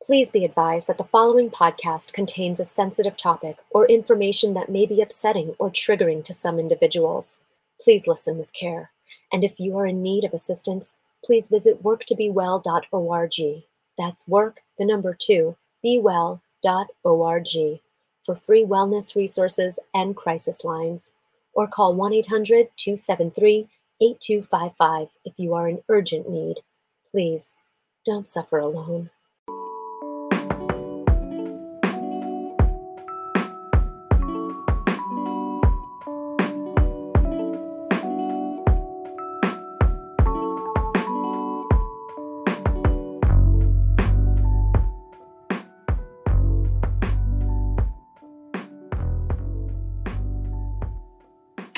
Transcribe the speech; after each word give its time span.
Please 0.00 0.30
be 0.30 0.44
advised 0.44 0.88
that 0.88 0.96
the 0.96 1.02
following 1.02 1.50
podcast 1.50 2.12
contains 2.12 2.60
a 2.60 2.64
sensitive 2.64 3.16
topic 3.16 3.56
or 3.70 3.84
information 3.86 4.54
that 4.54 4.68
may 4.68 4.86
be 4.86 5.02
upsetting 5.02 5.56
or 5.58 5.70
triggering 5.70 6.22
to 6.24 6.32
some 6.32 6.60
individuals. 6.60 7.38
Please 7.80 8.06
listen 8.06 8.38
with 8.38 8.52
care. 8.52 8.92
And 9.32 9.42
if 9.42 9.58
you 9.58 9.76
are 9.76 9.86
in 9.86 10.00
need 10.02 10.22
of 10.22 10.32
assistance, 10.32 10.98
please 11.24 11.48
visit 11.48 11.82
worktobewell.org. 11.82 13.64
That's 13.98 14.28
work, 14.28 14.60
the 14.78 14.84
number 14.84 15.16
two, 15.18 15.56
bewell.org 15.82 17.48
for 18.24 18.36
free 18.36 18.64
wellness 18.64 19.16
resources 19.16 19.80
and 19.92 20.16
crisis 20.16 20.62
lines. 20.62 21.12
Or 21.54 21.66
call 21.66 21.94
1 21.94 22.12
800 22.12 22.68
273 22.76 23.68
8255 24.00 25.08
if 25.24 25.34
you 25.38 25.54
are 25.54 25.68
in 25.68 25.82
urgent 25.88 26.30
need. 26.30 26.58
Please 27.10 27.56
don't 28.04 28.28
suffer 28.28 28.58
alone. 28.58 29.10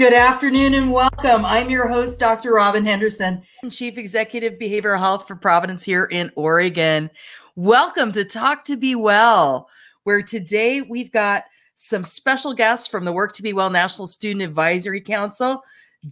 Good 0.00 0.14
afternoon 0.14 0.72
and 0.72 0.90
welcome. 0.90 1.44
I'm 1.44 1.68
your 1.68 1.86
host, 1.86 2.18
Dr. 2.18 2.54
Robin 2.54 2.86
Henderson, 2.86 3.42
Chief 3.68 3.98
Executive 3.98 4.54
Behavioral 4.54 4.98
Health 4.98 5.28
for 5.28 5.36
Providence 5.36 5.84
here 5.84 6.06
in 6.06 6.32
Oregon. 6.36 7.10
Welcome 7.54 8.10
to 8.12 8.24
Talk 8.24 8.64
to 8.64 8.78
Be 8.78 8.94
Well, 8.94 9.68
where 10.04 10.22
today 10.22 10.80
we've 10.80 11.12
got 11.12 11.44
some 11.74 12.02
special 12.04 12.54
guests 12.54 12.88
from 12.88 13.04
the 13.04 13.12
Work 13.12 13.34
to 13.34 13.42
Be 13.42 13.52
Well 13.52 13.68
National 13.68 14.06
Student 14.06 14.40
Advisory 14.40 15.02
Council, 15.02 15.62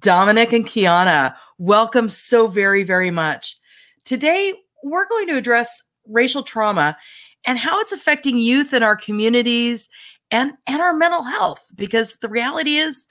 Dominic 0.01 0.53
and 0.53 0.67
Kiana. 0.67 1.35
Welcome 1.57 2.11
so 2.11 2.47
very, 2.47 2.83
very 2.83 3.11
much. 3.11 3.57
Today, 4.05 4.53
we're 4.85 5.09
going 5.09 5.29
to 5.29 5.39
address 5.39 5.83
racial 6.07 6.43
trauma 6.43 6.95
and 7.47 7.59
how 7.59 7.81
it's 7.81 7.93
affecting 7.93 8.37
youth 8.37 8.75
in 8.75 8.83
our 8.83 8.97
communities 8.97 9.89
and, 10.31 10.53
and 10.67 10.83
our 10.83 10.93
mental 10.93 11.23
health, 11.23 11.65
because 11.75 12.17
the 12.17 12.29
reality 12.29 12.77
is, 12.77 13.07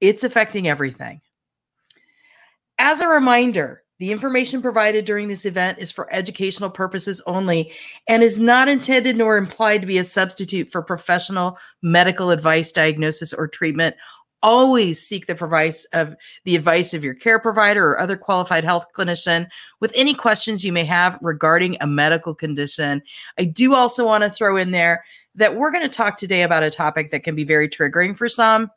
it's 0.00 0.24
affecting 0.24 0.68
everything. 0.68 1.20
As 2.78 3.00
a 3.00 3.08
reminder, 3.08 3.82
the 3.98 4.12
information 4.12 4.62
provided 4.62 5.04
during 5.04 5.26
this 5.26 5.44
event 5.44 5.78
is 5.78 5.90
for 5.90 6.12
educational 6.12 6.70
purposes 6.70 7.20
only 7.26 7.72
and 8.06 8.22
is 8.22 8.40
not 8.40 8.68
intended 8.68 9.16
nor 9.16 9.36
implied 9.36 9.80
to 9.80 9.88
be 9.88 9.98
a 9.98 10.04
substitute 10.04 10.70
for 10.70 10.82
professional 10.82 11.58
medical 11.82 12.30
advice, 12.30 12.70
diagnosis, 12.70 13.32
or 13.32 13.48
treatment. 13.48 13.96
Always 14.40 15.02
seek 15.02 15.26
the 15.26 15.32
advice 15.32 15.84
of 15.86 16.14
the 16.44 16.54
advice 16.54 16.94
of 16.94 17.02
your 17.02 17.14
care 17.14 17.40
provider 17.40 17.88
or 17.88 17.98
other 17.98 18.16
qualified 18.16 18.62
health 18.62 18.86
clinician 18.96 19.48
with 19.80 19.90
any 19.96 20.14
questions 20.14 20.64
you 20.64 20.72
may 20.72 20.84
have 20.84 21.18
regarding 21.20 21.76
a 21.80 21.88
medical 21.88 22.36
condition. 22.36 23.02
I 23.36 23.46
do 23.46 23.74
also 23.74 24.06
want 24.06 24.22
to 24.22 24.30
throw 24.30 24.56
in 24.56 24.70
there 24.70 25.04
that 25.34 25.56
we're 25.56 25.72
going 25.72 25.82
to 25.82 25.88
talk 25.88 26.16
today 26.16 26.42
about 26.42 26.62
a 26.62 26.70
topic 26.70 27.10
that 27.10 27.24
can 27.24 27.34
be 27.34 27.42
very 27.42 27.68
triggering 27.68 28.16
for 28.16 28.28
some. 28.28 28.70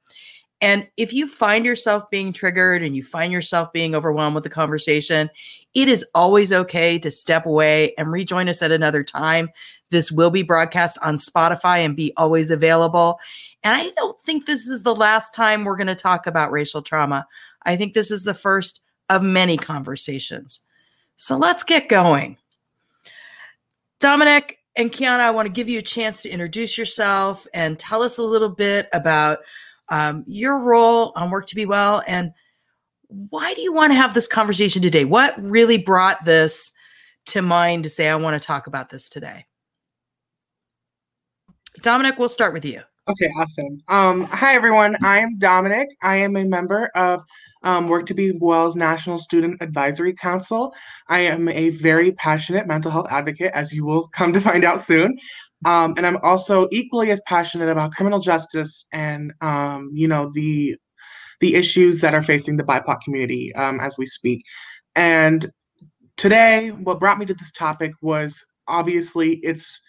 And 0.61 0.87
if 0.95 1.11
you 1.11 1.27
find 1.27 1.65
yourself 1.65 2.09
being 2.11 2.31
triggered 2.31 2.83
and 2.83 2.95
you 2.95 3.03
find 3.03 3.33
yourself 3.33 3.73
being 3.73 3.95
overwhelmed 3.95 4.35
with 4.35 4.43
the 4.43 4.49
conversation, 4.49 5.29
it 5.73 5.87
is 5.87 6.05
always 6.13 6.53
okay 6.53 6.99
to 6.99 7.09
step 7.09 7.47
away 7.47 7.95
and 7.97 8.11
rejoin 8.11 8.47
us 8.47 8.61
at 8.61 8.71
another 8.71 9.03
time. 9.03 9.49
This 9.89 10.11
will 10.11 10.29
be 10.29 10.43
broadcast 10.43 10.99
on 11.01 11.17
Spotify 11.17 11.79
and 11.79 11.95
be 11.95 12.13
always 12.15 12.51
available. 12.51 13.19
And 13.63 13.75
I 13.75 13.89
don't 13.95 14.21
think 14.23 14.45
this 14.45 14.67
is 14.67 14.83
the 14.83 14.95
last 14.95 15.33
time 15.33 15.63
we're 15.63 15.77
going 15.77 15.87
to 15.87 15.95
talk 15.95 16.27
about 16.27 16.51
racial 16.51 16.81
trauma. 16.81 17.25
I 17.63 17.75
think 17.75 17.93
this 17.93 18.11
is 18.11 18.23
the 18.23 18.33
first 18.33 18.81
of 19.09 19.23
many 19.23 19.57
conversations. 19.57 20.61
So 21.15 21.37
let's 21.37 21.63
get 21.63 21.89
going. 21.89 22.37
Dominic 23.99 24.59
and 24.75 24.91
Kiana, 24.91 25.19
I 25.19 25.31
want 25.31 25.47
to 25.47 25.51
give 25.51 25.69
you 25.69 25.79
a 25.79 25.83
chance 25.83 26.21
to 26.23 26.29
introduce 26.29 26.77
yourself 26.77 27.45
and 27.53 27.77
tell 27.77 28.01
us 28.01 28.17
a 28.17 28.23
little 28.23 28.49
bit 28.49 28.89
about 28.93 29.39
um, 29.89 30.23
your 30.27 30.59
role 30.59 31.11
on 31.15 31.29
Work 31.31 31.47
to 31.47 31.55
Be 31.55 31.65
Well, 31.65 32.03
and 32.07 32.31
why 33.07 33.53
do 33.53 33.61
you 33.61 33.73
want 33.73 33.91
to 33.91 33.95
have 33.95 34.13
this 34.13 34.27
conversation 34.27 34.81
today? 34.81 35.05
What 35.05 35.41
really 35.41 35.77
brought 35.77 36.23
this 36.23 36.71
to 37.27 37.41
mind 37.41 37.83
to 37.83 37.89
say, 37.89 38.09
I 38.09 38.15
want 38.15 38.41
to 38.41 38.45
talk 38.45 38.67
about 38.67 38.89
this 38.89 39.09
today? 39.09 39.45
Dominic, 41.81 42.17
we'll 42.17 42.29
start 42.29 42.53
with 42.53 42.65
you. 42.65 42.81
Okay, 43.09 43.29
awesome. 43.37 43.81
Um, 43.87 44.23
hi, 44.25 44.55
everyone. 44.55 44.95
I 45.03 45.19
am 45.19 45.39
Dominic. 45.39 45.89
I 46.03 46.17
am 46.17 46.35
a 46.35 46.43
member 46.43 46.91
of 46.95 47.23
um, 47.63 47.87
Work 47.87 48.05
to 48.07 48.13
Be 48.13 48.31
Well's 48.31 48.75
National 48.75 49.17
Student 49.17 49.61
Advisory 49.61 50.13
Council. 50.13 50.73
I 51.07 51.21
am 51.21 51.49
a 51.49 51.71
very 51.71 52.11
passionate 52.11 52.67
mental 52.67 52.91
health 52.91 53.07
advocate, 53.09 53.51
as 53.53 53.73
you 53.73 53.85
will 53.85 54.07
come 54.09 54.33
to 54.33 54.41
find 54.41 54.63
out 54.63 54.79
soon. 54.79 55.17
Um, 55.65 55.93
and 55.97 56.07
I'm 56.07 56.17
also 56.17 56.67
equally 56.71 57.11
as 57.11 57.21
passionate 57.27 57.69
about 57.69 57.91
criminal 57.91 58.19
justice 58.19 58.85
and 58.91 59.31
um, 59.41 59.91
you 59.93 60.07
know 60.07 60.31
the 60.33 60.75
the 61.39 61.55
issues 61.55 62.01
that 62.01 62.13
are 62.13 62.23
facing 62.23 62.57
the 62.57 62.63
BIPOC 62.63 63.01
community 63.01 63.53
um, 63.55 63.79
as 63.79 63.97
we 63.97 64.05
speak. 64.05 64.43
And 64.95 65.51
today, 66.17 66.69
what 66.69 66.99
brought 66.99 67.17
me 67.17 67.25
to 67.25 67.33
this 67.33 67.51
topic 67.51 67.91
was 68.01 68.43
obviously 68.67 69.35
its 69.37 69.81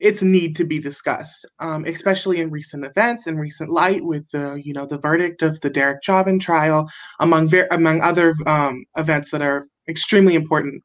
its 0.00 0.22
need 0.22 0.54
to 0.54 0.64
be 0.64 0.78
discussed, 0.78 1.44
um, 1.58 1.84
especially 1.84 2.40
in 2.40 2.50
recent 2.50 2.84
events 2.84 3.26
in 3.26 3.36
recent 3.36 3.70
light 3.70 4.04
with 4.04 4.30
the 4.30 4.60
you 4.64 4.72
know 4.72 4.86
the 4.86 4.98
verdict 4.98 5.42
of 5.42 5.60
the 5.60 5.70
Derek 5.70 6.02
Chauvin 6.02 6.38
trial, 6.38 6.88
among 7.20 7.48
ver- 7.48 7.68
among 7.70 8.00
other 8.02 8.34
um, 8.46 8.84
events 8.96 9.30
that 9.30 9.42
are 9.42 9.66
extremely 9.88 10.34
important. 10.34 10.82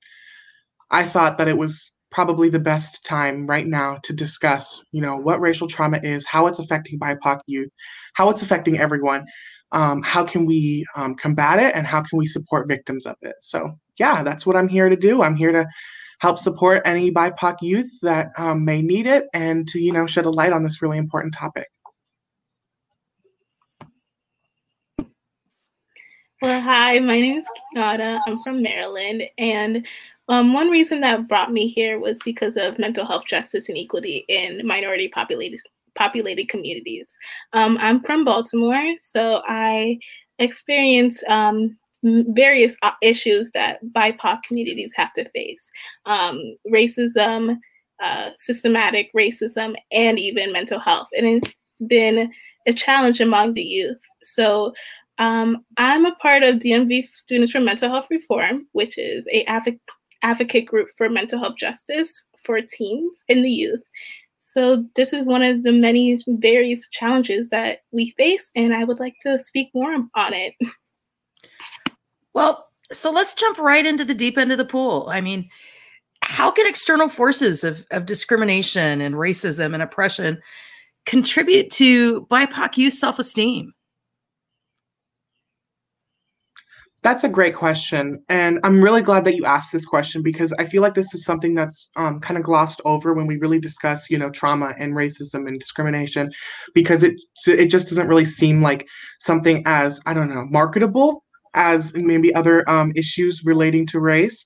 I 0.89 1.03
thought 1.03 1.37
that 1.37 1.47
it 1.47 1.57
was 1.57 1.91
probably 2.13 2.47
the 2.47 2.59
best 2.59 3.03
time 3.03 3.47
right 3.47 3.67
now 3.67 3.97
to 4.03 4.13
discuss, 4.13 4.83
you 4.91 5.01
know, 5.01 5.17
what 5.17 5.41
racial 5.41 5.67
trauma 5.67 5.99
is, 6.03 6.25
how 6.25 6.47
it's 6.47 6.59
affecting 6.59 6.99
BIPOC 6.99 7.39
youth, 7.47 7.71
how 8.13 8.29
it's 8.29 8.43
affecting 8.43 8.79
everyone. 8.79 9.25
Um, 9.71 10.03
how 10.03 10.23
can 10.23 10.45
we 10.45 10.85
um, 10.95 11.15
combat 11.15 11.59
it 11.59 11.73
and 11.75 11.87
how 11.87 12.03
can 12.03 12.19
we 12.19 12.27
support 12.27 12.67
victims 12.67 13.07
of 13.07 13.15
it? 13.23 13.33
So, 13.41 13.71
yeah, 13.97 14.21
that's 14.21 14.45
what 14.45 14.55
I'm 14.55 14.67
here 14.67 14.87
to 14.87 14.95
do. 14.95 15.23
I'm 15.23 15.35
here 15.35 15.51
to 15.51 15.65
help 16.19 16.37
support 16.37 16.83
any 16.85 17.11
BIPOC 17.11 17.55
youth 17.61 17.91
that 18.03 18.27
um, 18.37 18.63
may 18.63 18.83
need 18.83 19.07
it 19.07 19.25
and 19.33 19.67
to, 19.69 19.79
you 19.79 19.91
know, 19.91 20.05
shed 20.05 20.25
a 20.25 20.29
light 20.29 20.53
on 20.53 20.61
this 20.61 20.83
really 20.83 20.99
important 20.99 21.33
topic. 21.33 21.67
Well, 26.43 26.61
hi, 26.61 26.99
my 26.99 27.21
name 27.21 27.39
is 27.39 27.45
Kiana. 27.73 28.19
I'm 28.27 28.43
from 28.43 28.61
Maryland, 28.61 29.23
and 29.37 29.87
um, 30.29 30.53
one 30.53 30.69
reason 30.69 31.01
that 31.01 31.27
brought 31.27 31.51
me 31.51 31.67
here 31.69 31.99
was 31.99 32.19
because 32.23 32.55
of 32.55 32.79
mental 32.79 33.05
health 33.05 33.25
justice 33.27 33.69
and 33.69 33.77
equity 33.77 34.25
in 34.27 34.65
minority 34.65 35.07
populated 35.07 35.59
populated 35.95 36.49
communities. 36.49 37.07
Um, 37.53 37.77
I'm 37.79 38.01
from 38.01 38.25
Baltimore, 38.25 38.95
so 38.99 39.43
I 39.47 39.99
experience 40.39 41.21
um, 41.27 41.77
various 42.01 42.75
uh, 42.81 42.91
issues 43.01 43.51
that 43.53 43.79
BIPOC 43.93 44.43
communities 44.43 44.91
have 44.95 45.13
to 45.13 45.29
face: 45.29 45.69
um, 46.05 46.55
racism, 46.71 47.57
uh, 48.01 48.29
systematic 48.39 49.11
racism, 49.13 49.75
and 49.91 50.17
even 50.17 50.53
mental 50.53 50.79
health. 50.79 51.07
And 51.17 51.27
it's 51.27 51.55
been 51.87 52.31
a 52.65 52.73
challenge 52.73 53.19
among 53.19 53.53
the 53.53 53.61
youth. 53.61 53.99
So 54.23 54.73
um, 55.17 55.63
I'm 55.77 56.05
a 56.05 56.15
part 56.15 56.43
of 56.43 56.55
DMV 56.55 57.07
Students 57.13 57.51
for 57.51 57.59
Mental 57.59 57.89
Health 57.89 58.07
Reform, 58.09 58.67
which 58.71 58.97
is 58.97 59.27
a 59.31 59.45
advocate 60.23 60.65
group 60.65 60.89
for 60.97 61.09
mental 61.09 61.39
health 61.39 61.57
justice 61.57 62.25
for 62.43 62.59
teens 62.61 63.23
and 63.29 63.43
the 63.43 63.49
youth. 63.49 63.83
So 64.37 64.85
this 64.95 65.13
is 65.13 65.25
one 65.25 65.41
of 65.41 65.63
the 65.63 65.71
many 65.71 66.19
various 66.27 66.87
challenges 66.89 67.49
that 67.49 67.79
we 67.91 68.13
face, 68.17 68.51
and 68.55 68.73
I 68.73 68.83
would 68.83 68.99
like 68.99 69.15
to 69.23 69.43
speak 69.45 69.69
more 69.73 69.93
on 69.93 70.33
it. 70.33 70.53
Well, 72.33 72.67
so 72.91 73.11
let's 73.11 73.33
jump 73.33 73.57
right 73.57 73.85
into 73.85 74.05
the 74.05 74.13
deep 74.13 74.37
end 74.37 74.51
of 74.51 74.57
the 74.57 74.65
pool. 74.65 75.07
I 75.09 75.21
mean, 75.21 75.49
how 76.23 76.51
can 76.51 76.67
external 76.67 77.09
forces 77.09 77.63
of, 77.63 77.85
of 77.91 78.05
discrimination 78.05 79.01
and 79.01 79.15
racism 79.15 79.73
and 79.73 79.81
oppression 79.83 80.41
contribute 81.05 81.69
to 81.71 82.25
BIPOC 82.27 82.77
youth 82.77 82.93
self-esteem? 82.93 83.73
That's 87.03 87.25
a 87.25 87.29
great 87.29 87.53
question. 87.53 88.23
And 88.29 88.61
I'm 88.63 88.81
really 88.81 89.01
glad 89.01 89.25
that 89.25 89.35
you 89.35 89.43
asked 89.43 89.73
this 89.73 89.85
question 89.85 90.23
because 90.23 90.53
I 90.53 90.65
feel 90.65 90.81
like 90.81 90.93
this 90.93 91.13
is 91.13 91.25
something 91.25 91.53
that's 91.53 91.89
um, 91.97 92.21
kind 92.21 92.37
of 92.37 92.43
glossed 92.43 92.79
over 92.85 93.13
when 93.13 93.27
we 93.27 93.37
really 93.37 93.59
discuss, 93.59 94.09
you 94.09 94.17
know, 94.17 94.29
trauma 94.29 94.73
and 94.79 94.93
racism 94.93 95.45
and 95.45 95.59
discrimination 95.59 96.31
because 96.73 97.03
it 97.03 97.15
it 97.45 97.65
just 97.65 97.89
doesn't 97.89 98.07
really 98.07 98.23
seem 98.23 98.61
like 98.61 98.87
something 99.19 99.63
as, 99.65 99.99
I 100.05 100.13
don't 100.13 100.33
know, 100.33 100.45
marketable 100.49 101.25
as 101.53 101.93
maybe 101.93 102.33
other 102.35 102.67
um, 102.69 102.93
issues 102.95 103.43
relating 103.43 103.85
to 103.87 103.99
race. 103.99 104.45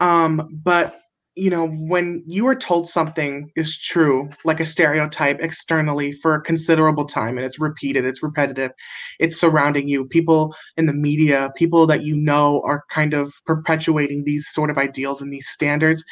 Um, 0.00 0.46
but 0.52 1.00
you 1.36 1.50
know, 1.50 1.68
when 1.68 2.24
you 2.26 2.46
are 2.46 2.56
told 2.56 2.88
something 2.88 3.52
is 3.56 3.78
true, 3.78 4.30
like 4.44 4.58
a 4.58 4.64
stereotype 4.64 5.38
externally 5.40 6.12
for 6.12 6.34
a 6.34 6.40
considerable 6.40 7.04
time 7.04 7.36
and 7.36 7.44
it's 7.44 7.60
repeated, 7.60 8.06
it's 8.06 8.22
repetitive, 8.22 8.72
it's 9.20 9.38
surrounding 9.38 9.86
you, 9.86 10.06
people 10.06 10.54
in 10.78 10.86
the 10.86 10.94
media, 10.94 11.50
people 11.54 11.86
that 11.86 12.02
you 12.02 12.16
know 12.16 12.62
are 12.64 12.84
kind 12.90 13.12
of 13.12 13.34
perpetuating 13.44 14.24
these 14.24 14.48
sort 14.48 14.70
of 14.70 14.78
ideals 14.78 15.20
and 15.20 15.30
these 15.30 15.46
standards. 15.46 16.02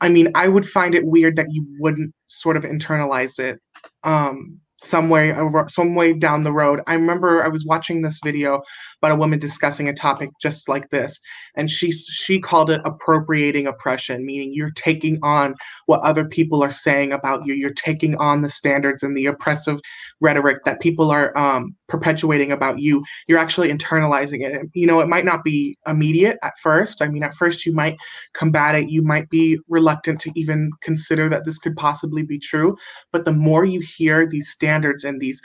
I 0.00 0.08
mean, 0.08 0.32
I 0.34 0.48
would 0.48 0.68
find 0.68 0.96
it 0.96 1.06
weird 1.06 1.36
that 1.36 1.52
you 1.52 1.64
wouldn't 1.78 2.12
sort 2.26 2.56
of 2.56 2.64
internalize 2.64 3.38
it. 3.38 3.60
Um, 4.02 4.60
some 4.84 5.08
way 5.08 5.34
some 5.68 5.94
way 5.94 6.12
down 6.12 6.44
the 6.44 6.52
road. 6.52 6.80
I 6.86 6.94
remember 6.94 7.42
I 7.42 7.48
was 7.48 7.64
watching 7.64 8.02
this 8.02 8.20
video 8.22 8.62
about 9.00 9.12
a 9.12 9.16
woman 9.16 9.38
discussing 9.38 9.88
a 9.88 9.94
topic 9.94 10.30
just 10.40 10.68
like 10.68 10.90
this, 10.90 11.20
and 11.56 11.70
she 11.70 11.92
she 11.92 12.40
called 12.40 12.70
it 12.70 12.80
appropriating 12.84 13.66
oppression, 13.66 14.24
meaning 14.26 14.52
you're 14.52 14.72
taking 14.72 15.18
on 15.22 15.54
what 15.86 16.00
other 16.00 16.24
people 16.24 16.62
are 16.62 16.70
saying 16.70 17.12
about 17.12 17.46
you. 17.46 17.54
You're 17.54 17.72
taking 17.72 18.16
on 18.16 18.42
the 18.42 18.50
standards 18.50 19.02
and 19.02 19.16
the 19.16 19.26
oppressive 19.26 19.80
rhetoric 20.20 20.64
that 20.64 20.80
people 20.80 21.10
are 21.10 21.36
um, 21.36 21.74
perpetuating 21.88 22.52
about 22.52 22.78
you. 22.78 23.04
You're 23.26 23.38
actually 23.38 23.70
internalizing 23.70 24.40
it. 24.40 24.68
You 24.74 24.86
know, 24.86 25.00
it 25.00 25.08
might 25.08 25.24
not 25.24 25.44
be 25.44 25.76
immediate 25.86 26.38
at 26.42 26.58
first. 26.62 27.02
I 27.02 27.08
mean, 27.08 27.22
at 27.22 27.34
first 27.34 27.66
you 27.66 27.72
might 27.72 27.96
combat 28.34 28.74
it. 28.74 28.88
You 28.88 29.02
might 29.02 29.28
be 29.30 29.58
reluctant 29.68 30.20
to 30.22 30.32
even 30.34 30.70
consider 30.82 31.28
that 31.28 31.44
this 31.44 31.58
could 31.58 31.76
possibly 31.76 32.22
be 32.22 32.38
true. 32.38 32.76
But 33.12 33.24
the 33.24 33.32
more 33.32 33.64
you 33.64 33.80
hear 33.80 34.26
these 34.26 34.48
standards 34.48 34.73
and 35.04 35.20
these 35.20 35.40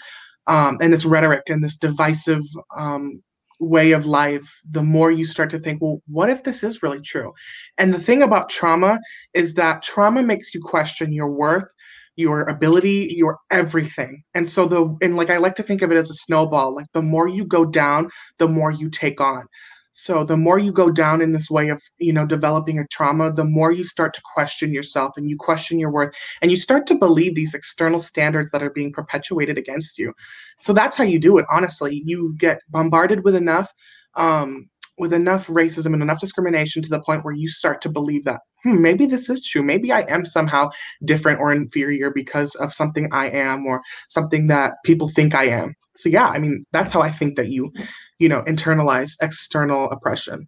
um, 0.48 0.78
and 0.82 0.92
this 0.92 1.06
rhetoric 1.06 1.44
and 1.50 1.64
this 1.64 1.76
divisive 1.76 2.44
um, 2.76 3.22
way 3.60 3.92
of 3.92 4.06
life, 4.06 4.62
the 4.70 4.82
more 4.82 5.12
you 5.12 5.26
start 5.26 5.50
to 5.52 5.60
think, 5.60 5.82
well, 5.82 6.02
what 6.08 6.30
if 6.30 6.44
this 6.44 6.64
is 6.64 6.82
really 6.82 7.02
true? 7.02 7.34
And 7.78 7.94
the 7.94 8.00
thing 8.00 8.24
about 8.24 8.50
trauma 8.50 9.00
is 9.34 9.54
that 9.56 9.84
trauma 9.84 10.24
makes 10.24 10.54
you 10.56 10.62
question 10.62 11.12
your 11.12 11.30
worth, 11.30 11.70
your 12.16 12.42
ability, 12.44 13.14
your 13.16 13.38
everything. 13.52 14.24
And 14.34 14.50
so 14.50 14.66
the 14.66 14.98
and 15.02 15.16
like 15.16 15.30
I 15.30 15.38
like 15.38 15.56
to 15.56 15.64
think 15.64 15.82
of 15.82 15.92
it 15.92 15.98
as 15.98 16.10
a 16.10 16.16
snowball. 16.16 16.76
Like 16.76 16.88
the 16.94 17.02
more 17.02 17.28
you 17.28 17.46
go 17.46 17.66
down, 17.66 18.10
the 18.40 18.48
more 18.48 18.72
you 18.72 18.90
take 18.90 19.22
on. 19.22 19.46
So 20.02 20.24
the 20.24 20.38
more 20.38 20.60
you 20.60 20.72
go 20.72 20.90
down 20.90 21.22
in 21.22 21.34
this 21.34 21.50
way 21.50 21.70
of, 21.70 21.82
you 21.98 22.14
know, 22.14 22.26
developing 22.26 22.80
a 22.80 22.88
trauma, 22.88 23.32
the 23.32 23.44
more 23.44 23.72
you 23.72 23.84
start 23.84 24.14
to 24.14 24.22
question 24.34 24.74
yourself 24.74 25.18
and 25.18 25.30
you 25.30 25.38
question 25.38 25.78
your 25.78 25.92
worth 25.92 26.16
and 26.42 26.52
you 26.52 26.58
start 26.58 26.88
to 26.88 26.96
believe 26.96 27.36
these 27.36 27.54
external 27.54 28.00
standards 28.00 28.52
that 28.52 28.64
are 28.64 28.70
being 28.70 28.94
perpetuated 28.94 29.58
against 29.58 29.98
you. 29.98 30.14
So 30.62 30.74
that's 30.74 30.96
how 30.96 31.04
you 31.04 31.20
do 31.20 31.38
it. 31.38 31.46
Honestly, 31.52 32.02
you 32.06 32.34
get 32.38 32.62
bombarded 32.70 33.24
with 33.24 33.36
enough 33.36 33.74
um, 34.16 34.70
with 34.98 35.14
enough 35.14 35.48
racism 35.48 35.94
and 35.94 36.02
enough 36.02 36.20
discrimination 36.20 36.82
to 36.82 36.90
the 36.90 37.02
point 37.02 37.24
where 37.24 37.34
you 37.34 37.50
start 37.50 37.82
to 37.82 37.90
believe 37.90 38.26
that 38.26 38.42
hmm, 38.64 38.82
maybe 38.82 39.06
this 39.06 39.30
is 39.30 39.46
true. 39.46 39.64
Maybe 39.64 39.92
I 39.92 40.02
am 40.02 40.26
somehow 40.26 40.72
different 41.06 41.40
or 41.40 41.54
inferior 41.54 42.12
because 42.12 42.56
of 42.56 42.74
something 42.74 43.08
I 43.12 43.30
am 43.30 43.66
or 43.66 43.82
something 44.10 44.48
that 44.48 44.74
people 44.84 45.10
think 45.10 45.34
I 45.34 45.46
am. 45.46 45.76
So 45.96 46.10
yeah, 46.10 46.28
I 46.28 46.38
mean 46.38 46.66
that's 46.72 46.92
how 46.92 47.02
I 47.02 47.12
think 47.12 47.36
that 47.36 47.50
you 47.50 47.72
you 48.20 48.30
know, 48.30 48.44
internalize 48.44 49.18
external 49.22 49.90
oppression. 49.90 50.48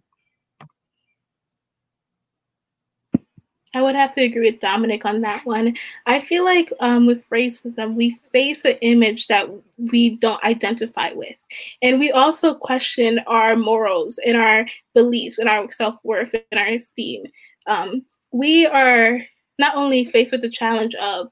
I 3.74 3.80
would 3.80 3.94
have 3.94 4.14
to 4.16 4.22
agree 4.22 4.50
with 4.50 4.60
Dominic 4.60 5.06
on 5.06 5.22
that 5.22 5.46
one. 5.46 5.74
I 6.04 6.20
feel 6.20 6.44
like 6.44 6.70
um, 6.80 7.06
with 7.06 7.28
racism, 7.30 7.94
we 7.94 8.18
face 8.30 8.64
an 8.66 8.76
image 8.82 9.28
that 9.28 9.48
we 9.78 10.16
don't 10.16 10.42
identify 10.44 11.12
with. 11.12 11.36
And 11.80 11.98
we 11.98 12.10
also 12.10 12.54
question 12.54 13.18
our 13.26 13.56
morals 13.56 14.18
and 14.26 14.36
our 14.36 14.66
beliefs 14.94 15.38
and 15.38 15.48
our 15.48 15.70
self 15.70 15.96
worth 16.04 16.34
and 16.34 16.60
our 16.60 16.68
esteem. 16.68 17.24
Um, 17.66 18.04
we 18.30 18.66
are 18.66 19.20
not 19.58 19.74
only 19.74 20.04
faced 20.04 20.32
with 20.32 20.42
the 20.42 20.50
challenge 20.50 20.94
of 20.96 21.30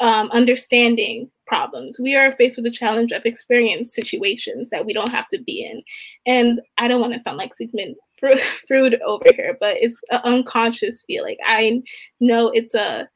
um, 0.00 0.30
understanding 0.30 1.30
problems. 1.46 2.00
We 2.00 2.16
are 2.16 2.32
faced 2.32 2.56
with 2.56 2.64
the 2.64 2.70
challenge 2.70 3.12
of 3.12 3.26
experience 3.26 3.94
situations 3.94 4.70
that 4.70 4.86
we 4.86 4.92
don't 4.92 5.10
have 5.10 5.28
to 5.28 5.38
be 5.38 5.64
in. 5.64 5.82
And 6.26 6.60
I 6.78 6.88
don't 6.88 7.00
want 7.00 7.14
to 7.14 7.20
sound 7.20 7.36
like 7.36 7.54
Sigmund 7.54 7.96
Freud 8.68 9.00
over 9.04 9.26
here, 9.34 9.56
but 9.60 9.76
it's 9.76 9.98
an 10.10 10.20
unconscious 10.24 11.04
feeling. 11.06 11.36
I 11.44 11.82
know 12.20 12.50
it's 12.54 12.74
a 12.74 13.08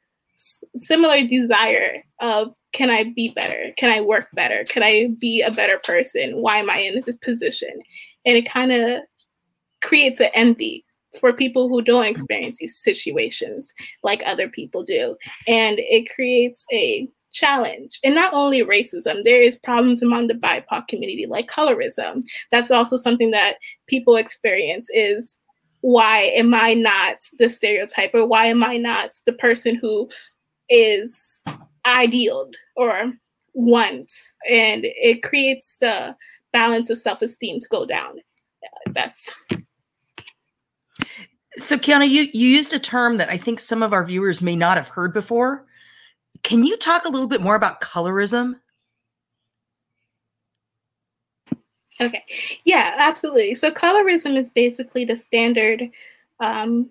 similar 0.76 1.26
desire 1.26 2.02
of 2.20 2.54
can 2.72 2.90
I 2.90 3.12
be 3.14 3.28
better? 3.28 3.70
Can 3.76 3.90
I 3.90 4.00
work 4.00 4.28
better? 4.34 4.64
Can 4.64 4.82
I 4.82 5.08
be 5.20 5.42
a 5.42 5.50
better 5.50 5.78
person? 5.84 6.42
Why 6.42 6.58
am 6.58 6.68
I 6.68 6.78
in 6.78 7.02
this 7.06 7.16
position? 7.16 7.70
And 8.26 8.36
it 8.36 8.50
kind 8.50 8.72
of 8.72 9.02
creates 9.80 10.20
an 10.20 10.30
envy 10.34 10.83
for 11.20 11.32
people 11.32 11.68
who 11.68 11.82
don't 11.82 12.06
experience 12.06 12.58
these 12.58 12.76
situations 12.76 13.72
like 14.02 14.22
other 14.26 14.48
people 14.48 14.82
do. 14.82 15.16
And 15.46 15.78
it 15.78 16.08
creates 16.14 16.64
a 16.72 17.08
challenge. 17.32 17.98
And 18.04 18.14
not 18.14 18.32
only 18.32 18.62
racism, 18.62 19.24
there 19.24 19.42
is 19.42 19.58
problems 19.58 20.02
among 20.02 20.28
the 20.28 20.34
BIPOC 20.34 20.88
community 20.88 21.26
like 21.26 21.48
colorism. 21.48 22.22
That's 22.52 22.70
also 22.70 22.96
something 22.96 23.30
that 23.32 23.56
people 23.88 24.16
experience 24.16 24.88
is 24.92 25.36
why 25.80 26.32
am 26.36 26.54
I 26.54 26.74
not 26.74 27.16
the 27.38 27.50
stereotype 27.50 28.12
or 28.14 28.26
why 28.26 28.46
am 28.46 28.64
I 28.64 28.78
not 28.78 29.10
the 29.26 29.34
person 29.34 29.74
who 29.74 30.08
is 30.70 31.42
idealed 31.84 32.56
or 32.76 33.12
want? 33.52 34.10
And 34.48 34.84
it 34.84 35.22
creates 35.22 35.76
the 35.78 36.16
balance 36.52 36.88
of 36.88 36.98
self-esteem 36.98 37.60
to 37.60 37.68
go 37.68 37.84
down. 37.84 38.20
That's 38.92 39.28
so 41.56 41.78
Kiana, 41.78 42.08
you, 42.08 42.28
you 42.32 42.48
used 42.48 42.72
a 42.72 42.78
term 42.78 43.16
that 43.18 43.30
I 43.30 43.36
think 43.36 43.60
some 43.60 43.82
of 43.82 43.92
our 43.92 44.04
viewers 44.04 44.40
may 44.40 44.56
not 44.56 44.76
have 44.76 44.88
heard 44.88 45.12
before. 45.12 45.66
Can 46.42 46.64
you 46.64 46.76
talk 46.76 47.04
a 47.04 47.10
little 47.10 47.28
bit 47.28 47.40
more 47.40 47.54
about 47.54 47.80
colorism? 47.80 48.56
Okay. 52.00 52.24
Yeah, 52.64 52.94
absolutely. 52.98 53.54
So 53.54 53.70
colorism 53.70 54.36
is 54.36 54.50
basically 54.50 55.04
the 55.04 55.16
standard 55.16 55.90
um 56.40 56.90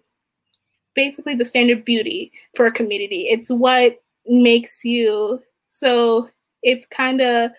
basically 0.95 1.35
the 1.35 1.43
standard 1.43 1.83
beauty 1.83 2.31
for 2.55 2.65
a 2.65 2.71
community. 2.71 3.27
It's 3.29 3.49
what 3.49 4.01
makes 4.25 4.85
you 4.85 5.41
so 5.67 6.29
it's 6.61 6.85
kind 6.85 7.19
of 7.19 7.51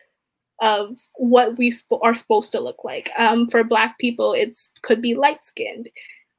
of 0.62 0.97
what 1.17 1.59
we 1.59 1.71
sp- 1.75 2.01
are 2.03 2.15
supposed 2.15 2.53
to 2.53 2.61
look 2.61 2.85
like. 2.85 3.11
Um, 3.19 3.49
for 3.49 3.65
Black 3.65 3.99
people, 3.99 4.33
it's 4.33 4.71
could 4.83 5.03
be 5.03 5.15
light 5.15 5.45
skinned, 5.45 5.89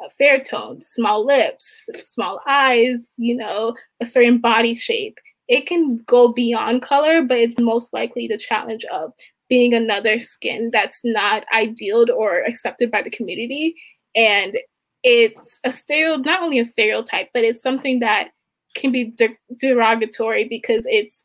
uh, 0.04 0.10
fair 0.18 0.40
tone, 0.40 0.82
small 0.82 1.26
lips, 1.26 1.68
small 2.04 2.42
eyes, 2.48 3.00
you 3.18 3.36
know, 3.36 3.76
a 4.02 4.06
certain 4.06 4.40
body 4.40 4.76
shape 4.76 5.18
it 5.48 5.68
can 5.68 5.98
go 6.08 6.32
beyond 6.32 6.82
color, 6.82 7.22
but 7.22 7.38
it's 7.38 7.60
most 7.60 7.94
likely 7.94 8.28
the 8.28 8.38
challenge 8.38 8.84
of 8.86 9.14
being 9.48 9.74
another 9.74 10.20
skin 10.22 10.72
that's 10.74 11.02
not 11.04 11.46
idealed 11.54 12.10
or 12.10 12.42
accepted 12.44 12.90
by 12.90 13.02
the 13.02 13.12
community. 13.12 13.76
And 14.16 14.58
it's 15.04 15.60
a 15.64 15.72
stereo, 15.72 16.16
not 16.18 16.42
only 16.42 16.60
a 16.60 16.66
stereotype, 16.66 17.30
but 17.34 17.44
it's 17.44 17.62
something 17.62 18.00
that 18.00 18.30
can 18.76 18.92
be 18.92 19.06
de- 19.06 19.38
derogatory 19.58 20.46
because 20.46 20.88
it's 20.90 21.24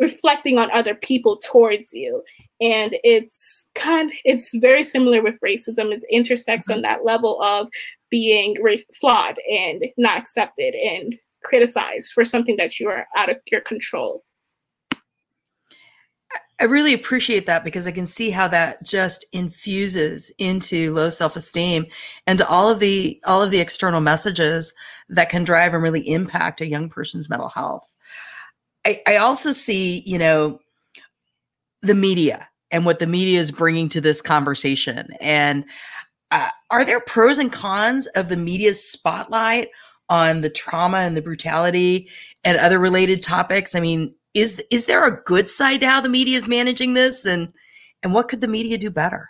reflecting 0.00 0.58
on 0.58 0.68
other 0.72 0.96
people 0.96 1.36
towards 1.36 1.92
you. 1.92 2.22
And 2.60 2.96
it's 3.04 3.66
kind, 3.76 4.12
it's 4.24 4.52
very 4.54 4.82
similar 4.82 5.22
with 5.22 5.40
racism. 5.40 5.92
It 5.92 6.04
intersects 6.10 6.68
on 6.68 6.82
that 6.82 7.04
level 7.04 7.40
of 7.40 7.68
being 8.14 8.54
ra- 8.62 8.76
flawed 9.00 9.36
and 9.50 9.86
not 9.96 10.16
accepted 10.16 10.72
and 10.76 11.16
criticized 11.42 12.12
for 12.12 12.24
something 12.24 12.56
that 12.56 12.78
you 12.78 12.88
are 12.88 13.08
out 13.16 13.28
of 13.28 13.38
your 13.50 13.60
control. 13.62 14.22
I 16.60 16.64
really 16.64 16.94
appreciate 16.94 17.46
that 17.46 17.64
because 17.64 17.88
I 17.88 17.90
can 17.90 18.06
see 18.06 18.30
how 18.30 18.46
that 18.46 18.84
just 18.84 19.26
infuses 19.32 20.30
into 20.38 20.94
low 20.94 21.10
self-esteem 21.10 21.86
and 22.28 22.40
all 22.42 22.70
of 22.70 22.78
the 22.78 23.20
all 23.24 23.42
of 23.42 23.50
the 23.50 23.58
external 23.58 24.00
messages 24.00 24.72
that 25.08 25.28
can 25.28 25.42
drive 25.42 25.74
and 25.74 25.82
really 25.82 26.08
impact 26.08 26.60
a 26.60 26.68
young 26.68 26.88
person's 26.88 27.28
mental 27.28 27.48
health. 27.48 27.84
I, 28.86 29.02
I 29.08 29.16
also 29.16 29.50
see, 29.50 30.04
you 30.06 30.18
know, 30.18 30.60
the 31.82 31.96
media 31.96 32.48
and 32.70 32.84
what 32.84 33.00
the 33.00 33.08
media 33.08 33.40
is 33.40 33.50
bringing 33.50 33.88
to 33.88 34.00
this 34.00 34.22
conversation. 34.22 35.08
And 35.20 35.64
uh, 36.34 36.48
are 36.70 36.84
there 36.84 36.98
pros 36.98 37.38
and 37.38 37.52
cons 37.52 38.08
of 38.08 38.28
the 38.28 38.36
media's 38.36 38.84
spotlight 38.84 39.68
on 40.08 40.40
the 40.40 40.50
trauma 40.50 40.98
and 40.98 41.16
the 41.16 41.22
brutality 41.22 42.08
and 42.42 42.58
other 42.58 42.78
related 42.78 43.22
topics. 43.22 43.74
I 43.74 43.80
mean, 43.80 44.12
is 44.34 44.62
is 44.70 44.86
there 44.86 45.06
a 45.06 45.22
good 45.22 45.48
side 45.48 45.80
to 45.80 45.88
how 45.88 46.00
the 46.00 46.08
media 46.08 46.36
is 46.36 46.48
managing 46.48 46.94
this, 46.94 47.24
and 47.24 47.52
and 48.02 48.12
what 48.12 48.28
could 48.28 48.40
the 48.40 48.48
media 48.48 48.76
do 48.76 48.90
better? 48.90 49.28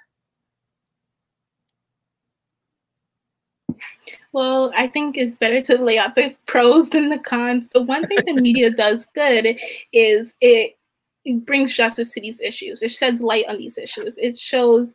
Well, 4.33 4.73
I 4.75 4.89
think 4.89 5.19
it's 5.19 5.37
better 5.39 5.61
to 5.63 5.79
lay 5.79 5.99
out 5.99 6.15
the 6.15 6.35
pros 6.47 6.89
than 6.89 7.11
the 7.11 7.19
cons. 7.19 7.69
But 7.73 7.87
one 7.87 8.07
thing 8.07 8.19
the 8.25 8.41
media 8.41 8.71
does 8.71 9.05
good 9.15 9.59
is 9.93 10.33
it 10.41 10.77
it 11.25 11.47
brings 11.47 11.75
justice 11.75 12.13
to 12.13 12.21
these 12.21 12.41
issues. 12.41 12.83
It 12.83 12.91
sheds 12.91 13.23
light 13.23 13.47
on 13.49 13.57
these 13.57 13.79
issues. 13.79 14.17
It 14.19 14.37
shows 14.37 14.95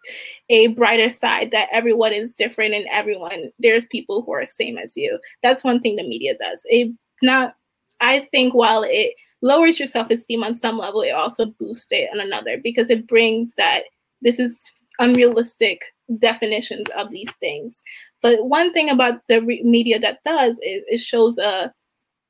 a 0.50 0.68
brighter 0.68 1.10
side 1.10 1.52
that 1.52 1.70
everyone 1.72 2.14
is 2.14 2.34
different 2.34 2.74
and 2.74 2.86
everyone 2.92 3.52
there's 3.60 3.88
people 3.88 4.22
who 4.22 4.34
are 4.34 4.46
same 4.46 4.78
as 4.78 4.96
you. 4.96 5.20
That's 5.42 5.64
one 5.64 5.80
thing 5.80 5.96
the 5.96 6.04
media 6.04 6.36
does. 6.38 6.62
It 6.66 6.94
not 7.22 7.56
I 8.02 8.28
think 8.32 8.54
while 8.54 8.84
it 8.88 9.14
lowers 9.42 9.80
your 9.80 9.88
self-esteem 9.88 10.44
on 10.44 10.56
some 10.56 10.78
level, 10.78 11.02
it 11.02 11.12
also 11.12 11.48
boosts 11.60 11.88
it 11.92 12.10
on 12.14 12.20
another 12.20 12.60
because 12.64 12.90
it 12.90 13.08
brings 13.08 13.56
that 13.56 13.84
this 14.22 14.40
is 14.40 14.62
unrealistic 15.00 15.82
definitions 16.18 16.88
of 16.98 17.10
these 17.10 17.32
things. 17.36 17.82
But 18.22 18.46
one 18.46 18.74
thing 18.74 18.90
about 18.90 19.22
the 19.28 19.42
re- 19.42 19.64
media 19.64 20.00
that 20.00 20.24
does 20.26 20.60
is 20.64 20.84
it 20.88 21.00
shows 21.00 21.38
a 21.38 21.74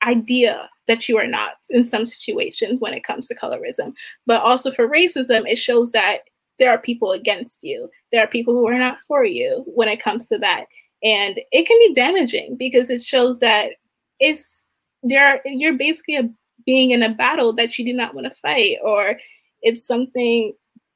idea 0.03 0.69
that 0.87 1.07
you 1.07 1.17
are 1.17 1.27
not 1.27 1.53
in 1.69 1.85
some 1.85 2.05
situations 2.05 2.79
when 2.79 2.93
it 2.93 3.03
comes 3.03 3.27
to 3.27 3.35
colorism. 3.35 3.93
But 4.25 4.41
also 4.41 4.71
for 4.71 4.87
racism, 4.87 5.47
it 5.47 5.57
shows 5.57 5.91
that 5.91 6.19
there 6.57 6.71
are 6.71 6.79
people 6.79 7.11
against 7.11 7.59
you. 7.61 7.89
There 8.11 8.23
are 8.23 8.27
people 8.27 8.53
who 8.53 8.67
are 8.67 8.77
not 8.77 8.97
for 9.07 9.23
you 9.23 9.63
when 9.67 9.87
it 9.87 10.01
comes 10.01 10.27
to 10.27 10.37
that. 10.39 10.65
And 11.03 11.39
it 11.51 11.65
can 11.65 11.79
be 11.79 11.93
damaging 11.93 12.57
because 12.57 12.89
it 12.89 13.03
shows 13.03 13.39
that 13.39 13.71
it's 14.19 14.63
there 15.03 15.41
you're 15.45 15.77
basically 15.77 16.17
a, 16.17 16.29
being 16.65 16.91
in 16.91 17.03
a 17.03 17.13
battle 17.13 17.53
that 17.53 17.77
you 17.79 17.85
do 17.85 17.93
not 17.93 18.13
want 18.13 18.25
to 18.25 18.41
fight 18.41 18.77
or 18.83 19.17
it's 19.61 19.85
something 19.85 20.53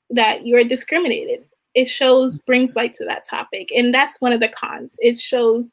that 0.10 0.46
you're 0.46 0.64
discriminated 0.64 1.46
it 1.74 1.86
shows 1.86 2.38
brings 2.40 2.76
light 2.76 2.94
to 2.94 3.06
that 3.06 3.26
topic 3.28 3.70
and 3.76 3.94
that's 3.94 4.20
one 4.20 4.34
of 4.34 4.42
the 4.42 4.50
cons 4.50 4.96
it 5.00 5.18
shows 5.20 5.70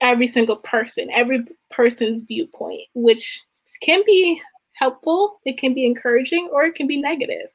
every 0.00 0.26
single 0.26 0.56
person 0.56 1.08
every 1.12 1.44
person's 1.70 2.22
viewpoint 2.22 2.82
which 2.94 3.42
can 3.82 4.02
be 4.06 4.40
helpful 4.74 5.38
it 5.44 5.58
can 5.58 5.74
be 5.74 5.84
encouraging 5.84 6.48
or 6.52 6.64
it 6.64 6.74
can 6.74 6.86
be 6.86 7.00
negative 7.00 7.48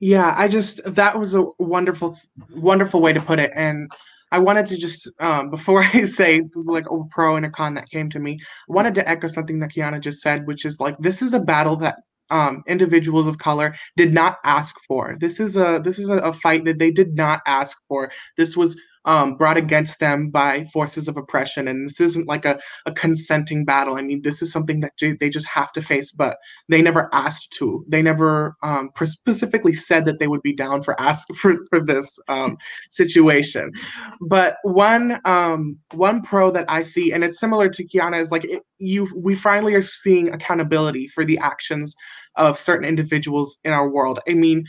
yeah 0.00 0.34
i 0.36 0.48
just 0.48 0.80
that 0.86 1.18
was 1.18 1.34
a 1.34 1.44
wonderful 1.58 2.18
wonderful 2.54 3.00
way 3.00 3.12
to 3.12 3.20
put 3.20 3.38
it 3.38 3.50
and 3.54 3.90
i 4.30 4.38
wanted 4.38 4.66
to 4.66 4.76
just 4.76 5.10
um, 5.20 5.50
before 5.50 5.82
i 5.94 6.04
say 6.04 6.42
like 6.64 6.86
a 6.90 7.04
pro 7.10 7.36
and 7.36 7.46
a 7.46 7.50
con 7.50 7.74
that 7.74 7.88
came 7.90 8.08
to 8.08 8.18
me 8.18 8.38
i 8.68 8.72
wanted 8.72 8.94
to 8.94 9.08
echo 9.08 9.26
something 9.26 9.60
that 9.60 9.70
kiana 9.70 10.00
just 10.00 10.22
said 10.22 10.46
which 10.46 10.64
is 10.64 10.80
like 10.80 10.96
this 10.98 11.22
is 11.22 11.34
a 11.34 11.40
battle 11.40 11.76
that 11.76 11.96
um, 12.32 12.64
individuals 12.66 13.26
of 13.26 13.38
color 13.38 13.74
did 13.96 14.12
not 14.12 14.38
ask 14.44 14.76
for. 14.88 15.16
This 15.20 15.38
is 15.38 15.56
a 15.56 15.80
this 15.84 15.98
is 15.98 16.08
a, 16.08 16.16
a 16.16 16.32
fight 16.32 16.64
that 16.64 16.78
they 16.78 16.90
did 16.90 17.14
not 17.14 17.42
ask 17.46 17.78
for. 17.86 18.10
This 18.36 18.56
was 18.56 18.76
um, 19.04 19.36
brought 19.36 19.56
against 19.56 20.00
them 20.00 20.30
by 20.30 20.64
forces 20.66 21.08
of 21.08 21.16
oppression. 21.16 21.66
And 21.66 21.86
this 21.86 22.00
isn't 22.00 22.28
like 22.28 22.44
a, 22.44 22.58
a 22.86 22.92
consenting 22.92 23.64
battle. 23.64 23.96
I 23.96 24.02
mean, 24.02 24.22
this 24.22 24.42
is 24.42 24.52
something 24.52 24.80
that 24.80 24.92
they 24.98 25.28
just 25.28 25.46
have 25.46 25.72
to 25.72 25.82
face, 25.82 26.12
but 26.12 26.36
they 26.68 26.82
never 26.82 27.08
asked 27.12 27.52
to. 27.58 27.84
They 27.88 28.02
never 28.02 28.56
um, 28.62 28.90
specifically 29.04 29.74
said 29.74 30.04
that 30.06 30.18
they 30.18 30.28
would 30.28 30.42
be 30.42 30.54
down 30.54 30.82
for 30.82 31.00
ask 31.00 31.26
for, 31.34 31.56
for 31.68 31.80
this 31.80 32.18
um, 32.28 32.56
situation. 32.90 33.72
But 34.20 34.56
one 34.62 35.20
um, 35.24 35.78
one 35.92 36.22
pro 36.22 36.50
that 36.52 36.66
I 36.68 36.82
see, 36.82 37.12
and 37.12 37.24
it's 37.24 37.40
similar 37.40 37.68
to 37.68 37.84
Kiana, 37.84 38.20
is 38.20 38.30
like 38.30 38.44
it, 38.44 38.62
you. 38.78 39.08
We 39.16 39.34
finally 39.34 39.74
are 39.74 39.82
seeing 39.82 40.32
accountability 40.32 41.08
for 41.08 41.24
the 41.24 41.38
actions 41.38 41.94
of 42.36 42.58
certain 42.58 42.86
individuals 42.86 43.58
in 43.64 43.72
our 43.72 43.88
world. 43.88 44.20
I 44.28 44.34
mean, 44.34 44.64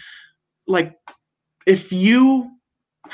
like 0.67 0.93
if 1.65 1.91
you 1.91 2.49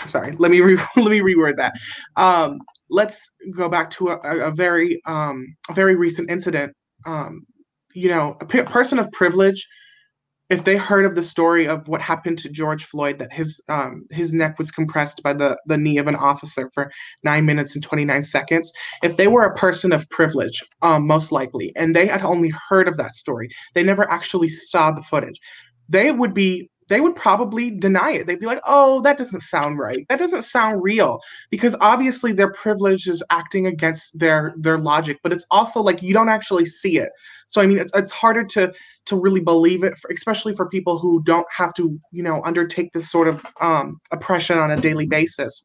sorry 0.07 0.35
let 0.37 0.51
me 0.51 0.61
re- 0.61 0.77
let 0.95 1.11
me 1.11 1.19
reword 1.19 1.55
that. 1.57 1.73
Um, 2.15 2.59
let's 2.89 3.31
go 3.55 3.69
back 3.69 3.89
to 3.91 4.09
a, 4.09 4.47
a 4.47 4.51
very 4.51 5.01
um, 5.05 5.55
a 5.69 5.73
very 5.73 5.95
recent 5.95 6.29
incident. 6.29 6.73
Um, 7.05 7.45
you 7.93 8.09
know 8.09 8.37
a 8.41 8.45
p- 8.45 8.63
person 8.63 8.99
of 8.99 9.11
privilege 9.11 9.67
if 10.49 10.63
they 10.63 10.77
heard 10.77 11.05
of 11.05 11.13
the 11.13 11.23
story 11.23 11.67
of 11.67 11.87
what 11.87 12.01
happened 12.01 12.39
to 12.39 12.49
George 12.49 12.83
Floyd, 12.83 13.19
that 13.19 13.31
his 13.31 13.61
um, 13.69 14.05
his 14.09 14.33
neck 14.33 14.57
was 14.57 14.71
compressed 14.71 15.21
by 15.21 15.33
the 15.33 15.57
the 15.67 15.77
knee 15.77 15.97
of 15.97 16.07
an 16.07 16.15
officer 16.15 16.69
for 16.73 16.91
nine 17.23 17.45
minutes 17.45 17.75
and 17.75 17.83
twenty 17.83 18.03
nine 18.03 18.23
seconds, 18.23 18.71
if 19.03 19.17
they 19.17 19.27
were 19.27 19.43
a 19.43 19.55
person 19.55 19.91
of 19.91 20.09
privilege, 20.09 20.63
um, 20.81 21.05
most 21.05 21.31
likely, 21.31 21.71
and 21.75 21.95
they 21.95 22.07
had 22.07 22.23
only 22.23 22.51
heard 22.69 22.87
of 22.87 22.97
that 22.97 23.13
story, 23.13 23.49
they 23.75 23.83
never 23.83 24.09
actually 24.09 24.49
saw 24.49 24.91
the 24.91 25.03
footage, 25.03 25.39
they 25.87 26.11
would 26.11 26.33
be 26.33 26.69
they 26.89 27.01
would 27.01 27.15
probably 27.15 27.71
deny 27.71 28.11
it. 28.11 28.27
They'd 28.27 28.39
be 28.39 28.45
like, 28.45 28.61
oh, 28.65 29.01
that 29.01 29.17
doesn't 29.17 29.41
sound 29.41 29.77
right. 29.77 30.05
That 30.09 30.19
doesn't 30.19 30.41
sound 30.41 30.83
real. 30.83 31.21
Because 31.49 31.75
obviously 31.79 32.33
their 32.33 32.51
privilege 32.51 33.07
is 33.07 33.23
acting 33.29 33.67
against 33.67 34.17
their 34.17 34.53
their 34.57 34.77
logic, 34.77 35.19
but 35.23 35.31
it's 35.31 35.45
also 35.51 35.81
like 35.81 36.01
you 36.01 36.13
don't 36.13 36.29
actually 36.29 36.65
see 36.65 36.97
it. 36.97 37.09
So 37.47 37.61
I 37.61 37.67
mean 37.67 37.77
it's 37.77 37.93
it's 37.95 38.11
harder 38.11 38.43
to 38.43 38.73
to 39.05 39.15
really 39.15 39.39
believe 39.39 39.83
it, 39.83 39.97
for, 39.97 40.11
especially 40.11 40.55
for 40.55 40.67
people 40.67 40.99
who 40.99 41.21
don't 41.23 41.47
have 41.55 41.73
to, 41.75 41.99
you 42.11 42.23
know, 42.23 42.43
undertake 42.43 42.91
this 42.93 43.09
sort 43.09 43.27
of 43.27 43.45
um, 43.61 43.99
oppression 44.11 44.57
on 44.57 44.71
a 44.71 44.79
daily 44.79 45.05
basis. 45.05 45.63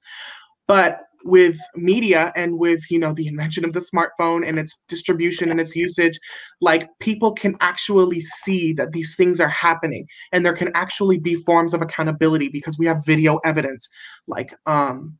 But 0.66 1.00
with 1.24 1.58
media 1.74 2.32
and 2.36 2.58
with 2.58 2.82
you 2.90 2.98
know 2.98 3.14
the 3.14 3.26
invention 3.26 3.64
of 3.64 3.72
the 3.72 3.80
smartphone 3.80 4.46
and 4.46 4.58
its 4.58 4.84
distribution 4.88 5.50
and 5.50 5.58
its 5.58 5.74
usage 5.74 6.18
like 6.60 6.88
people 7.00 7.32
can 7.32 7.56
actually 7.60 8.20
see 8.20 8.74
that 8.74 8.92
these 8.92 9.16
things 9.16 9.40
are 9.40 9.48
happening 9.48 10.06
and 10.32 10.44
there 10.44 10.54
can 10.54 10.70
actually 10.74 11.18
be 11.18 11.34
forms 11.34 11.72
of 11.72 11.80
accountability 11.80 12.48
because 12.48 12.78
we 12.78 12.86
have 12.86 13.02
video 13.06 13.38
evidence 13.38 13.88
like 14.28 14.54
um 14.66 15.16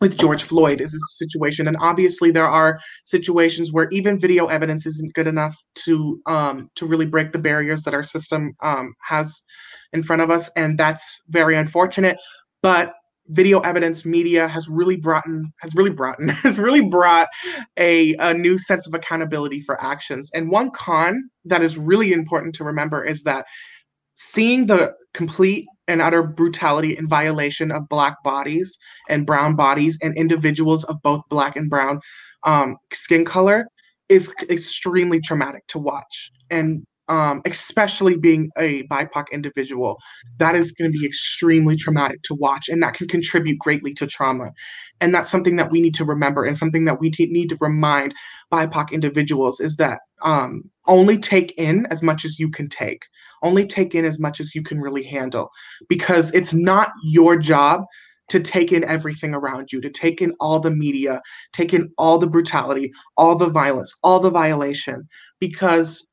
with 0.00 0.18
George 0.18 0.42
Floyd 0.42 0.82
is 0.82 0.94
a 0.94 0.98
situation, 1.14 1.66
and 1.66 1.76
obviously 1.80 2.30
there 2.30 2.46
are 2.46 2.78
situations 3.04 3.72
where 3.72 3.88
even 3.90 4.20
video 4.20 4.46
evidence 4.46 4.86
isn't 4.86 5.14
good 5.14 5.26
enough 5.26 5.56
to 5.76 6.20
um, 6.26 6.70
to 6.74 6.86
really 6.86 7.06
break 7.06 7.32
the 7.32 7.38
barriers 7.38 7.84
that 7.84 7.94
our 7.94 8.02
system 8.02 8.52
um, 8.62 8.94
has 9.02 9.40
in 9.94 10.02
front 10.02 10.20
of 10.20 10.30
us, 10.30 10.50
and 10.56 10.78
that's 10.78 11.22
very 11.28 11.56
unfortunate. 11.56 12.18
But 12.62 12.92
video 13.28 13.60
evidence 13.60 14.04
media 14.04 14.48
has 14.48 14.68
really 14.68 14.96
brought 14.96 15.26
in, 15.26 15.52
has 15.60 15.74
really 15.74 15.90
brought 15.90 16.18
in, 16.18 16.28
has 16.44 16.58
really 16.58 16.80
brought 16.80 17.28
a, 17.78 18.14
a 18.14 18.34
new 18.34 18.58
sense 18.58 18.86
of 18.86 18.94
accountability 18.94 19.60
for 19.60 19.80
actions. 19.82 20.30
And 20.34 20.50
one 20.50 20.70
con 20.70 21.30
that 21.44 21.62
is 21.62 21.76
really 21.76 22.12
important 22.12 22.54
to 22.56 22.64
remember 22.64 23.04
is 23.04 23.22
that 23.22 23.46
seeing 24.14 24.66
the 24.66 24.92
complete 25.14 25.66
and 25.86 26.02
utter 26.02 26.22
brutality 26.22 26.96
and 26.96 27.08
violation 27.08 27.70
of 27.70 27.88
black 27.88 28.22
bodies 28.22 28.76
and 29.08 29.26
brown 29.26 29.56
bodies 29.56 29.96
and 30.02 30.16
individuals 30.16 30.84
of 30.84 30.96
both 31.02 31.22
black 31.30 31.56
and 31.56 31.70
brown 31.70 32.00
um, 32.44 32.76
skin 32.92 33.24
color 33.24 33.66
is 34.08 34.32
extremely 34.50 35.20
traumatic 35.20 35.66
to 35.68 35.78
watch. 35.78 36.30
And 36.50 36.84
um, 37.08 37.40
especially 37.44 38.16
being 38.16 38.50
a 38.58 38.82
BIPOC 38.88 39.24
individual, 39.32 39.98
that 40.38 40.54
is 40.54 40.72
going 40.72 40.92
to 40.92 40.98
be 40.98 41.06
extremely 41.06 41.76
traumatic 41.76 42.22
to 42.24 42.34
watch, 42.34 42.68
and 42.68 42.82
that 42.82 42.94
can 42.94 43.08
contribute 43.08 43.58
greatly 43.58 43.94
to 43.94 44.06
trauma. 44.06 44.50
And 45.00 45.14
that's 45.14 45.30
something 45.30 45.56
that 45.56 45.70
we 45.70 45.80
need 45.80 45.94
to 45.94 46.04
remember, 46.04 46.44
and 46.44 46.58
something 46.58 46.84
that 46.84 47.00
we 47.00 47.10
t- 47.10 47.26
need 47.26 47.48
to 47.50 47.58
remind 47.60 48.14
BIPOC 48.52 48.92
individuals 48.92 49.60
is 49.60 49.76
that 49.76 50.00
um, 50.22 50.62
only 50.86 51.18
take 51.18 51.52
in 51.56 51.86
as 51.90 52.02
much 52.02 52.24
as 52.24 52.38
you 52.38 52.50
can 52.50 52.68
take, 52.68 53.04
only 53.42 53.66
take 53.66 53.94
in 53.94 54.04
as 54.04 54.18
much 54.18 54.40
as 54.40 54.54
you 54.54 54.62
can 54.62 54.80
really 54.80 55.04
handle, 55.04 55.50
because 55.88 56.32
it's 56.34 56.52
not 56.52 56.90
your 57.02 57.36
job 57.36 57.84
to 58.28 58.40
take 58.40 58.72
in 58.72 58.84
everything 58.84 59.32
around 59.32 59.72
you, 59.72 59.80
to 59.80 59.88
take 59.88 60.20
in 60.20 60.34
all 60.40 60.60
the 60.60 60.70
media, 60.70 61.22
take 61.52 61.72
in 61.72 61.88
all 61.96 62.18
the 62.18 62.26
brutality, 62.26 62.90
all 63.16 63.34
the 63.34 63.48
violence, 63.48 63.94
all 64.02 64.20
the 64.20 64.30
violation, 64.30 65.08
because 65.40 66.06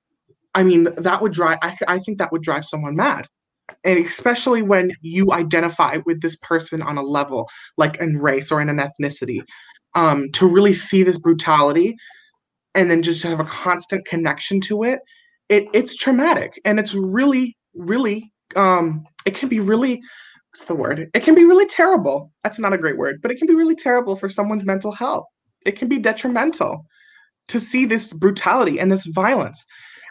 I 0.55 0.63
mean, 0.63 0.87
that 0.97 1.21
would 1.21 1.33
drive, 1.33 1.59
I, 1.61 1.77
I 1.87 1.99
think 1.99 2.17
that 2.17 2.31
would 2.31 2.41
drive 2.41 2.65
someone 2.65 2.95
mad. 2.95 3.27
And 3.83 3.99
especially 3.99 4.61
when 4.61 4.91
you 5.01 5.31
identify 5.33 5.97
with 6.05 6.21
this 6.21 6.37
person 6.37 6.81
on 6.81 6.97
a 6.97 7.03
level, 7.03 7.49
like 7.77 7.97
in 7.97 8.17
race 8.17 8.51
or 8.51 8.61
in 8.61 8.69
an 8.69 8.77
ethnicity, 8.77 9.41
um, 9.95 10.31
to 10.33 10.47
really 10.47 10.73
see 10.73 11.03
this 11.03 11.17
brutality 11.17 11.95
and 12.73 12.89
then 12.89 13.01
just 13.01 13.21
have 13.23 13.39
a 13.39 13.45
constant 13.45 14.05
connection 14.05 14.61
to 14.61 14.83
it, 14.83 14.99
it 15.49 15.67
it's 15.73 15.95
traumatic. 15.95 16.59
And 16.63 16.79
it's 16.79 16.93
really, 16.93 17.57
really, 17.73 18.31
um, 18.55 19.05
it 19.25 19.35
can 19.35 19.49
be 19.49 19.59
really, 19.59 20.01
what's 20.51 20.65
the 20.65 20.75
word? 20.75 21.09
It 21.13 21.23
can 21.23 21.35
be 21.35 21.45
really 21.45 21.65
terrible. 21.65 22.31
That's 22.43 22.59
not 22.59 22.73
a 22.73 22.77
great 22.77 22.97
word, 22.97 23.21
but 23.21 23.31
it 23.31 23.37
can 23.37 23.47
be 23.47 23.55
really 23.55 23.75
terrible 23.75 24.15
for 24.15 24.29
someone's 24.29 24.65
mental 24.65 24.91
health. 24.91 25.25
It 25.65 25.77
can 25.77 25.89
be 25.89 25.97
detrimental 25.97 26.85
to 27.47 27.59
see 27.59 27.85
this 27.85 28.13
brutality 28.13 28.79
and 28.79 28.91
this 28.91 29.05
violence 29.05 29.65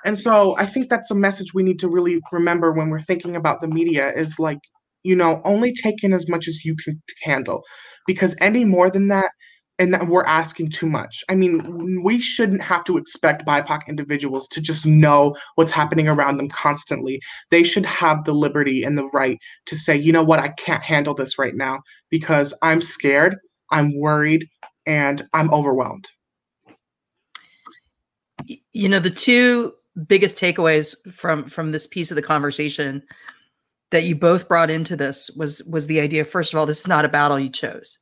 and 0.04 0.18
so 0.18 0.56
I 0.58 0.66
think 0.66 0.88
that's 0.88 1.11
a 1.11 1.14
message 1.14 1.54
we 1.54 1.62
need 1.62 1.78
to 1.80 1.88
really 1.88 2.20
remember 2.32 2.73
when 2.73 2.90
we're 2.90 3.00
thinking 3.00 3.37
about 3.37 3.61
the 3.61 3.68
media 3.68 4.12
is 4.12 4.38
like, 4.38 4.58
you 5.02 5.16
know, 5.16 5.40
only 5.44 5.73
take 5.73 6.02
in 6.02 6.12
as 6.12 6.28
much 6.28 6.49
as 6.49 6.64
you 6.64 6.76
can 6.76 7.02
handle 7.23 7.62
because 8.06 8.34
any 8.40 8.64
more 8.64 8.90
than 8.90 9.08
that, 9.08 9.30
and 9.78 9.92
that 9.92 10.06
we're 10.06 10.25
asking 10.25 10.70
too 10.70 10.87
much. 10.87 11.25
I 11.28 11.34
mean, 11.34 12.02
we 12.02 12.20
shouldn't 12.20 12.62
have 12.62 12.84
to 12.84 12.96
expect 12.96 13.46
BIPOC 13.46 13.80
individuals 13.88 14.46
to 14.49 14.61
just 14.61 14.87
know 14.87 15.34
what's 15.56 15.73
happening 15.73 16.06
around 16.08 16.37
them 16.37 16.49
constantly. 16.49 17.20
They 17.50 17.64
should 17.64 17.87
have 17.87 18.25
the 18.25 18.34
liberty 18.34 18.84
and 18.84 18.96
the 18.96 19.08
right 19.08 19.38
to 19.66 19.76
say, 19.76 19.96
you 19.96 20.12
know 20.12 20.23
what, 20.23 20.38
I 20.38 20.50
can't 20.50 20.82
handle 20.82 21.14
this 21.14 21.38
right 21.38 21.54
now 21.54 21.80
because 22.11 22.54
I'm 22.62 22.82
scared, 22.82 23.37
I'm 23.70 23.99
worried, 23.99 24.46
and 24.87 25.25
I'm 25.32 25.52
overwhelmed. 25.52 26.08
You 28.73 28.88
know, 28.88 29.00
the 29.00 29.11
two 29.11 29.73
biggest 30.06 30.36
takeaways 30.36 30.96
from 31.12 31.48
from 31.48 31.72
this 31.72 31.86
piece 31.86 32.10
of 32.10 32.16
the 32.16 32.22
conversation 32.22 33.02
that 33.90 34.04
you 34.04 34.14
both 34.16 34.48
brought 34.48 34.70
into 34.70 34.96
this 34.96 35.30
was 35.36 35.62
was 35.64 35.86
the 35.86 36.00
idea 36.00 36.24
first 36.24 36.52
of 36.52 36.58
all 36.58 36.66
this 36.66 36.80
is 36.80 36.88
not 36.88 37.04
a 37.04 37.08
battle 37.08 37.38
you 37.38 37.50
chose. 37.50 37.98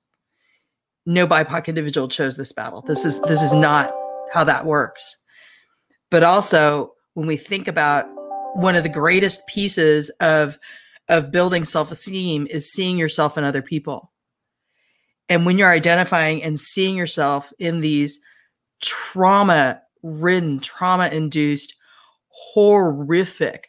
No 1.04 1.26
bipoc 1.26 1.66
individual 1.66 2.08
chose 2.08 2.36
this 2.36 2.52
battle. 2.52 2.82
This 2.82 3.04
is 3.04 3.20
this 3.22 3.42
is 3.42 3.52
not 3.52 3.92
how 4.32 4.44
that 4.44 4.66
works. 4.66 5.16
But 6.10 6.22
also 6.22 6.92
when 7.14 7.26
we 7.26 7.36
think 7.36 7.68
about 7.68 8.06
one 8.54 8.76
of 8.76 8.82
the 8.82 8.88
greatest 8.88 9.46
pieces 9.46 10.10
of 10.20 10.58
of 11.08 11.30
building 11.30 11.64
self-esteem 11.64 12.46
is 12.48 12.72
seeing 12.72 12.96
yourself 12.96 13.36
in 13.36 13.44
other 13.44 13.60
people. 13.60 14.12
And 15.28 15.44
when 15.44 15.58
you're 15.58 15.70
identifying 15.70 16.42
and 16.42 16.58
seeing 16.58 16.96
yourself 16.96 17.52
in 17.58 17.80
these 17.80 18.20
trauma 18.80 19.80
ridden 20.02 20.58
trauma 20.60 21.08
induced 21.08 21.74
horrific 22.32 23.68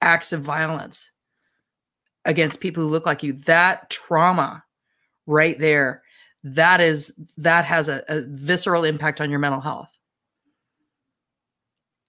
acts 0.00 0.32
of 0.32 0.42
violence 0.42 1.10
against 2.24 2.60
people 2.60 2.82
who 2.82 2.90
look 2.90 3.06
like 3.06 3.22
you. 3.22 3.32
That 3.32 3.90
trauma 3.90 4.64
right 5.26 5.58
there 5.58 6.02
that 6.44 6.80
is 6.80 7.18
that 7.36 7.64
has 7.64 7.88
a, 7.88 8.04
a, 8.08 8.20
visceral 8.20 8.84
impact 8.84 9.20
on 9.20 9.30
your 9.30 9.40
mental 9.40 9.60
health. 9.60 9.88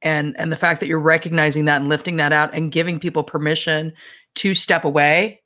And 0.04 0.36
and 0.38 0.52
the 0.52 0.58
fact 0.58 0.80
that 0.80 0.88
you're 0.88 1.00
recognizing 1.00 1.66
that 1.66 1.82
and 1.82 1.90
lifting 1.90 2.18
that 2.18 2.32
out 2.32 2.54
and 2.54 2.72
giving 2.72 3.00
people 3.00 3.24
permission 3.24 3.94
to 4.36 4.54
step 4.54 4.86
away 4.86 5.42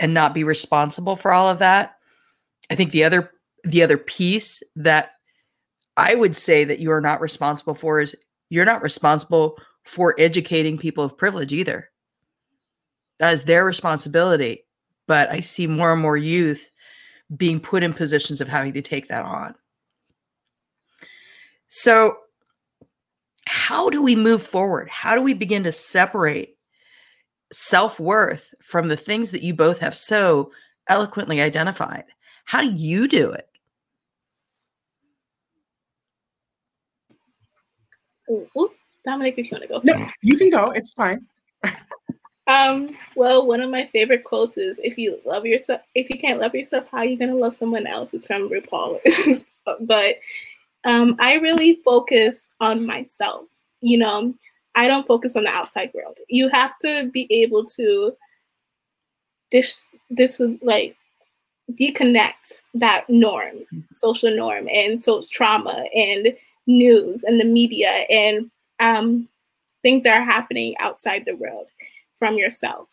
and 0.00 0.14
not 0.14 0.34
be 0.34 0.44
responsible 0.44 1.16
for 1.16 1.32
all 1.32 1.48
of 1.48 1.58
that 1.60 1.96
i 2.70 2.74
think 2.74 2.90
the 2.90 3.04
other 3.04 3.30
the 3.64 3.82
other 3.82 3.98
piece 3.98 4.62
that 4.74 5.12
i 5.96 6.14
would 6.14 6.34
say 6.34 6.64
that 6.64 6.78
you 6.78 6.90
are 6.90 7.00
not 7.00 7.20
responsible 7.20 7.74
for 7.74 8.00
is 8.00 8.16
you're 8.48 8.64
not 8.64 8.82
responsible 8.82 9.56
for 9.84 10.14
educating 10.18 10.78
people 10.78 11.04
of 11.04 11.18
privilege 11.18 11.52
either 11.52 11.90
that 13.22 13.34
is 13.34 13.44
their 13.44 13.64
responsibility. 13.64 14.64
But 15.06 15.30
I 15.30 15.40
see 15.40 15.68
more 15.68 15.92
and 15.92 16.02
more 16.02 16.16
youth 16.16 16.68
being 17.36 17.60
put 17.60 17.84
in 17.84 17.94
positions 17.94 18.40
of 18.40 18.48
having 18.48 18.72
to 18.72 18.82
take 18.82 19.06
that 19.08 19.24
on. 19.24 19.54
So, 21.68 22.16
how 23.46 23.90
do 23.90 24.02
we 24.02 24.16
move 24.16 24.42
forward? 24.42 24.88
How 24.88 25.14
do 25.14 25.22
we 25.22 25.34
begin 25.34 25.62
to 25.62 25.70
separate 25.70 26.56
self 27.52 28.00
worth 28.00 28.52
from 28.60 28.88
the 28.88 28.96
things 28.96 29.30
that 29.30 29.42
you 29.44 29.54
both 29.54 29.78
have 29.78 29.96
so 29.96 30.50
eloquently 30.88 31.40
identified? 31.40 32.04
How 32.44 32.60
do 32.60 32.72
you 32.72 33.06
do 33.06 33.30
it? 33.30 33.48
Ooh, 38.28 38.70
Dominic, 39.04 39.34
if 39.38 39.50
you 39.50 39.58
want 39.58 39.62
to 39.62 39.68
go. 39.68 39.80
No, 39.82 40.08
you 40.20 40.36
can 40.36 40.50
go. 40.50 40.64
It's 40.66 40.92
fine. 40.92 41.26
Um, 42.48 42.96
well, 43.14 43.46
one 43.46 43.60
of 43.60 43.70
my 43.70 43.86
favorite 43.86 44.24
quotes 44.24 44.56
is 44.56 44.80
if 44.82 44.98
you 44.98 45.20
love 45.24 45.46
yourself 45.46 45.80
if 45.94 46.10
you 46.10 46.18
can't 46.18 46.40
love 46.40 46.54
yourself, 46.54 46.86
how 46.90 46.98
are 46.98 47.04
you 47.04 47.16
gonna 47.16 47.34
love 47.34 47.54
someone 47.54 47.86
else? 47.86 48.14
It's 48.14 48.26
from 48.26 48.50
RuPaul. 48.50 49.44
but 49.80 50.16
um, 50.84 51.16
I 51.20 51.34
really 51.34 51.76
focus 51.84 52.40
on 52.60 52.84
myself. 52.84 53.44
You 53.80 53.98
know, 53.98 54.34
I 54.74 54.88
don't 54.88 55.06
focus 55.06 55.36
on 55.36 55.44
the 55.44 55.50
outside 55.50 55.92
world. 55.94 56.18
You 56.28 56.48
have 56.48 56.78
to 56.80 57.10
be 57.12 57.26
able 57.30 57.64
to 57.66 58.14
this 59.50 59.86
this 60.10 60.40
like 60.62 60.96
deconnect 61.72 62.62
that 62.74 63.08
norm, 63.08 63.66
social 63.94 64.34
norm, 64.34 64.68
and 64.68 65.02
so 65.02 65.22
trauma 65.30 65.84
and 65.94 66.36
news 66.66 67.22
and 67.22 67.40
the 67.40 67.44
media 67.44 68.04
and 68.10 68.50
um, 68.80 69.28
things 69.82 70.02
that 70.04 70.18
are 70.18 70.24
happening 70.24 70.76
outside 70.78 71.24
the 71.24 71.36
world 71.36 71.66
from 72.18 72.36
yourself. 72.36 72.88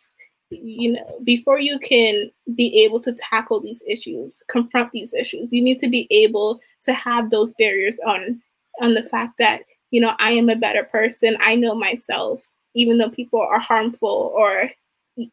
You 0.51 0.93
know 0.93 1.19
before 1.25 1.59
you 1.59 1.77
can 1.77 2.31
be 2.55 2.83
able 2.83 3.00
to 3.01 3.13
tackle 3.13 3.62
these 3.62 3.83
issues 3.88 4.41
confront 4.50 4.91
these 4.91 5.13
issues 5.13 5.53
you 5.53 5.62
need 5.62 5.77
to 5.77 5.88
be 5.88 6.07
able 6.09 6.59
to 6.81 6.91
have 6.91 7.29
those 7.29 7.53
barriers 7.59 8.00
on 8.03 8.41
on 8.81 8.95
the 8.95 9.03
fact 9.03 9.38
that 9.38 9.62
you 9.91 10.01
know 10.01 10.13
i 10.17 10.31
am 10.31 10.50
a 10.50 10.55
better 10.55 10.86
person. 10.86 11.38
I 11.39 11.53
know 11.53 11.75
myself 11.75 12.41
even 12.74 12.98
though 12.98 13.12
people 13.12 13.39
are 13.39 13.59
harmful 13.59 14.33
or 14.35 14.72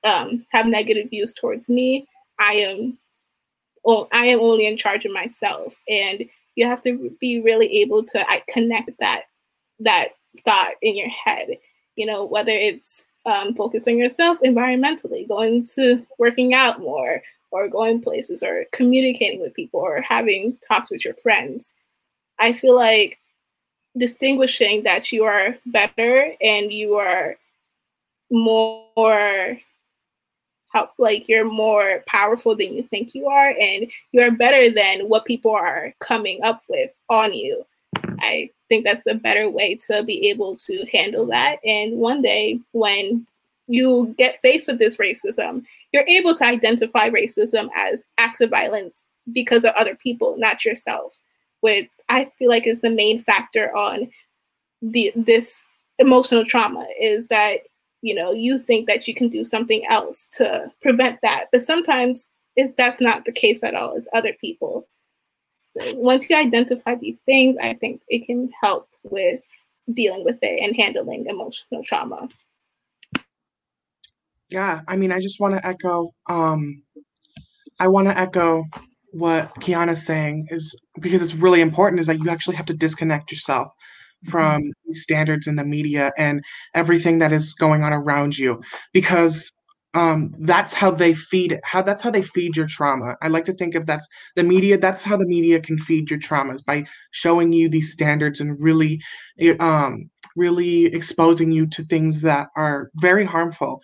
um, 0.05 0.45
have 0.51 0.67
negative 0.67 1.09
views 1.09 1.33
towards 1.33 1.71
me 1.71 2.07
i 2.39 2.53
am 2.53 2.99
well, 3.87 4.09
i 4.13 4.27
am 4.27 4.41
only 4.41 4.67
in 4.67 4.77
charge 4.77 5.07
of 5.07 5.13
myself. 5.13 5.73
And 5.89 6.27
you 6.57 6.67
have 6.67 6.83
to 6.83 7.17
be 7.21 7.41
really 7.41 7.81
able 7.81 8.03
to 8.05 8.25
connect 8.49 8.91
that 8.99 9.23
that 9.81 10.09
thought 10.45 10.73
in 10.83 10.97
your 10.97 11.09
head 11.09 11.59
you 11.97 12.07
know 12.07 12.25
whether 12.25 12.53
it's 12.53 13.09
um, 13.27 13.55
focus 13.55 13.89
on 13.89 13.99
yourself 13.99 14.39
environmentally, 14.45 15.29
going 15.29 15.65
to 15.75 16.07
working 16.19 16.55
out 16.55 16.79
more, 16.79 17.21
or 17.51 17.69
going 17.69 18.01
places, 18.01 18.43
or 18.43 18.65
communicating 18.73 19.41
with 19.41 19.55
people, 19.55 19.81
or 19.81 20.01
having 20.01 20.57
talks 20.67 20.91
with 20.91 21.05
your 21.05 21.15
friends. 21.15 21.75
I 22.39 22.53
feel 22.53 22.77
like 22.77 23.19
distinguishing 23.99 24.85
that 24.85 25.11
you 25.11 25.25
are 25.25 25.57
better 25.67 26.33
and 26.41 26.73
you 26.73 26.95
are 26.97 27.37
more 28.31 29.59
how 30.69 30.91
like 30.99 31.29
you're 31.29 31.51
more 31.51 32.03
powerful 32.07 32.55
than 32.55 32.75
you 32.75 32.83
think 32.83 33.15
you 33.15 33.27
are 33.29 33.55
and 33.59 33.87
you're 34.13 34.33
better 34.33 34.71
than 34.71 35.09
what 35.09 35.25
people 35.25 35.53
are 35.53 35.95
coming 36.01 36.43
up 36.43 36.61
with 36.69 36.91
on 37.09 37.33
you 37.33 37.65
i 38.21 38.51
think 38.69 38.85
that's 38.85 39.05
the 39.05 39.15
better 39.15 39.51
way 39.51 39.79
to 39.89 40.03
be 40.03 40.29
able 40.29 40.57
to 40.57 40.87
handle 40.93 41.27
that. 41.27 41.59
And 41.65 41.99
one 41.99 42.23
day, 42.23 42.61
when 42.73 43.27
you 43.67 44.15
get 44.19 44.41
faced 44.43 44.69
with 44.69 44.79
this 44.79 44.97
racism, 44.97 45.65
you're 45.93 46.07
able 46.07 46.37
to 46.37 46.45
identify 46.45 47.11
racism 47.11 47.69
as 47.77 48.05
acts 48.19 48.41
of 48.41 48.51
violence 48.51 49.05
because 49.33 49.65
of 49.65 49.75
other 49.75 49.97
people, 49.97 50.37
not 50.39 50.65
yourself. 50.65 51.19
Which 51.61 51.91
I 52.09 52.31
feel 52.39 52.49
like 52.49 52.67
is 52.67 52.81
the 52.81 52.91
main 52.91 53.23
factor 53.23 53.75
on 53.75 54.11
the 54.83 55.13
this 55.17 55.63
emotional 55.99 56.45
trauma 56.45 56.87
is 57.01 57.29
that 57.29 57.61
you 58.03 58.15
know 58.15 58.31
you 58.31 58.59
think 58.59 58.87
that 58.87 59.09
you 59.09 59.15
can 59.15 59.29
do 59.29 59.43
something 59.43 59.85
else 59.89 60.29
to 60.35 60.71
prevent 60.83 61.19
that, 61.23 61.47
but 61.51 61.63
sometimes 61.63 62.31
is 62.57 62.73
that's 62.77 63.01
not 63.01 63.25
the 63.25 63.33
case 63.33 63.63
at 63.63 63.75
all. 63.75 63.97
It's 63.97 64.09
other 64.13 64.35
people 64.41 64.87
once 65.95 66.29
you 66.29 66.37
identify 66.37 66.95
these 66.95 67.21
things, 67.27 67.57
I 67.61 67.75
think 67.75 68.03
it 68.09 68.27
can 68.27 68.49
help 68.63 68.89
with 69.03 69.41
dealing 69.93 70.25
with 70.25 70.39
it 70.43 70.61
and 70.63 70.77
handling 70.77 71.27
emotional 71.29 71.85
trauma. 71.85 72.29
Yeah, 74.49 74.81
I 74.87 74.97
mean, 74.97 75.13
I 75.13 75.21
just 75.21 75.41
want 75.41 75.55
to 75.55 75.67
echo. 75.67 76.13
Um, 76.29 76.83
I 77.79 77.89
want 77.89 78.09
to 78.09 78.19
echo 78.19 78.65
what 79.13 79.55
Kiana's 79.61 80.07
saying 80.07 80.47
is 80.51 80.79
because 81.01 81.23
it's 81.23 81.35
really 81.35 81.61
important. 81.61 82.01
Is 82.01 82.07
that 82.07 82.21
you 82.21 82.31
actually 82.31 82.57
have 82.57 82.67
to 82.67 82.75
disconnect 82.75 83.31
yourself 83.31 83.69
from 84.29 84.63
mm-hmm. 84.63 84.93
standards 84.93 85.47
in 85.47 85.57
the 85.57 85.65
media 85.65 86.13
and 86.17 86.43
everything 86.75 87.19
that 87.19 87.33
is 87.33 87.55
going 87.55 87.83
on 87.83 87.93
around 87.93 88.39
you 88.39 88.61
because 88.93 89.53
um, 89.97 90.35
that's 90.41 90.75
how 90.75 90.91
they 90.91 91.15
feed 91.15 91.59
how 91.65 91.81
that's 91.81 92.03
how 92.03 92.11
they 92.11 92.21
feed 92.21 92.55
your 92.55 92.67
trauma. 92.67 93.15
I 93.23 93.29
like 93.29 93.47
to 93.47 93.55
think 93.55 93.75
of 93.75 93.87
that's 93.87 94.07
the 94.37 94.43
media 94.43 94.77
that's 94.77 95.03
how 95.03 95.17
the 95.17 95.25
media 95.25 95.59
can 95.59 95.79
feed 95.79 96.11
your 96.11 96.21
traumas 96.21 96.63
by 96.63 96.85
showing 97.13 97.51
you 97.55 97.71
these 97.71 97.93
standards 97.93 98.39
and 98.39 98.61
really 98.61 99.01
eh, 99.41 99.55
um, 99.59 100.11
really 100.37 100.85
exposing 100.87 101.51
you 101.51 101.67
to 101.69 101.83
things 101.83 102.21
that 102.23 102.49
are 102.57 102.91
very 102.97 103.25
harmful. 103.25 103.83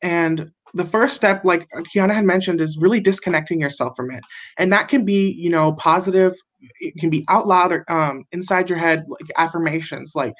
And 0.00 0.50
the 0.72 0.86
first 0.86 1.14
step 1.14 1.44
like 1.44 1.68
kiana 1.94 2.14
had 2.14 2.24
mentioned 2.24 2.62
is 2.62 2.78
really 2.80 2.98
disconnecting 2.98 3.60
yourself 3.60 3.94
from 3.94 4.10
it. 4.10 4.24
And 4.56 4.72
that 4.72 4.88
can 4.88 5.04
be 5.04 5.32
you 5.38 5.50
know 5.50 5.74
positive 5.74 6.32
it 6.80 6.94
can 6.98 7.10
be 7.10 7.26
out 7.28 7.46
loud 7.46 7.72
or 7.72 7.84
um, 7.92 8.24
inside 8.32 8.70
your 8.70 8.78
head 8.78 9.04
like 9.06 9.30
affirmations 9.36 10.12
like 10.14 10.32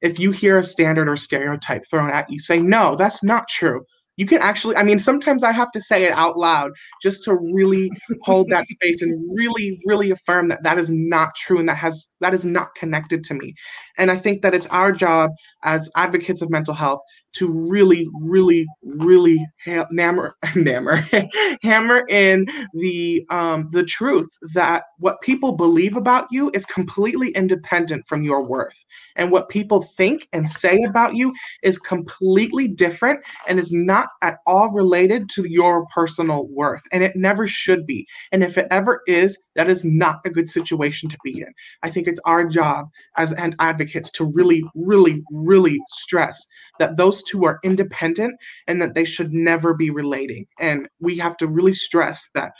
if 0.00 0.18
you 0.18 0.32
hear 0.32 0.58
a 0.58 0.64
standard 0.64 1.08
or 1.08 1.16
stereotype 1.16 1.82
thrown 1.88 2.10
at 2.10 2.28
you 2.28 2.40
say 2.40 2.58
no 2.58 2.96
that's 2.96 3.22
not 3.22 3.46
true 3.46 3.84
you 4.18 4.26
can 4.26 4.42
actually 4.42 4.76
i 4.76 4.82
mean 4.82 4.98
sometimes 4.98 5.42
i 5.42 5.52
have 5.52 5.70
to 5.70 5.80
say 5.80 6.04
it 6.04 6.12
out 6.12 6.36
loud 6.36 6.72
just 7.00 7.24
to 7.24 7.34
really 7.36 7.90
hold 8.22 8.50
that 8.50 8.66
space 8.76 9.00
and 9.00 9.18
really 9.34 9.80
really 9.86 10.10
affirm 10.10 10.48
that 10.48 10.62
that 10.62 10.78
is 10.78 10.90
not 10.90 11.34
true 11.34 11.58
and 11.58 11.68
that 11.68 11.78
has 11.78 12.08
that 12.20 12.34
is 12.34 12.44
not 12.44 12.74
connected 12.74 13.24
to 13.24 13.34
me. 13.34 13.54
And 13.96 14.10
i 14.10 14.16
think 14.16 14.42
that 14.42 14.52
it's 14.52 14.66
our 14.66 14.92
job 14.92 15.30
as 15.62 15.88
advocates 15.96 16.42
of 16.42 16.50
mental 16.50 16.74
health 16.74 17.00
to 17.34 17.48
really, 17.48 18.08
really, 18.20 18.66
really 18.82 19.44
ha- 19.64 19.86
hammer, 19.96 20.36
hammer, 20.42 21.04
hammer 21.62 22.06
in 22.08 22.46
the 22.74 23.24
um, 23.30 23.68
the 23.72 23.84
truth 23.84 24.28
that 24.54 24.84
what 24.98 25.20
people 25.20 25.52
believe 25.52 25.96
about 25.96 26.26
you 26.30 26.50
is 26.54 26.64
completely 26.64 27.30
independent 27.30 28.06
from 28.06 28.22
your 28.22 28.42
worth, 28.42 28.84
and 29.16 29.30
what 29.30 29.48
people 29.48 29.82
think 29.96 30.28
and 30.32 30.48
say 30.48 30.82
about 30.82 31.14
you 31.14 31.32
is 31.62 31.78
completely 31.78 32.68
different 32.68 33.20
and 33.46 33.58
is 33.58 33.72
not 33.72 34.08
at 34.22 34.38
all 34.46 34.70
related 34.70 35.28
to 35.30 35.48
your 35.48 35.86
personal 35.86 36.46
worth, 36.48 36.82
and 36.92 37.02
it 37.02 37.16
never 37.16 37.46
should 37.46 37.86
be. 37.86 38.06
And 38.32 38.42
if 38.42 38.58
it 38.58 38.68
ever 38.70 39.02
is, 39.06 39.38
that 39.54 39.68
is 39.68 39.84
not 39.84 40.20
a 40.24 40.30
good 40.30 40.48
situation 40.48 41.08
to 41.08 41.18
be 41.24 41.40
in. 41.40 41.52
I 41.82 41.90
think 41.90 42.08
it's 42.08 42.20
our 42.24 42.44
job 42.44 42.86
as 43.16 43.34
advocates 43.58 44.10
to 44.12 44.30
really, 44.34 44.64
really, 44.74 45.22
really 45.30 45.78
stress 45.88 46.40
that 46.78 46.96
two 47.22 47.44
are 47.44 47.58
independent 47.62 48.34
and 48.66 48.80
that 48.82 48.94
they 48.94 49.04
should 49.04 49.32
never 49.32 49.74
be 49.74 49.90
relating. 49.90 50.46
And 50.58 50.88
we 51.00 51.18
have 51.18 51.36
to 51.38 51.46
really 51.46 51.72
stress 51.72 52.28
that 52.34 52.52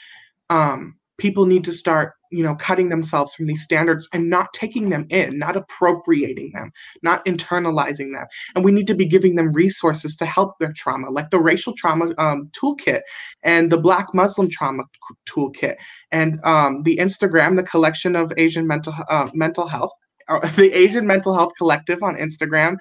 um, 0.50 0.98
people 1.18 1.46
need 1.46 1.64
to 1.64 1.72
start 1.72 2.14
you 2.30 2.42
know 2.42 2.54
cutting 2.54 2.88
themselves 2.88 3.34
from 3.34 3.46
these 3.46 3.62
standards 3.62 4.08
and 4.12 4.30
not 4.30 4.52
taking 4.52 4.90
them 4.90 5.06
in 5.10 5.38
not 5.38 5.56
appropriating 5.56 6.50
them 6.52 6.70
not 7.02 7.24
internalizing 7.24 8.12
them 8.14 8.26
and 8.54 8.64
we 8.64 8.72
need 8.72 8.86
to 8.86 8.94
be 8.94 9.06
giving 9.06 9.34
them 9.34 9.52
resources 9.52 10.16
to 10.16 10.26
help 10.26 10.58
their 10.58 10.72
trauma 10.74 11.10
like 11.10 11.30
the 11.30 11.38
racial 11.38 11.74
trauma 11.74 12.12
um, 12.18 12.50
toolkit 12.52 13.00
and 13.42 13.70
the 13.70 13.78
black 13.78 14.06
muslim 14.14 14.48
trauma 14.48 14.84
toolkit 15.26 15.76
and 16.12 16.38
um, 16.44 16.82
the 16.82 16.96
instagram 16.96 17.56
the 17.56 17.62
collection 17.62 18.14
of 18.14 18.32
asian 18.36 18.66
mental 18.66 18.94
uh, 19.08 19.28
mental 19.34 19.66
health 19.66 19.92
the 20.56 20.70
asian 20.74 21.06
mental 21.06 21.34
health 21.34 21.52
collective 21.56 22.02
on 22.02 22.14
instagram 22.14 22.76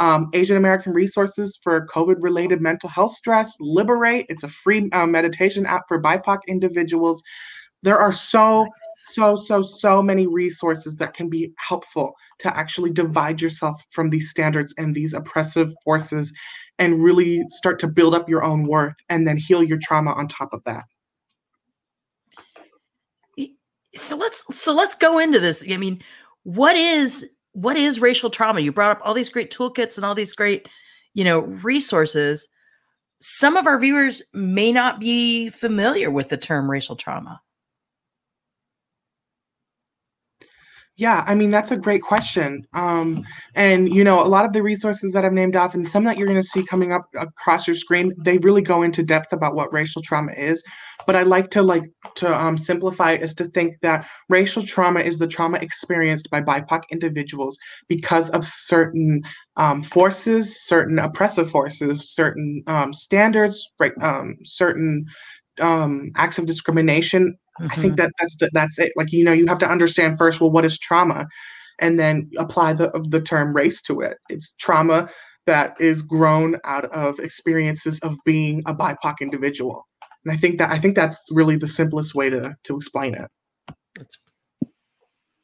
um, 0.00 0.30
Asian 0.32 0.56
American 0.56 0.92
resources 0.92 1.58
for 1.62 1.86
COVID 1.86 2.16
related 2.20 2.60
mental 2.60 2.88
health 2.88 3.12
stress, 3.12 3.54
Liberate. 3.60 4.26
It's 4.28 4.42
a 4.42 4.48
free 4.48 4.88
uh, 4.92 5.06
meditation 5.06 5.66
app 5.66 5.82
for 5.86 6.02
BIPOC 6.02 6.38
individuals. 6.48 7.22
There 7.82 7.98
are 7.98 8.12
so, 8.12 8.66
so, 9.12 9.36
so, 9.36 9.62
so 9.62 10.02
many 10.02 10.26
resources 10.26 10.96
that 10.96 11.14
can 11.14 11.28
be 11.28 11.52
helpful 11.56 12.14
to 12.40 12.54
actually 12.56 12.90
divide 12.90 13.40
yourself 13.40 13.80
from 13.90 14.10
these 14.10 14.30
standards 14.30 14.74
and 14.76 14.94
these 14.94 15.14
oppressive 15.14 15.72
forces 15.84 16.32
and 16.78 17.02
really 17.02 17.42
start 17.50 17.78
to 17.80 17.86
build 17.86 18.14
up 18.14 18.28
your 18.28 18.42
own 18.42 18.64
worth 18.64 18.96
and 19.10 19.28
then 19.28 19.36
heal 19.36 19.62
your 19.62 19.78
trauma 19.82 20.12
on 20.12 20.28
top 20.28 20.52
of 20.52 20.62
that. 20.64 20.84
So 23.94 24.16
let's 24.16 24.44
so 24.56 24.72
let's 24.72 24.94
go 24.94 25.18
into 25.18 25.40
this. 25.40 25.64
I 25.68 25.76
mean, 25.76 26.00
what 26.44 26.76
is 26.76 27.28
what 27.60 27.76
is 27.76 28.00
racial 28.00 28.30
trauma? 28.30 28.60
You 28.60 28.72
brought 28.72 28.96
up 28.96 29.02
all 29.04 29.14
these 29.14 29.28
great 29.28 29.50
toolkits 29.50 29.96
and 29.96 30.04
all 30.04 30.14
these 30.14 30.34
great, 30.34 30.68
you 31.14 31.24
know, 31.24 31.40
resources. 31.40 32.48
Some 33.20 33.56
of 33.56 33.66
our 33.66 33.78
viewers 33.78 34.22
may 34.32 34.72
not 34.72 34.98
be 34.98 35.50
familiar 35.50 36.10
with 36.10 36.30
the 36.30 36.38
term 36.38 36.70
racial 36.70 36.96
trauma. 36.96 37.42
Yeah, 41.00 41.24
I 41.26 41.34
mean 41.34 41.48
that's 41.48 41.70
a 41.70 41.78
great 41.78 42.02
question. 42.02 42.66
Um, 42.74 43.24
and 43.54 43.88
you 43.88 44.04
know, 44.04 44.20
a 44.22 44.28
lot 44.28 44.44
of 44.44 44.52
the 44.52 44.62
resources 44.62 45.12
that 45.12 45.24
I've 45.24 45.32
named 45.32 45.56
off, 45.56 45.72
and 45.74 45.88
some 45.88 46.04
that 46.04 46.18
you're 46.18 46.26
going 46.26 46.38
to 46.38 46.46
see 46.46 46.62
coming 46.62 46.92
up 46.92 47.06
across 47.18 47.66
your 47.66 47.74
screen, 47.74 48.12
they 48.22 48.36
really 48.36 48.60
go 48.60 48.82
into 48.82 49.02
depth 49.02 49.32
about 49.32 49.54
what 49.54 49.72
racial 49.72 50.02
trauma 50.02 50.32
is. 50.32 50.62
But 51.06 51.16
I 51.16 51.22
like 51.22 51.48
to 51.52 51.62
like 51.62 51.84
to 52.16 52.38
um, 52.38 52.58
simplify 52.58 53.14
is 53.14 53.32
to 53.36 53.46
think 53.46 53.76
that 53.80 54.06
racial 54.28 54.62
trauma 54.62 55.00
is 55.00 55.16
the 55.16 55.26
trauma 55.26 55.56
experienced 55.56 56.28
by 56.30 56.42
BIPOC 56.42 56.82
individuals 56.92 57.56
because 57.88 58.28
of 58.30 58.44
certain 58.44 59.22
um, 59.56 59.82
forces, 59.82 60.62
certain 60.62 60.98
oppressive 60.98 61.50
forces, 61.50 62.14
certain 62.14 62.62
um, 62.66 62.92
standards, 62.92 63.66
um, 64.02 64.36
certain 64.44 65.06
um, 65.62 66.10
acts 66.16 66.38
of 66.38 66.44
discrimination 66.44 67.38
Mm-hmm. 67.60 67.72
I 67.72 67.74
think 67.76 67.94
mm-hmm. 67.94 67.96
that 67.96 68.12
that's 68.18 68.36
the, 68.36 68.50
that's 68.52 68.78
it. 68.78 68.92
Like 68.96 69.12
you 69.12 69.22
know, 69.22 69.32
you 69.32 69.46
have 69.46 69.58
to 69.58 69.70
understand 69.70 70.16
first. 70.16 70.40
Well, 70.40 70.50
what 70.50 70.64
is 70.64 70.78
trauma, 70.78 71.26
and 71.78 72.00
then 72.00 72.30
apply 72.38 72.72
the 72.72 72.90
the 73.10 73.20
term 73.20 73.54
race 73.54 73.82
to 73.82 74.00
it. 74.00 74.16
It's 74.30 74.52
trauma 74.52 75.10
that 75.46 75.78
is 75.78 76.00
grown 76.00 76.56
out 76.64 76.86
of 76.86 77.18
experiences 77.18 77.98
of 78.00 78.16
being 78.24 78.62
a 78.66 78.74
BIPOC 78.74 79.16
individual, 79.20 79.86
and 80.24 80.32
I 80.32 80.38
think 80.38 80.58
that 80.58 80.70
I 80.70 80.78
think 80.78 80.94
that's 80.94 81.20
really 81.30 81.56
the 81.56 81.68
simplest 81.68 82.14
way 82.14 82.30
to 82.30 82.54
to 82.64 82.76
explain 82.76 83.14
it. 83.14 83.28
That's 83.96 84.16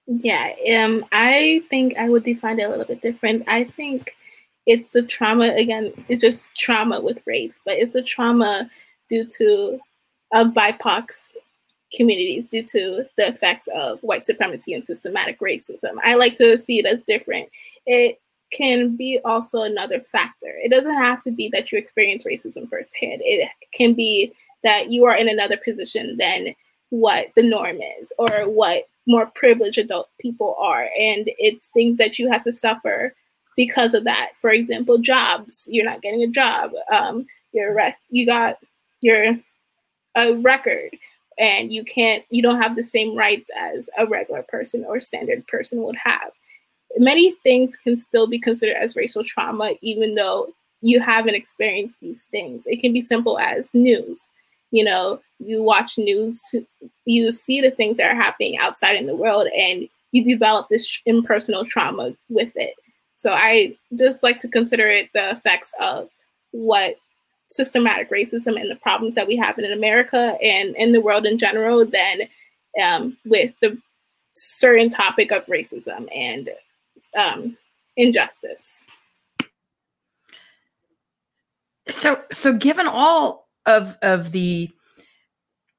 yeah, 0.06 0.52
um, 0.78 1.04
I 1.12 1.62
think 1.68 1.98
I 1.98 2.08
would 2.08 2.22
define 2.22 2.60
it 2.60 2.64
a 2.64 2.70
little 2.70 2.86
bit 2.86 3.02
different. 3.02 3.44
I 3.46 3.64
think 3.64 4.14
it's 4.64 4.90
the 4.90 5.02
trauma 5.02 5.48
again. 5.48 5.92
It's 6.08 6.22
just 6.22 6.54
trauma 6.56 7.00
with 7.00 7.22
race, 7.26 7.60
but 7.66 7.74
it's 7.76 7.94
a 7.94 8.02
trauma 8.02 8.70
due 9.10 9.26
to 9.38 9.78
a 10.32 10.44
BIPOC's 10.46 11.32
communities 11.94 12.46
due 12.46 12.62
to 12.62 13.04
the 13.16 13.28
effects 13.28 13.68
of 13.74 14.00
white 14.00 14.26
supremacy 14.26 14.74
and 14.74 14.84
systematic 14.84 15.38
racism. 15.40 15.96
I 16.02 16.14
like 16.14 16.36
to 16.36 16.58
see 16.58 16.78
it 16.78 16.86
as 16.86 17.02
different. 17.02 17.48
It 17.86 18.20
can 18.52 18.96
be 18.96 19.20
also 19.24 19.62
another 19.62 20.00
factor. 20.00 20.54
It 20.62 20.70
doesn't 20.70 20.96
have 20.96 21.22
to 21.24 21.30
be 21.30 21.48
that 21.50 21.70
you 21.70 21.78
experience 21.78 22.24
racism 22.24 22.68
firsthand. 22.68 23.22
It 23.24 23.48
can 23.72 23.94
be 23.94 24.32
that 24.62 24.90
you 24.90 25.04
are 25.04 25.16
in 25.16 25.28
another 25.28 25.56
position 25.56 26.16
than 26.16 26.54
what 26.90 27.28
the 27.36 27.42
norm 27.42 27.78
is 28.00 28.12
or 28.18 28.28
what 28.48 28.88
more 29.06 29.26
privileged 29.34 29.78
adult 29.78 30.08
people 30.20 30.56
are. 30.58 30.88
And 30.98 31.30
it's 31.38 31.68
things 31.68 31.96
that 31.98 32.18
you 32.18 32.30
have 32.30 32.42
to 32.42 32.52
suffer 32.52 33.14
because 33.56 33.94
of 33.94 34.04
that. 34.04 34.30
For 34.40 34.50
example, 34.50 34.98
jobs. 34.98 35.66
You're 35.70 35.84
not 35.84 36.02
getting 36.02 36.22
a 36.22 36.28
job. 36.28 36.72
Um, 36.90 37.26
you're 37.52 37.74
rec- 37.74 37.98
you 38.10 38.26
got 38.26 38.58
your 39.00 39.36
a 40.16 40.34
record 40.36 40.90
and 41.38 41.72
you 41.72 41.84
can't 41.84 42.24
you 42.30 42.42
don't 42.42 42.60
have 42.60 42.76
the 42.76 42.82
same 42.82 43.16
rights 43.16 43.50
as 43.56 43.90
a 43.98 44.06
regular 44.06 44.42
person 44.42 44.84
or 44.86 45.00
standard 45.00 45.46
person 45.46 45.82
would 45.82 45.96
have. 45.96 46.30
Many 46.98 47.32
things 47.42 47.76
can 47.76 47.96
still 47.96 48.26
be 48.26 48.38
considered 48.38 48.76
as 48.76 48.96
racial 48.96 49.24
trauma 49.24 49.74
even 49.82 50.14
though 50.14 50.48
you 50.80 51.00
haven't 51.00 51.34
experienced 51.34 52.00
these 52.00 52.24
things. 52.26 52.66
It 52.66 52.80
can 52.80 52.92
be 52.92 53.02
simple 53.02 53.38
as 53.38 53.72
news. 53.74 54.28
You 54.70 54.84
know 54.84 55.20
you 55.38 55.62
watch 55.62 55.98
news 55.98 56.42
you 57.04 57.32
see 57.32 57.60
the 57.60 57.70
things 57.70 57.98
that 57.98 58.10
are 58.10 58.20
happening 58.20 58.56
outside 58.58 58.96
in 58.96 59.06
the 59.06 59.16
world 59.16 59.48
and 59.56 59.88
you 60.12 60.24
develop 60.24 60.68
this 60.68 61.00
impersonal 61.06 61.64
trauma 61.64 62.14
with 62.28 62.52
it. 62.56 62.74
So 63.16 63.32
i 63.32 63.76
just 63.98 64.22
like 64.22 64.38
to 64.40 64.48
consider 64.48 64.86
it 64.88 65.10
the 65.14 65.30
effects 65.30 65.72
of 65.80 66.08
what 66.52 66.96
systematic 67.48 68.10
racism 68.10 68.60
and 68.60 68.70
the 68.70 68.76
problems 68.76 69.14
that 69.14 69.26
we 69.26 69.36
have 69.36 69.58
in 69.58 69.72
America 69.72 70.36
and 70.42 70.74
in 70.76 70.92
the 70.92 71.00
world 71.00 71.26
in 71.26 71.38
general 71.38 71.86
than 71.86 72.22
um, 72.82 73.16
with 73.24 73.54
the 73.60 73.78
certain 74.32 74.90
topic 74.90 75.30
of 75.30 75.46
racism 75.46 76.08
and 76.14 76.50
um, 77.18 77.56
injustice. 77.96 78.84
So, 81.88 82.20
so 82.32 82.52
given 82.52 82.86
all 82.86 83.46
of 83.66 83.96
of 84.02 84.32
the 84.32 84.70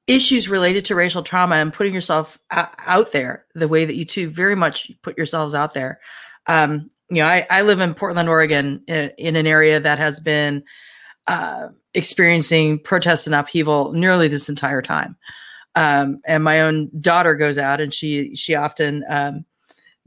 issues 0.06 0.48
related 0.48 0.86
to 0.86 0.94
racial 0.94 1.22
trauma 1.22 1.56
and 1.56 1.72
putting 1.72 1.92
yourself 1.92 2.38
out 2.50 3.12
there 3.12 3.44
the 3.54 3.68
way 3.68 3.84
that 3.84 3.94
you 3.94 4.06
two 4.06 4.30
very 4.30 4.56
much 4.56 4.90
put 5.02 5.18
yourselves 5.18 5.54
out 5.54 5.74
there, 5.74 6.00
um, 6.46 6.90
you 7.10 7.22
know, 7.22 7.26
I, 7.26 7.46
I 7.50 7.62
live 7.62 7.80
in 7.80 7.94
Portland, 7.94 8.28
Oregon, 8.28 8.82
in, 8.86 9.10
in 9.18 9.36
an 9.36 9.46
area 9.46 9.80
that 9.80 9.98
has 9.98 10.18
been 10.18 10.64
uh, 11.28 11.68
experiencing 11.92 12.78
protests 12.78 13.26
and 13.26 13.34
upheaval 13.34 13.92
nearly 13.92 14.28
this 14.28 14.48
entire 14.48 14.82
time. 14.82 15.14
Um, 15.74 16.20
and 16.24 16.42
my 16.42 16.62
own 16.62 16.90
daughter 17.00 17.34
goes 17.36 17.58
out, 17.58 17.80
and 17.80 17.94
she 17.94 18.34
she 18.34 18.54
often 18.54 19.04
um, 19.08 19.44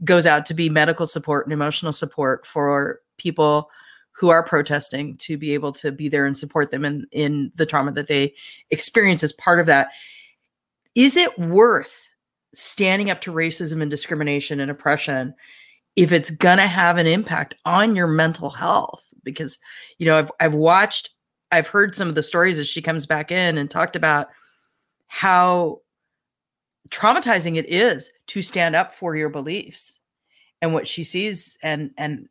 goes 0.04 0.26
out 0.26 0.44
to 0.46 0.54
be 0.54 0.68
medical 0.68 1.06
support 1.06 1.46
and 1.46 1.52
emotional 1.52 1.92
support 1.92 2.46
for 2.46 3.00
people 3.16 3.70
who 4.10 4.28
are 4.28 4.42
protesting 4.42 5.16
to 5.16 5.38
be 5.38 5.54
able 5.54 5.72
to 5.72 5.90
be 5.90 6.08
there 6.08 6.26
and 6.26 6.36
support 6.36 6.72
them 6.72 6.84
in 6.84 7.06
in 7.12 7.52
the 7.54 7.64
trauma 7.64 7.92
that 7.92 8.08
they 8.08 8.34
experience 8.70 9.22
as 9.22 9.32
part 9.32 9.60
of 9.60 9.66
that. 9.66 9.88
Is 10.94 11.16
it 11.16 11.38
worth 11.38 11.96
standing 12.52 13.08
up 13.08 13.22
to 13.22 13.32
racism 13.32 13.80
and 13.80 13.90
discrimination 13.90 14.60
and 14.60 14.70
oppression 14.70 15.34
if 15.94 16.12
it's 16.12 16.30
going 16.30 16.58
to 16.58 16.66
have 16.66 16.98
an 16.98 17.06
impact 17.06 17.54
on 17.64 17.96
your 17.96 18.08
mental 18.08 18.50
health? 18.50 19.02
because 19.24 19.58
you 19.98 20.06
know 20.06 20.18
I've 20.18 20.30
I've 20.40 20.54
watched 20.54 21.10
I've 21.52 21.68
heard 21.68 21.94
some 21.94 22.08
of 22.08 22.14
the 22.14 22.22
stories 22.22 22.58
as 22.58 22.66
she 22.66 22.82
comes 22.82 23.06
back 23.06 23.30
in 23.30 23.58
and 23.58 23.70
talked 23.70 23.94
about 23.94 24.28
how 25.06 25.82
traumatizing 26.88 27.56
it 27.56 27.66
is 27.68 28.10
to 28.28 28.42
stand 28.42 28.74
up 28.74 28.92
for 28.92 29.14
your 29.14 29.28
beliefs 29.28 30.00
and 30.60 30.72
what 30.72 30.88
she 30.88 31.04
sees 31.04 31.58
and 31.62 31.90
and 31.98 32.28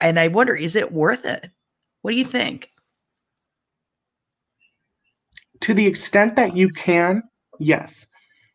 and 0.00 0.18
I 0.18 0.28
wonder 0.28 0.54
is 0.54 0.76
it 0.76 0.92
worth 0.92 1.24
it? 1.24 1.50
What 2.02 2.10
do 2.10 2.16
you 2.16 2.24
think? 2.24 2.70
To 5.60 5.74
the 5.74 5.86
extent 5.86 6.36
that 6.36 6.56
you 6.56 6.68
can, 6.70 7.22
yes. 7.58 8.06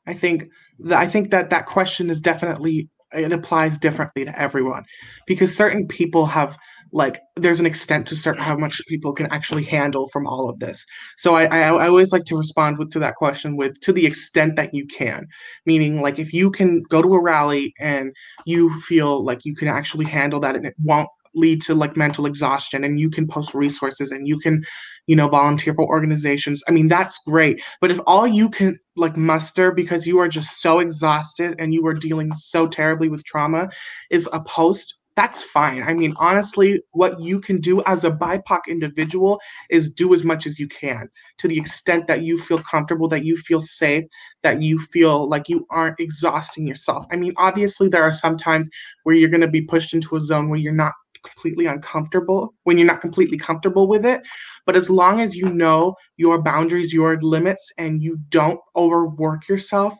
I 0.05 0.13
think 0.13 0.49
that 0.79 0.99
I 0.99 1.07
think 1.07 1.29
that 1.31 1.49
that 1.51 1.65
question 1.65 2.09
is 2.09 2.21
definitely 2.21 2.89
it 3.11 3.31
applies 3.31 3.77
differently 3.77 4.25
to 4.25 4.39
everyone 4.39 4.85
because 5.25 5.55
certain 5.55 5.87
people 5.87 6.25
have 6.27 6.57
like 6.91 7.21
there's 7.35 7.59
an 7.59 7.65
extent 7.65 8.07
to 8.07 8.15
certain 8.15 8.41
how 8.41 8.57
much 8.57 8.81
people 8.87 9.13
can 9.13 9.27
actually 9.27 9.63
handle 9.63 10.09
from 10.09 10.27
all 10.27 10.49
of 10.49 10.59
this. 10.59 10.85
So 11.17 11.35
I, 11.35 11.45
I 11.45 11.59
i 11.69 11.87
always 11.87 12.11
like 12.11 12.25
to 12.25 12.37
respond 12.37 12.77
with 12.77 12.91
to 12.91 12.99
that 12.99 13.15
question 13.15 13.57
with 13.57 13.79
to 13.81 13.93
the 13.93 14.05
extent 14.05 14.55
that 14.55 14.73
you 14.73 14.85
can. 14.87 15.27
Meaning 15.65 16.01
like 16.01 16.19
if 16.19 16.33
you 16.33 16.51
can 16.51 16.83
go 16.83 17.01
to 17.01 17.13
a 17.13 17.21
rally 17.21 17.73
and 17.79 18.11
you 18.45 18.79
feel 18.81 19.23
like 19.23 19.45
you 19.45 19.55
can 19.55 19.67
actually 19.67 20.05
handle 20.05 20.39
that 20.41 20.55
and 20.55 20.65
it 20.65 20.75
won't 20.83 21.09
lead 21.35 21.61
to 21.61 21.75
like 21.75 21.95
mental 21.95 22.25
exhaustion 22.25 22.83
and 22.83 22.99
you 22.99 23.09
can 23.09 23.27
post 23.27 23.53
resources 23.53 24.11
and 24.11 24.27
you 24.27 24.39
can 24.39 24.63
you 25.07 25.15
know 25.15 25.27
volunteer 25.27 25.73
for 25.73 25.87
organizations 25.87 26.63
i 26.67 26.71
mean 26.71 26.87
that's 26.87 27.19
great. 27.25 27.61
But 27.81 27.91
if 27.91 27.99
all 28.07 28.27
you 28.27 28.49
can 28.49 28.77
like 28.95 29.15
muster 29.15 29.71
because 29.71 30.05
you 30.05 30.19
are 30.19 30.27
just 30.27 30.61
so 30.61 30.79
exhausted 30.79 31.55
and 31.59 31.73
you 31.73 31.85
are 31.87 31.93
dealing 31.93 32.33
so 32.35 32.67
terribly 32.67 33.09
with 33.09 33.23
trauma 33.23 33.69
is 34.09 34.27
a 34.33 34.41
post 34.41 34.95
that's 35.19 35.41
fine. 35.41 35.83
I 35.83 35.91
mean, 35.91 36.13
honestly, 36.15 36.81
what 36.91 37.19
you 37.19 37.41
can 37.41 37.59
do 37.59 37.83
as 37.83 38.05
a 38.05 38.09
BIPOC 38.09 38.59
individual 38.69 39.41
is 39.69 39.91
do 39.91 40.13
as 40.13 40.23
much 40.23 40.47
as 40.47 40.57
you 40.57 40.69
can 40.69 41.09
to 41.39 41.49
the 41.49 41.57
extent 41.57 42.07
that 42.07 42.21
you 42.21 42.37
feel 42.37 42.59
comfortable, 42.59 43.09
that 43.09 43.25
you 43.25 43.35
feel 43.35 43.59
safe, 43.59 44.05
that 44.43 44.61
you 44.61 44.79
feel 44.79 45.27
like 45.27 45.49
you 45.49 45.67
aren't 45.71 45.99
exhausting 45.99 46.65
yourself. 46.65 47.05
I 47.11 47.17
mean, 47.17 47.33
obviously, 47.35 47.89
there 47.89 48.01
are 48.01 48.13
some 48.13 48.37
times 48.37 48.69
where 49.03 49.13
you're 49.13 49.27
going 49.27 49.41
to 49.41 49.49
be 49.49 49.61
pushed 49.61 49.93
into 49.93 50.15
a 50.15 50.21
zone 50.21 50.47
where 50.47 50.57
you're 50.57 50.71
not 50.71 50.93
completely 51.25 51.65
uncomfortable, 51.65 52.53
when 52.63 52.77
you're 52.77 52.87
not 52.87 53.01
completely 53.01 53.37
comfortable 53.37 53.89
with 53.89 54.05
it. 54.05 54.21
But 54.65 54.77
as 54.77 54.89
long 54.89 55.19
as 55.19 55.35
you 55.35 55.49
know 55.49 55.95
your 56.15 56.41
boundaries, 56.41 56.93
your 56.93 57.19
limits, 57.19 57.73
and 57.77 58.01
you 58.01 58.19
don't 58.29 58.61
overwork 58.73 59.49
yourself 59.49 59.97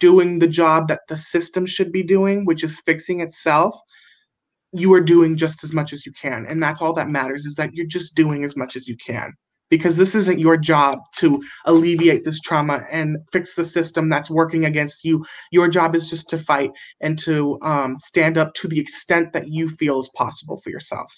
doing 0.00 0.38
the 0.38 0.48
job 0.48 0.88
that 0.88 1.00
the 1.08 1.16
system 1.18 1.66
should 1.66 1.92
be 1.92 2.02
doing, 2.02 2.46
which 2.46 2.64
is 2.64 2.80
fixing 2.80 3.20
itself 3.20 3.78
you 4.72 4.92
are 4.94 5.00
doing 5.00 5.36
just 5.36 5.62
as 5.64 5.72
much 5.72 5.92
as 5.92 6.06
you 6.06 6.12
can 6.12 6.46
and 6.48 6.62
that's 6.62 6.80
all 6.80 6.92
that 6.94 7.08
matters 7.08 7.44
is 7.44 7.56
that 7.56 7.74
you're 7.74 7.86
just 7.86 8.14
doing 8.14 8.44
as 8.44 8.56
much 8.56 8.76
as 8.76 8.88
you 8.88 8.96
can. 8.96 9.32
Because 9.68 9.96
this 9.96 10.14
isn't 10.14 10.38
your 10.38 10.58
job 10.58 10.98
to 11.16 11.42
alleviate 11.64 12.24
this 12.24 12.40
trauma 12.40 12.84
and 12.90 13.16
fix 13.32 13.54
the 13.54 13.64
system 13.64 14.10
that's 14.10 14.28
working 14.28 14.66
against 14.66 15.02
you. 15.02 15.24
Your 15.50 15.66
job 15.66 15.94
is 15.94 16.10
just 16.10 16.28
to 16.28 16.38
fight 16.38 16.72
and 17.00 17.18
to 17.20 17.58
um, 17.62 17.96
stand 17.98 18.36
up 18.36 18.52
to 18.54 18.68
the 18.68 18.78
extent 18.78 19.32
that 19.32 19.48
you 19.48 19.70
feel 19.70 19.98
is 19.98 20.10
possible 20.14 20.60
for 20.60 20.68
yourself. 20.68 21.10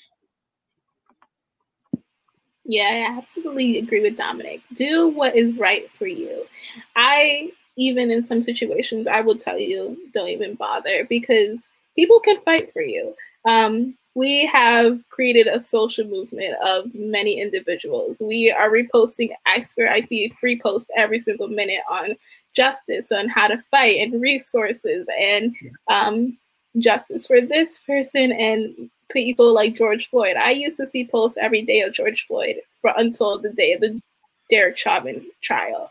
Yeah 2.64 2.90
i 2.93 3.19
absolutely 3.19 3.79
agree 3.79 4.01
with 4.01 4.17
dominic. 4.17 4.61
Do 4.73 5.09
what 5.09 5.35
is 5.37 5.57
right 5.57 5.90
for 5.90 6.07
you. 6.07 6.47
I 6.95 7.51
even 7.77 8.11
in 8.11 8.23
some 8.23 8.43
situations 8.43 9.07
i 9.07 9.21
will 9.21 9.37
tell 9.37 9.59
you 9.59 9.97
don't 10.12 10.29
even 10.29 10.55
bother 10.55 11.05
because 11.09 11.69
people 11.97 12.21
can 12.21 12.40
fight 12.43 12.73
for 12.73 12.83
you 12.83 13.14
um, 13.46 13.96
we 14.14 14.46
have 14.46 15.00
created 15.09 15.48
a 15.48 15.61
social 15.61 16.04
movement 16.07 16.54
of 16.64 16.94
many 16.94 17.40
individuals. 17.40 18.22
We 18.24 18.50
are 18.50 18.70
reposting, 18.70 19.30
I 19.46 19.62
swear 19.62 19.90
I 19.90 20.00
see 20.00 20.33
free 20.40 20.61
posts 20.61 20.90
every 20.96 21.18
single 21.18 21.48
minute 21.48 21.83
on 21.90 22.14
justice, 22.54 23.11
on 23.11 23.28
how 23.28 23.48
to 23.48 23.62
fight 23.70 23.98
and 23.98 24.22
resources 24.22 25.07
and 25.18 25.54
um, 25.88 26.38
justice 26.78 27.26
for 27.26 27.40
this 27.40 27.78
person 27.80 28.33
and 28.33 28.90
people 29.11 29.52
like 29.52 29.74
George 29.74 30.09
Floyd. 30.09 30.37
I 30.37 30.52
used 30.52 30.76
to 30.78 30.87
see 30.87 31.07
posts 31.07 31.38
every 31.40 31.62
day 31.62 31.80
of 31.80 31.92
George 31.92 32.26
Floyd 32.26 32.57
for 32.80 32.92
until 32.96 33.38
the 33.38 33.50
day 33.50 33.72
of 33.72 33.80
the 33.80 34.00
Derek 34.48 34.78
Chauvin 34.78 35.26
trial. 35.40 35.90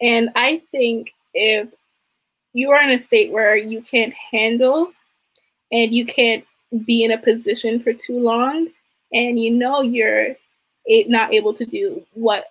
And 0.00 0.30
I 0.36 0.62
think 0.70 1.12
if 1.34 1.68
you 2.52 2.70
are 2.70 2.82
in 2.82 2.90
a 2.90 2.98
state 2.98 3.32
where 3.32 3.56
you 3.56 3.82
can't 3.82 4.14
handle 4.14 4.92
and 5.72 5.92
you 5.92 6.06
can't 6.06 6.44
be 6.84 7.04
in 7.04 7.12
a 7.12 7.18
position 7.18 7.80
for 7.80 7.92
too 7.92 8.18
long 8.18 8.68
and 9.12 9.38
you 9.38 9.50
know 9.50 9.80
you're 9.80 10.36
not 11.06 11.32
able 11.32 11.52
to 11.54 11.64
do 11.64 12.02
what 12.14 12.46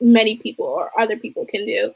many 0.00 0.36
people 0.36 0.66
or 0.66 0.90
other 0.98 1.16
people 1.16 1.46
can 1.46 1.64
do 1.64 1.92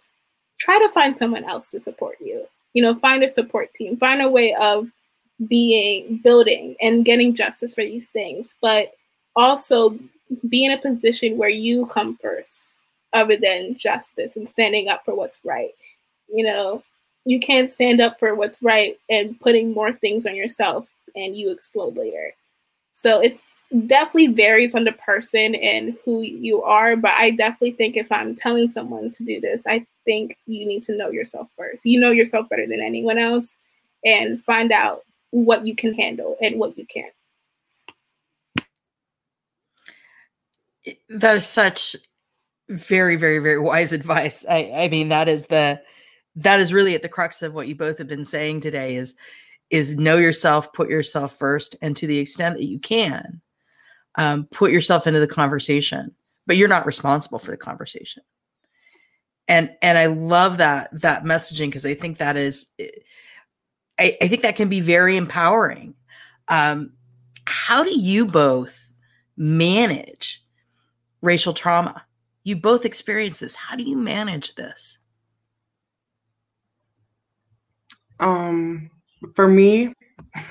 try 0.59 0.79
to 0.79 0.89
find 0.91 1.17
someone 1.17 1.45
else 1.45 1.71
to 1.71 1.81
support 1.81 2.17
you. 2.21 2.45
You 2.75 2.83
know 2.83 2.95
find 2.97 3.23
a 3.23 3.29
support 3.29 3.73
team. 3.73 3.97
Find 3.97 4.21
a 4.21 4.31
way 4.31 4.55
of 4.55 4.91
being 5.49 6.21
building 6.25 6.75
and 6.81 7.05
getting 7.05 7.35
justice 7.35 7.73
for 7.75 7.85
these 7.85 8.09
things 8.09 8.57
but 8.61 8.93
also 9.37 9.97
be 10.49 10.65
in 10.65 10.73
a 10.73 10.83
position 10.83 11.39
where 11.39 11.49
you 11.49 11.87
come 11.87 12.17
first 12.21 12.75
other 13.13 13.37
than 13.37 13.79
justice 13.79 14.37
and 14.37 14.51
standing 14.51 14.89
up 14.89 15.05
for 15.05 15.15
what's 15.15 15.41
right. 15.45 15.75
You 16.33 16.45
know 16.45 16.83
you 17.25 17.41
can't 17.41 17.71
stand 17.71 18.01
up 18.01 18.19
for 18.19 18.35
what's 18.35 18.63
right 18.63 18.99
and 19.11 19.39
putting 19.41 19.75
more 19.75 19.93
things 19.93 20.27
on 20.27 20.35
yourself 20.35 20.89
and 21.15 21.37
you 21.37 21.51
explode 21.51 21.97
later. 21.97 22.33
So 22.93 23.21
it's 23.21 23.45
definitely 23.87 24.29
varies 24.29 24.75
on 24.75 24.85
the 24.85 24.93
person 24.93 25.55
and 25.55 25.97
who 26.05 26.23
you 26.23 26.63
are, 26.63 26.97
but 26.97 27.13
I 27.13 27.31
definitely 27.31 27.73
think 27.73 27.97
if 27.97 28.11
I'm 28.11 28.35
telling 28.35 28.67
someone 28.67 29.11
to 29.13 29.25
do 29.25 29.41
this, 29.41 29.65
I 29.67 29.87
think 30.05 30.37
you 30.47 30.67
need 30.67 30.83
to 30.85 30.97
know 30.97 31.11
yourself 31.11 31.49
first. 31.57 31.85
You 31.85 32.01
know 32.01 32.11
yourself 32.11 32.49
better 32.49 32.67
than 32.67 32.81
anyone 32.81 33.19
else 33.19 33.57
and 34.05 34.43
find 34.43 34.73
out 34.73 35.03
what 35.31 35.67
you 35.67 35.77
can 35.77 35.95
handle 35.95 36.37
and 36.41 36.59
what 36.59 36.79
you 36.79 36.87
can't. 36.87 37.13
That 41.11 41.37
is 41.37 41.47
such 41.47 41.95
very, 42.69 43.17
very, 43.17 43.39
very 43.39 43.59
wise 43.59 43.93
advice. 43.93 44.47
I, 44.49 44.73
I 44.75 44.89
mean, 44.89 45.09
that 45.09 45.29
is 45.29 45.47
the 45.47 45.81
that 46.37 46.61
is 46.61 46.73
really 46.73 46.95
at 46.95 47.03
the 47.03 47.09
crux 47.09 47.43
of 47.43 47.53
what 47.53 47.67
you 47.67 47.75
both 47.75 47.99
have 47.99 48.07
been 48.07 48.25
saying 48.25 48.61
today 48.61 48.95
is 48.95 49.17
is 49.71 49.97
know 49.97 50.17
yourself, 50.17 50.73
put 50.73 50.89
yourself 50.89 51.37
first, 51.37 51.77
and 51.83 51.97
to 51.97 52.07
the 52.07 52.19
extent 52.19 52.57
that 52.57 52.65
you 52.65 52.79
can, 52.79 53.41
um, 54.17 54.47
put 54.47 54.73
yourself 54.73 55.07
into 55.07 55.21
the 55.21 55.27
conversation. 55.27 56.15
But 56.47 56.57
you're 56.57 56.69
not 56.69 56.87
responsible 56.87 57.39
for 57.39 57.51
the 57.51 57.57
conversation. 57.59 58.23
And 59.49 59.75
and 59.83 59.99
I 59.99 60.07
love 60.07 60.59
that 60.59 60.89
that 61.01 61.25
messaging 61.25 61.69
because 61.69 61.87
I 61.87 61.95
think 61.95 62.19
that 62.19 62.37
is, 62.37 62.71
I, 63.99 64.17
I 64.21 64.29
think 64.29 64.43
that 64.43 64.57
can 64.57 64.69
be 64.69 64.81
very 64.81 65.17
empowering. 65.17 65.95
Um, 66.49 66.93
how 67.47 67.83
do 67.83 67.99
you 67.99 68.27
both 68.27 68.91
manage 69.37 70.43
racial 71.23 71.53
trauma? 71.53 72.05
You 72.45 72.57
both 72.57 72.85
experience 72.85 73.39
this. 73.39 73.55
How 73.55 73.77
do 73.77 73.83
you 73.83 73.97
manage 73.97 74.55
this? 74.55 74.99
Um, 78.21 78.91
for 79.35 79.49
me, 79.49 79.93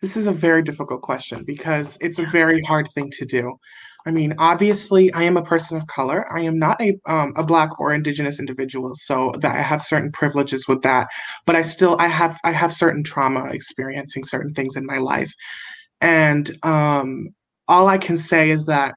this 0.00 0.16
is 0.16 0.26
a 0.26 0.32
very 0.32 0.62
difficult 0.62 1.02
question 1.02 1.44
because 1.44 1.98
it's 2.00 2.18
a 2.18 2.26
very 2.26 2.62
hard 2.62 2.88
thing 2.94 3.10
to 3.12 3.24
do. 3.24 3.58
I 4.06 4.10
mean, 4.10 4.34
obviously, 4.38 5.12
I 5.12 5.24
am 5.24 5.36
a 5.36 5.42
person 5.42 5.76
of 5.76 5.86
color. 5.86 6.32
I 6.34 6.40
am 6.40 6.58
not 6.58 6.80
a 6.80 6.98
um, 7.06 7.34
a 7.36 7.44
black 7.44 7.78
or 7.78 7.92
indigenous 7.92 8.38
individual, 8.38 8.94
so 8.94 9.34
that 9.40 9.54
I 9.56 9.60
have 9.60 9.82
certain 9.82 10.10
privileges 10.12 10.66
with 10.66 10.82
that. 10.82 11.08
But 11.46 11.56
I 11.56 11.62
still 11.62 11.96
I 11.98 12.06
have 12.06 12.38
I 12.44 12.52
have 12.52 12.72
certain 12.72 13.04
trauma 13.04 13.46
experiencing 13.50 14.24
certain 14.24 14.54
things 14.54 14.76
in 14.76 14.86
my 14.86 14.98
life, 14.98 15.32
and 16.00 16.56
um, 16.64 17.28
all 17.66 17.88
I 17.88 17.98
can 17.98 18.16
say 18.16 18.50
is 18.50 18.66
that 18.66 18.94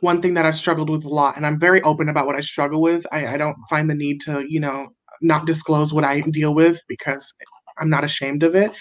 one 0.00 0.22
thing 0.22 0.34
that 0.34 0.46
I've 0.46 0.56
struggled 0.56 0.88
with 0.88 1.04
a 1.04 1.08
lot, 1.08 1.36
and 1.36 1.44
I'm 1.44 1.60
very 1.60 1.82
open 1.82 2.08
about 2.08 2.26
what 2.26 2.36
I 2.36 2.40
struggle 2.40 2.80
with. 2.80 3.04
I, 3.12 3.26
I 3.26 3.36
don't 3.36 3.56
find 3.68 3.90
the 3.90 3.94
need 3.94 4.20
to 4.22 4.46
you 4.48 4.60
know 4.60 4.88
not 5.20 5.46
disclose 5.46 5.92
what 5.92 6.04
I 6.04 6.20
deal 6.20 6.54
with 6.54 6.80
because 6.88 7.34
I'm 7.80 7.90
not 7.90 8.04
ashamed 8.04 8.42
of 8.42 8.54
it, 8.54 8.72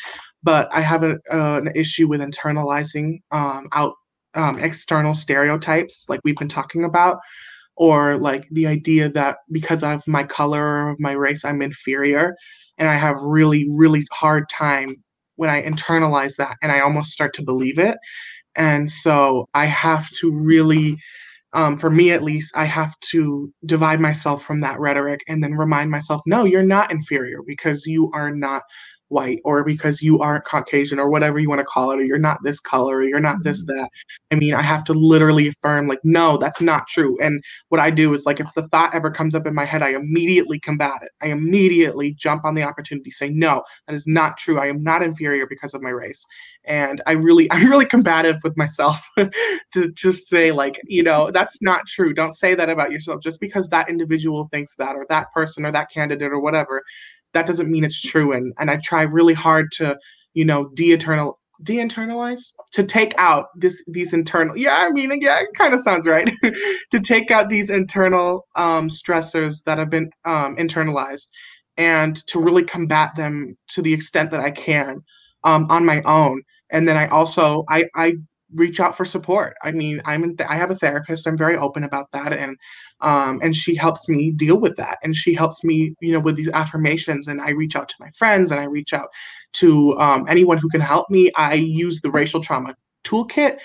but 0.43 0.69
I 0.71 0.81
have 0.81 1.03
a, 1.03 1.17
uh, 1.31 1.57
an 1.59 1.71
issue 1.75 2.07
with 2.07 2.21
internalizing 2.21 3.19
um, 3.31 3.67
out 3.73 3.93
um, 4.33 4.59
external 4.59 5.15
stereotypes, 5.15 6.05
like 6.09 6.19
we've 6.23 6.35
been 6.37 6.47
talking 6.47 6.83
about, 6.83 7.19
or 7.75 8.17
like 8.17 8.47
the 8.49 8.67
idea 8.67 9.09
that 9.09 9.37
because 9.51 9.83
of 9.83 10.07
my 10.07 10.23
color 10.23 10.63
or 10.63 10.89
of 10.89 10.99
my 10.99 11.13
race, 11.13 11.43
I'm 11.43 11.61
inferior, 11.61 12.35
and 12.77 12.87
I 12.87 12.95
have 12.95 13.17
really, 13.21 13.67
really 13.69 14.05
hard 14.11 14.47
time 14.49 14.95
when 15.35 15.49
I 15.49 15.63
internalize 15.63 16.35
that, 16.37 16.57
and 16.61 16.71
I 16.71 16.79
almost 16.79 17.11
start 17.11 17.33
to 17.35 17.43
believe 17.43 17.79
it, 17.79 17.97
and 18.55 18.89
so 18.89 19.47
I 19.53 19.65
have 19.65 20.09
to 20.21 20.31
really. 20.31 20.97
Um, 21.53 21.77
for 21.77 21.89
me 21.89 22.11
at 22.11 22.23
least, 22.23 22.55
I 22.55 22.65
have 22.65 22.93
to 23.11 23.51
divide 23.65 23.99
myself 24.01 24.43
from 24.43 24.61
that 24.61 24.79
rhetoric 24.79 25.21
and 25.27 25.43
then 25.43 25.53
remind 25.53 25.89
myself, 25.91 26.21
no, 26.25 26.43
you're 26.43 26.63
not 26.63 26.91
inferior 26.91 27.39
because 27.45 27.85
you 27.85 28.11
are 28.13 28.35
not 28.35 28.63
white 29.09 29.39
or 29.43 29.63
because 29.63 30.01
you 30.01 30.19
aren't 30.19 30.45
Caucasian 30.45 30.99
or 30.99 31.09
whatever 31.09 31.39
you 31.39 31.49
want 31.49 31.59
to 31.59 31.65
call 31.65 31.91
it, 31.91 31.99
or 31.99 32.03
you're 32.03 32.17
not 32.17 32.43
this 32.43 32.59
color 32.59 32.97
or 32.97 33.03
you're 33.03 33.19
not 33.19 33.43
this, 33.43 33.63
mm-hmm. 33.63 33.79
that. 33.79 33.89
I 34.31 34.35
mean, 34.35 34.53
I 34.53 34.61
have 34.61 34.83
to 34.85 34.93
literally 34.93 35.47
affirm, 35.47 35.87
like, 35.87 36.03
no, 36.03 36.37
that's 36.37 36.61
not 36.61 36.87
true. 36.87 37.17
And 37.21 37.43
what 37.69 37.79
I 37.79 37.89
do 37.89 38.13
is, 38.13 38.25
like, 38.25 38.39
if 38.39 38.47
the 38.55 38.67
thought 38.67 38.93
ever 38.93 39.09
comes 39.09 39.35
up 39.35 39.47
in 39.47 39.53
my 39.53 39.65
head, 39.65 39.81
I 39.81 39.89
immediately 39.89 40.59
combat 40.59 41.01
it. 41.01 41.11
I 41.21 41.27
immediately 41.27 42.13
jump 42.13 42.45
on 42.45 42.55
the 42.55 42.63
opportunity, 42.63 43.11
say, 43.11 43.29
no, 43.29 43.63
that 43.87 43.95
is 43.95 44.07
not 44.07 44.37
true. 44.37 44.59
I 44.59 44.67
am 44.67 44.83
not 44.83 45.03
inferior 45.03 45.47
because 45.47 45.73
of 45.73 45.81
my 45.81 45.89
race. 45.89 46.25
And 46.65 47.01
I 47.07 47.13
really, 47.13 47.49
I'm 47.51 47.69
really 47.69 47.85
combative 47.85 48.37
with 48.43 48.57
myself 48.57 49.01
to 49.17 49.91
just 49.93 50.27
say, 50.27 50.51
like, 50.51 50.81
you 50.85 51.03
know, 51.03 51.31
that's 51.31 51.61
not 51.61 51.87
true. 51.87 52.13
Don't 52.13 52.33
say 52.33 52.55
that 52.55 52.69
about 52.69 52.91
yourself 52.91 53.21
just 53.21 53.39
because 53.39 53.69
that 53.69 53.89
individual 53.89 54.49
thinks 54.51 54.75
that 54.75 54.95
or 54.95 55.05
that 55.09 55.31
person 55.33 55.65
or 55.65 55.71
that 55.71 55.91
candidate 55.91 56.31
or 56.31 56.39
whatever 56.39 56.83
that 57.33 57.45
doesn't 57.45 57.69
mean 57.69 57.83
it's 57.83 58.01
true 58.01 58.33
and 58.33 58.53
and 58.59 58.71
i 58.71 58.77
try 58.77 59.01
really 59.01 59.33
hard 59.33 59.71
to 59.71 59.97
you 60.37 60.45
know, 60.45 60.69
de-eternal 60.75 61.39
de-internalize? 61.63 62.53
To 62.73 62.83
take 62.83 63.15
out 63.17 63.47
this 63.55 63.83
these 63.87 64.13
internal 64.13 64.55
yeah 64.55 64.85
i 64.85 64.91
mean 64.91 65.19
yeah 65.19 65.39
it 65.39 65.47
kind 65.57 65.73
of 65.73 65.79
sounds 65.79 66.05
right. 66.05 66.29
To 66.91 66.99
take 66.99 67.31
out 67.31 67.49
these 67.49 67.71
internal 67.71 68.45
um, 68.55 68.87
stressors 68.87 69.63
that 69.63 69.79
have 69.79 69.89
been 69.89 70.11
um, 70.25 70.55
internalized 70.57 71.27
and 71.75 72.15
to 72.27 72.39
really 72.39 72.63
combat 72.63 73.15
them 73.15 73.57
to 73.69 73.81
the 73.81 73.93
extent 73.93 74.29
that 74.29 74.41
i 74.41 74.51
can 74.51 75.01
um, 75.43 75.65
on 75.71 75.83
my 75.85 76.03
own. 76.03 76.43
And 76.69 76.87
then 76.87 76.97
i 76.97 77.07
also 77.07 77.65
i 77.67 77.85
i 77.95 78.13
reach 78.53 78.79
out 78.79 78.95
for 78.95 79.05
support. 79.05 79.55
I 79.63 79.71
mean, 79.71 80.01
I'm 80.05 80.35
th- 80.37 80.49
I 80.49 80.55
have 80.55 80.71
a 80.71 80.75
therapist. 80.75 81.27
I'm 81.27 81.37
very 81.37 81.57
open 81.57 81.83
about 81.83 82.11
that, 82.11 82.33
and 82.33 82.57
um, 83.01 83.39
and 83.43 83.55
she 83.55 83.75
helps 83.75 84.07
me 84.07 84.31
deal 84.31 84.57
with 84.57 84.75
that, 84.77 84.97
and 85.03 85.15
she 85.15 85.33
helps 85.33 85.63
me, 85.63 85.93
you 85.99 86.13
know, 86.13 86.19
with 86.19 86.35
these 86.35 86.49
affirmations. 86.49 87.27
And 87.27 87.41
I 87.41 87.51
reach 87.51 87.75
out 87.75 87.89
to 87.89 87.95
my 87.99 88.09
friends, 88.11 88.51
and 88.51 88.59
I 88.59 88.65
reach 88.65 88.93
out 88.93 89.09
to 89.53 89.97
um, 89.99 90.25
anyone 90.29 90.57
who 90.57 90.69
can 90.69 90.81
help 90.81 91.09
me. 91.09 91.31
I 91.33 91.55
use 91.55 92.01
the 92.01 92.11
racial 92.11 92.41
trauma 92.41 92.75
toolkit 93.03 93.57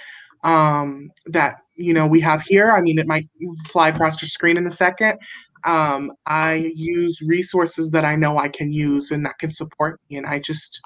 um, 0.44 1.10
that 1.26 1.58
you 1.76 1.94
know 1.94 2.06
we 2.06 2.20
have 2.20 2.42
here. 2.42 2.72
I 2.72 2.80
mean, 2.80 2.98
it 2.98 3.06
might 3.06 3.28
fly 3.68 3.88
across 3.88 4.20
your 4.20 4.28
screen 4.28 4.56
in 4.56 4.66
a 4.66 4.70
second. 4.70 5.18
Um, 5.64 6.12
I 6.26 6.72
use 6.74 7.20
resources 7.22 7.92
that 7.92 8.04
I 8.04 8.16
know 8.16 8.36
I 8.36 8.48
can 8.48 8.72
use 8.72 9.12
and 9.12 9.24
that 9.24 9.38
can 9.38 9.50
support 9.52 10.00
me, 10.10 10.16
and 10.16 10.26
I 10.26 10.40
just 10.40 10.80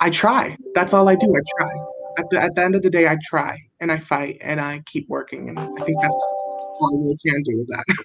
I 0.00 0.08
try. 0.08 0.56
That's 0.74 0.94
all 0.94 1.08
I 1.08 1.16
do. 1.16 1.34
I 1.36 1.40
try 1.58 1.70
at 2.18 2.30
the, 2.30 2.40
at 2.40 2.54
the 2.54 2.64
end 2.64 2.74
of 2.74 2.82
the 2.82 2.90
day, 2.90 3.08
I 3.08 3.16
try 3.22 3.58
and 3.80 3.90
I 3.90 3.98
fight 3.98 4.38
and 4.40 4.60
I 4.60 4.82
keep 4.86 5.08
working. 5.08 5.48
And 5.48 5.58
I 5.58 5.66
think 5.84 6.00
that's 6.00 6.12
all 6.12 6.90
I 6.94 6.98
really 6.98 7.18
can 7.24 7.42
do 7.42 7.58
with 7.58 7.68
that. 7.68 7.84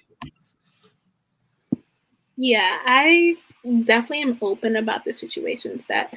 Yeah, 2.38 2.80
I 2.84 3.36
definitely 3.84 4.22
am 4.22 4.38
open 4.42 4.76
about 4.76 5.04
the 5.04 5.12
situations 5.12 5.82
that 5.88 6.12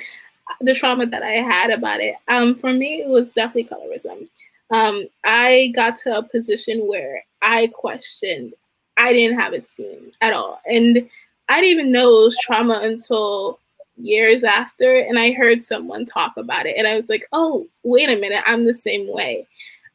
the 0.60 0.76
trauma 0.76 1.06
that 1.06 1.24
I 1.24 1.38
had 1.38 1.72
about 1.72 2.02
it. 2.02 2.16
Um, 2.28 2.56
for 2.56 2.74
me, 2.74 3.02
it 3.02 3.08
was 3.08 3.34
definitely 3.34 3.66
colorism. 3.66 4.28
Um, 4.72 5.06
I 5.24 5.72
got 5.76 5.96
to 5.98 6.18
a 6.18 6.24
position 6.24 6.88
where 6.88 7.24
I 7.42 7.68
questioned, 7.74 8.54
I 8.98 9.14
didn't 9.14 9.40
have 9.40 9.54
esteem 9.54 10.12
at 10.22 10.34
all. 10.34 10.62
And 10.66 11.10
I 11.48 11.62
didn't 11.62 11.80
even 11.80 11.92
know 11.92 12.10
it 12.10 12.26
was 12.26 12.38
trauma 12.42 12.82
until 12.84 13.60
years 14.00 14.44
after 14.44 15.00
and 15.00 15.20
I 15.20 15.32
heard 15.32 15.64
someone 15.64 16.06
talk 16.06 16.38
about 16.38 16.66
it 16.66 16.76
and 16.78 16.88
I 16.88 16.96
was 16.96 17.10
like, 17.10 17.28
oh, 17.32 17.68
wait 17.84 18.10
a 18.10 18.20
minute, 18.20 18.44
I'm 18.46 18.66
the 18.66 18.76
same 18.76 19.12
way. 19.12 19.48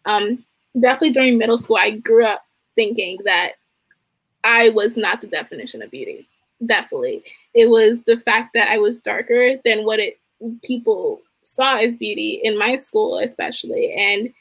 Um, 0.05 0.45
definitely 0.79 1.13
during 1.13 1.39
middle 1.39 1.59
school, 1.59 1.79
I 1.79 1.91
grew 1.93 2.25
up 2.25 2.45
thinking 2.75 3.19
that 3.25 3.53
I 4.45 4.69
was 4.71 4.97
not 4.97 5.21
the 5.21 5.27
definition 5.27 5.83
of 5.83 5.91
beauty. 5.91 6.29
Definitely. 6.67 7.25
It 7.55 7.71
was 7.71 8.05
the 8.05 8.19
fact 8.19 8.51
that 8.55 8.69
I 8.69 8.79
was 8.79 9.01
darker 9.01 9.57
than 9.65 9.85
what 9.85 9.99
it 9.99 10.19
people 10.63 11.21
saw 11.45 11.77
as 11.77 11.95
beauty 11.95 12.41
in 12.43 12.59
my 12.59 12.77
school, 12.77 13.19
especially. 13.19 13.93
And 13.93 14.33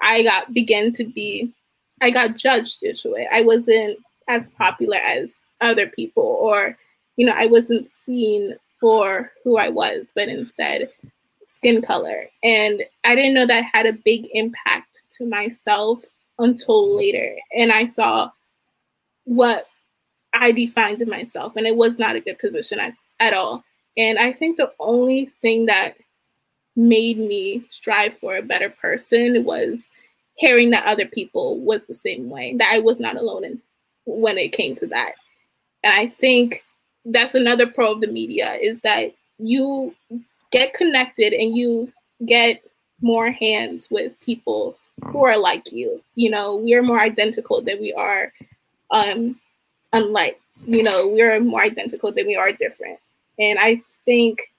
I 0.00 0.22
got 0.22 0.52
began 0.52 0.92
to 0.94 1.04
be 1.04 1.52
I 2.00 2.10
got 2.10 2.36
judged 2.36 2.82
into 2.82 3.14
it. 3.14 3.28
I 3.32 3.42
wasn't 3.42 3.98
as 4.28 4.50
popular 4.50 4.96
as 4.96 5.38
other 5.60 5.86
people 5.86 6.24
or 6.40 6.76
you 7.16 7.26
know, 7.26 7.34
I 7.36 7.46
wasn't 7.46 7.88
seen 7.88 8.56
for 8.82 9.30
who 9.44 9.58
I 9.58 9.68
was, 9.68 10.10
but 10.12 10.28
instead 10.28 10.88
skin 11.46 11.80
color. 11.80 12.28
And 12.42 12.82
I 13.04 13.14
didn't 13.14 13.34
know 13.34 13.46
that 13.46 13.64
had 13.72 13.86
a 13.86 13.92
big 13.92 14.26
impact 14.32 15.04
to 15.18 15.26
myself 15.26 16.02
until 16.38 16.96
later. 16.96 17.36
And 17.56 17.70
I 17.70 17.86
saw 17.86 18.30
what 19.24 19.68
I 20.34 20.50
defined 20.50 21.00
in 21.00 21.08
myself, 21.08 21.54
and 21.54 21.64
it 21.64 21.76
was 21.76 21.98
not 21.98 22.16
a 22.16 22.20
good 22.20 22.40
position 22.40 22.80
as, 22.80 23.04
at 23.20 23.34
all. 23.34 23.62
And 23.96 24.18
I 24.18 24.32
think 24.32 24.56
the 24.56 24.72
only 24.80 25.26
thing 25.40 25.66
that 25.66 25.94
made 26.74 27.18
me 27.18 27.62
strive 27.70 28.18
for 28.18 28.36
a 28.36 28.42
better 28.42 28.70
person 28.70 29.44
was 29.44 29.90
hearing 30.34 30.70
that 30.70 30.86
other 30.86 31.06
people 31.06 31.60
was 31.60 31.86
the 31.86 31.94
same 31.94 32.28
way, 32.30 32.56
that 32.56 32.72
I 32.72 32.80
was 32.80 32.98
not 32.98 33.16
alone 33.16 33.44
in 33.44 33.62
when 34.06 34.38
it 34.38 34.48
came 34.48 34.74
to 34.76 34.86
that. 34.88 35.12
And 35.84 35.92
I 35.92 36.08
think 36.08 36.64
that's 37.04 37.34
another 37.34 37.66
pro 37.66 37.92
of 37.92 38.00
the 38.00 38.06
media 38.06 38.54
is 38.54 38.80
that 38.82 39.14
you 39.38 39.94
get 40.50 40.74
connected 40.74 41.32
and 41.32 41.56
you 41.56 41.92
get 42.26 42.62
more 43.00 43.30
hands 43.30 43.88
with 43.90 44.18
people 44.20 44.76
who 45.06 45.24
are 45.24 45.36
like 45.36 45.72
you. 45.72 46.02
You 46.14 46.30
know, 46.30 46.56
we 46.56 46.74
are 46.74 46.82
more 46.82 47.00
identical 47.00 47.60
than 47.62 47.80
we 47.80 47.92
are 47.92 48.32
um 48.90 49.38
unlike. 49.92 50.40
You 50.64 50.82
know, 50.82 51.08
we 51.08 51.22
are 51.22 51.40
more 51.40 51.62
identical 51.62 52.12
than 52.12 52.26
we 52.26 52.36
are 52.36 52.52
different. 52.52 52.98
And 53.38 53.58
I 53.58 53.82
think 54.04 54.52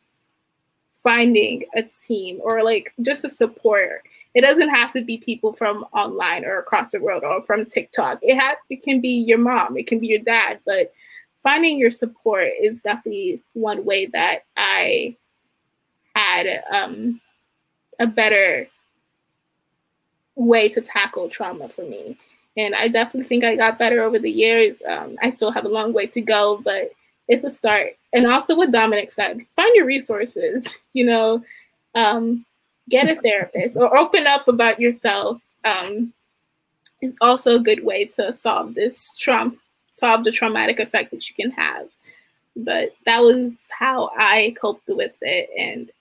finding 1.01 1.63
a 1.75 1.83
team 1.83 2.39
or 2.43 2.63
like 2.63 2.93
just 3.01 3.25
a 3.25 3.29
support 3.29 4.03
it 4.33 4.41
doesn't 4.41 4.69
have 4.69 4.93
to 4.93 5.03
be 5.03 5.17
people 5.17 5.53
from 5.53 5.85
online 5.93 6.43
or 6.43 6.57
across 6.57 6.91
the 6.91 6.99
world 6.99 7.23
or 7.23 7.41
from 7.43 7.65
TikTok. 7.65 8.19
It 8.21 8.35
has 8.35 8.57
it 8.69 8.81
can 8.81 8.99
be 8.99 9.09
your 9.09 9.37
mom, 9.37 9.77
it 9.77 9.87
can 9.87 9.99
be 9.99 10.07
your 10.07 10.19
dad, 10.19 10.59
but 10.65 10.91
finding 11.43 11.77
your 11.77 11.91
support 11.91 12.49
is 12.59 12.81
definitely 12.81 13.41
one 13.53 13.85
way 13.85 14.07
that 14.07 14.45
I 14.57 15.15
had 16.15 16.63
um, 16.71 17.19
a 17.99 18.07
better 18.07 18.67
way 20.35 20.69
to 20.69 20.81
tackle 20.81 21.29
trauma 21.29 21.69
for 21.69 21.83
me. 21.83 22.17
And 22.55 22.73
I 22.73 22.87
definitely 22.87 23.27
think 23.27 23.43
I 23.43 23.55
got 23.55 23.79
better 23.79 24.01
over 24.01 24.19
the 24.19 24.31
years. 24.31 24.77
Um, 24.87 25.17
I 25.21 25.31
still 25.31 25.51
have 25.51 25.65
a 25.65 25.69
long 25.69 25.91
way 25.91 26.07
to 26.07 26.21
go, 26.21 26.61
but 26.63 26.91
it's 27.27 27.43
a 27.43 27.49
start. 27.49 27.97
And 28.13 28.27
also, 28.27 28.55
what 28.55 28.71
Dominic 28.71 29.11
said, 29.11 29.39
find 29.55 29.75
your 29.75 29.85
resources, 29.85 30.65
you 30.93 31.05
know, 31.05 31.43
um, 31.95 32.45
get 32.89 33.09
a 33.09 33.19
therapist 33.21 33.77
or 33.77 33.95
open 33.97 34.27
up 34.27 34.47
about 34.47 34.79
yourself 34.79 35.41
um, 35.65 36.13
is 37.01 37.15
also 37.21 37.55
a 37.55 37.59
good 37.59 37.83
way 37.83 38.05
to 38.05 38.31
solve 38.33 38.75
this 38.75 39.15
trauma 39.17 39.55
solve 39.93 40.23
the 40.23 40.31
traumatic 40.31 40.79
effect 40.79 41.11
that 41.11 41.29
you 41.29 41.35
can 41.35 41.51
have. 41.51 41.87
But 42.55 42.95
that 43.05 43.21
was 43.21 43.59
how 43.69 44.09
I 44.17 44.55
coped 44.59 44.89
with 44.89 45.13
it. 45.21 45.49
And 45.57 45.91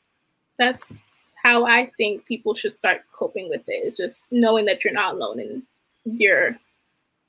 that's 0.59 0.97
how 1.43 1.67
I 1.67 1.91
think 1.99 2.25
people 2.25 2.55
should 2.55 2.73
start 2.73 3.03
coping 3.13 3.51
with 3.51 3.63
it 3.67 3.87
is 3.87 3.97
just 3.97 4.33
knowing 4.33 4.65
that 4.65 4.83
you're 4.83 4.95
not 4.95 5.15
alone 5.15 5.41
in 5.41 5.63
your 6.05 6.57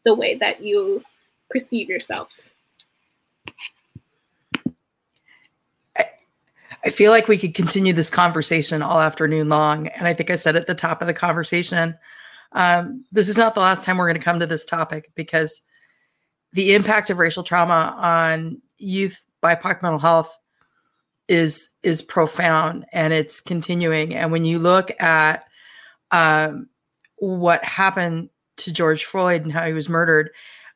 the 0.06 0.16
way 0.16 0.36
that 0.36 0.62
you 0.62 1.04
perceive 1.50 1.90
yourself. 1.90 2.30
I 6.86 6.90
feel 6.90 7.12
like 7.12 7.30
we 7.30 7.38
could 7.38 7.54
continue 7.54 7.94
this 7.94 8.10
conversation 8.10 8.82
all 8.82 9.00
afternoon 9.00 9.48
long. 9.48 9.88
And 9.88 10.06
I 10.06 10.14
think 10.14 10.30
I 10.30 10.36
said 10.36 10.58
at 10.58 10.68
the 10.68 10.76
top 10.76 11.02
of 11.02 11.08
the 11.08 11.14
conversation, 11.14 11.98
um, 12.52 13.06
this 13.12 13.30
is 13.30 13.38
not 13.38 13.54
the 13.54 13.62
last 13.62 13.86
time 13.86 13.98
we're 13.98 14.08
going 14.08 14.20
to 14.20 14.24
come 14.24 14.40
to 14.40 14.46
this 14.46 14.66
topic 14.66 15.10
because 15.16 15.64
the 16.54 16.74
impact 16.74 17.10
of 17.10 17.18
racial 17.18 17.44
trauma 17.44 17.96
on 17.98 18.62
youth 18.78 19.20
BIPOC 19.44 19.82
mental 19.82 20.00
health 20.00 20.38
is 21.28 21.70
is 21.84 22.02
profound 22.02 22.86
and 22.94 23.14
it's 23.14 23.40
continuing. 23.40 24.14
And 24.14 24.32
when 24.32 24.46
you 24.46 24.60
look 24.60 24.92
at 25.02 25.46
um, 26.12 26.70
what 27.18 27.64
happened 27.64 28.30
to 28.58 28.72
George 28.72 29.06
Floyd 29.06 29.44
and 29.44 29.52
how 29.52 29.66
he 29.66 29.74
was 29.74 29.90
murdered, 29.90 30.30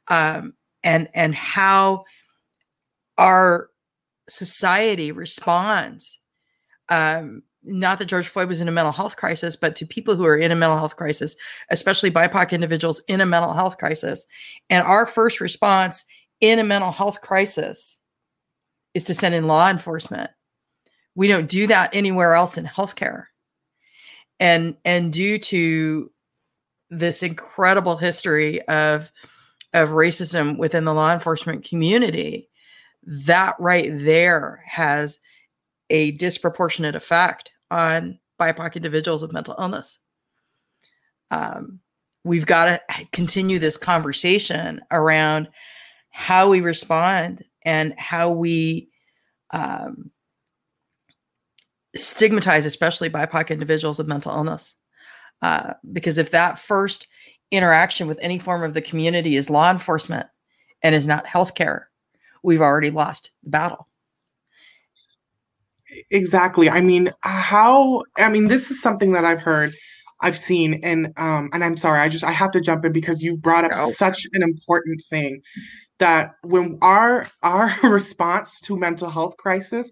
um, 0.07 0.53
and 0.83 1.09
and 1.13 1.35
how 1.35 2.05
our 3.17 3.69
society 4.29 5.11
responds 5.11 6.19
um, 6.89 7.43
not 7.67 7.99
that 7.99 8.05
George 8.05 8.27
Floyd 8.27 8.47
was 8.47 8.61
in 8.61 8.67
a 8.67 8.71
mental 8.71 8.91
health 8.91 9.15
crisis, 9.15 9.55
but 9.55 9.75
to 9.75 9.85
people 9.85 10.15
who 10.15 10.25
are 10.25 10.37
in 10.37 10.51
a 10.51 10.55
mental 10.55 10.77
health 10.77 10.95
crisis, 10.95 11.35
especially 11.69 12.09
BIPOC 12.09 12.51
individuals 12.51 13.01
in 13.07 13.21
a 13.21 13.25
mental 13.25 13.53
health 13.53 13.77
crisis. 13.77 14.25
And 14.69 14.85
our 14.85 15.05
first 15.05 15.41
response 15.41 16.05
in 16.41 16.59
a 16.59 16.63
mental 16.63 16.91
health 16.91 17.21
crisis 17.21 17.99
is 18.93 19.03
to 19.05 19.13
send 19.13 19.35
in 19.35 19.47
law 19.47 19.69
enforcement. 19.69 20.31
We 21.15 21.27
don't 21.27 21.49
do 21.49 21.67
that 21.67 21.89
anywhere 21.93 22.33
else 22.33 22.57
in 22.57 22.65
healthcare. 22.65 23.25
And 24.39 24.77
and 24.85 25.11
due 25.11 25.39
to 25.39 26.11
this 26.89 27.23
incredible 27.23 27.97
history 27.97 28.61
of 28.67 29.11
of 29.73 29.89
racism 29.89 30.57
within 30.57 30.85
the 30.85 30.93
law 30.93 31.11
enforcement 31.11 31.67
community, 31.67 32.49
that 33.03 33.55
right 33.59 33.91
there 33.93 34.63
has 34.65 35.19
a 35.89 36.11
disproportionate 36.11 36.95
effect 36.95 37.51
on 37.71 38.19
BIPOC 38.39 38.75
individuals 38.75 39.21
with 39.21 39.33
mental 39.33 39.55
illness. 39.57 39.99
Um, 41.31 41.79
we've 42.23 42.45
got 42.45 42.65
to 42.89 43.05
continue 43.11 43.59
this 43.59 43.77
conversation 43.77 44.81
around 44.91 45.49
how 46.09 46.49
we 46.49 46.61
respond 46.61 47.43
and 47.63 47.93
how 47.97 48.29
we 48.29 48.89
um, 49.51 50.11
stigmatize, 51.95 52.65
especially 52.65 53.09
BIPOC 53.09 53.49
individuals 53.49 53.97
with 53.97 54.07
mental 54.07 54.31
illness. 54.31 54.75
Uh, 55.41 55.73
because 55.91 56.17
if 56.17 56.31
that 56.31 56.59
first 56.59 57.07
interaction 57.51 58.07
with 58.07 58.19
any 58.21 58.39
form 58.39 58.63
of 58.63 58.73
the 58.73 58.81
community 58.81 59.35
is 59.35 59.49
law 59.49 59.71
enforcement 59.71 60.27
and 60.81 60.95
is 60.95 61.07
not 61.07 61.25
healthcare, 61.25 61.85
we've 62.43 62.61
already 62.61 62.89
lost 62.89 63.31
the 63.43 63.49
battle. 63.49 63.87
Exactly. 66.11 66.69
I 66.69 66.81
mean, 66.81 67.11
how? 67.21 68.03
I 68.17 68.29
mean, 68.29 68.47
this 68.47 68.71
is 68.71 68.81
something 68.81 69.11
that 69.13 69.25
I've 69.25 69.41
heard, 69.41 69.75
I've 70.21 70.37
seen, 70.37 70.79
and 70.83 71.13
um, 71.17 71.49
and 71.53 71.63
I'm 71.63 71.77
sorry, 71.77 71.99
I 71.99 72.09
just 72.09 72.23
I 72.23 72.31
have 72.31 72.51
to 72.53 72.61
jump 72.61 72.85
in 72.85 72.91
because 72.91 73.21
you've 73.21 73.41
brought 73.41 73.65
up 73.65 73.71
no. 73.71 73.91
such 73.91 74.25
an 74.33 74.43
important 74.43 75.01
thing 75.09 75.41
that 75.99 76.31
when 76.43 76.77
our 76.81 77.27
our 77.43 77.75
response 77.83 78.59
to 78.61 78.77
mental 78.77 79.09
health 79.09 79.37
crisis 79.37 79.89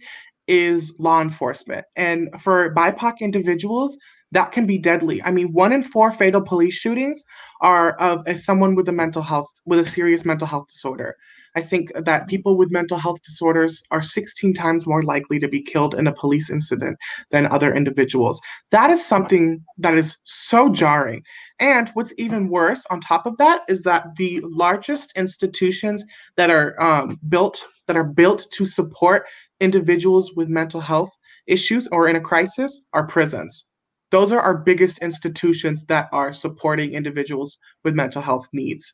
is 0.48 0.93
law 1.00 1.22
enforcement, 1.22 1.86
and 1.96 2.30
for 2.41 2.74
BIPOC 2.76 3.20
individuals, 3.22 3.98
that 4.32 4.52
can 4.52 4.66
be 4.66 4.78
deadly. 4.78 5.22
I 5.24 5.32
mean, 5.32 5.54
one 5.54 5.72
in 5.72 5.84
four 5.84 6.12
fatal 6.12 6.41
police 6.41 6.76
shootings 6.76 7.24
are 7.62 7.93
of 7.93 8.38
someone 8.39 8.76
with 8.76 8.88
a 8.89 8.91
mental 8.91 9.22
health 9.22 9.50
with 9.66 9.80
a 9.80 9.86
serious 9.86 10.26
mental 10.26 10.48
health 10.48 10.68
disorder. 10.68 11.16
I 11.56 11.62
think 11.62 11.91
that 11.95 12.28
people 12.28 12.58
with 12.58 12.72
mental 12.72 12.97
health 12.97 13.22
disorders 13.24 13.82
are 13.91 14.01
16 14.01 14.53
times 14.53 14.86
more 14.86 15.01
likely 15.01 15.39
to 15.39 15.47
be 15.47 15.62
killed 15.62 15.95
in 15.95 16.06
a 16.06 16.14
police 16.14 16.49
incident 16.49 16.97
than 17.32 17.47
other 17.47 17.74
individuals. 17.74 18.41
That 18.72 18.89
is 18.89 19.06
something 19.06 19.64
that 19.78 19.95
is 19.95 20.18
so 20.24 20.70
jarring. 20.70 21.24
And 21.60 21.89
what's 21.93 22.14
even 22.18 22.49
worse 22.49 22.86
on 22.89 22.99
top 22.99 23.26
of 23.26 23.38
that 23.38 23.62
is 23.70 23.84
that 23.84 24.16
the 24.18 24.41
largest 24.43 25.14
institutions 25.16 26.03
that 26.36 26.49
are 26.49 26.82
um, 26.82 27.20
built 27.30 27.64
that 27.88 27.95
are 27.95 28.03
built 28.03 28.47
to 28.51 28.66
support 28.66 29.26
individuals 29.60 30.32
with 30.36 30.49
mental 30.49 30.82
health 30.82 31.12
issues 31.47 31.88
or 31.91 32.08
in 32.08 32.16
a 32.16 32.22
crisis 32.22 32.82
are 32.93 33.08
prisons. 33.08 33.66
Those 34.12 34.32
are 34.32 34.39
our 34.39 34.58
biggest 34.58 34.99
institutions 34.99 35.86
that 35.86 36.08
are 36.12 36.34
supporting 36.34 36.93
individuals 36.93 37.58
with 37.84 37.95
mental 37.95 38.22
health 38.22 38.47
needs. 38.53 38.93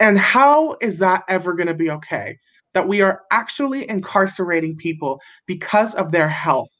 And 0.00 0.18
how 0.18 0.76
is 0.80 0.98
that 0.98 1.24
ever 1.28 1.54
going 1.54 1.66
to 1.66 1.74
be 1.74 1.90
okay? 1.90 2.38
That 2.74 2.86
we 2.86 3.00
are 3.00 3.22
actually 3.30 3.88
incarcerating 3.88 4.76
people 4.76 5.20
because 5.46 5.94
of 5.94 6.12
their 6.12 6.28
health, 6.28 6.70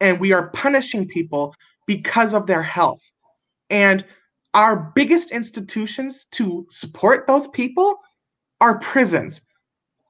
and 0.00 0.18
we 0.18 0.32
are 0.32 0.48
punishing 0.50 1.06
people 1.06 1.54
because 1.86 2.34
of 2.34 2.46
their 2.46 2.62
health. 2.62 3.02
And 3.70 4.04
our 4.54 4.92
biggest 4.94 5.30
institutions 5.30 6.26
to 6.32 6.66
support 6.70 7.26
those 7.26 7.48
people 7.48 7.96
are 8.60 8.78
prisons. 8.78 9.42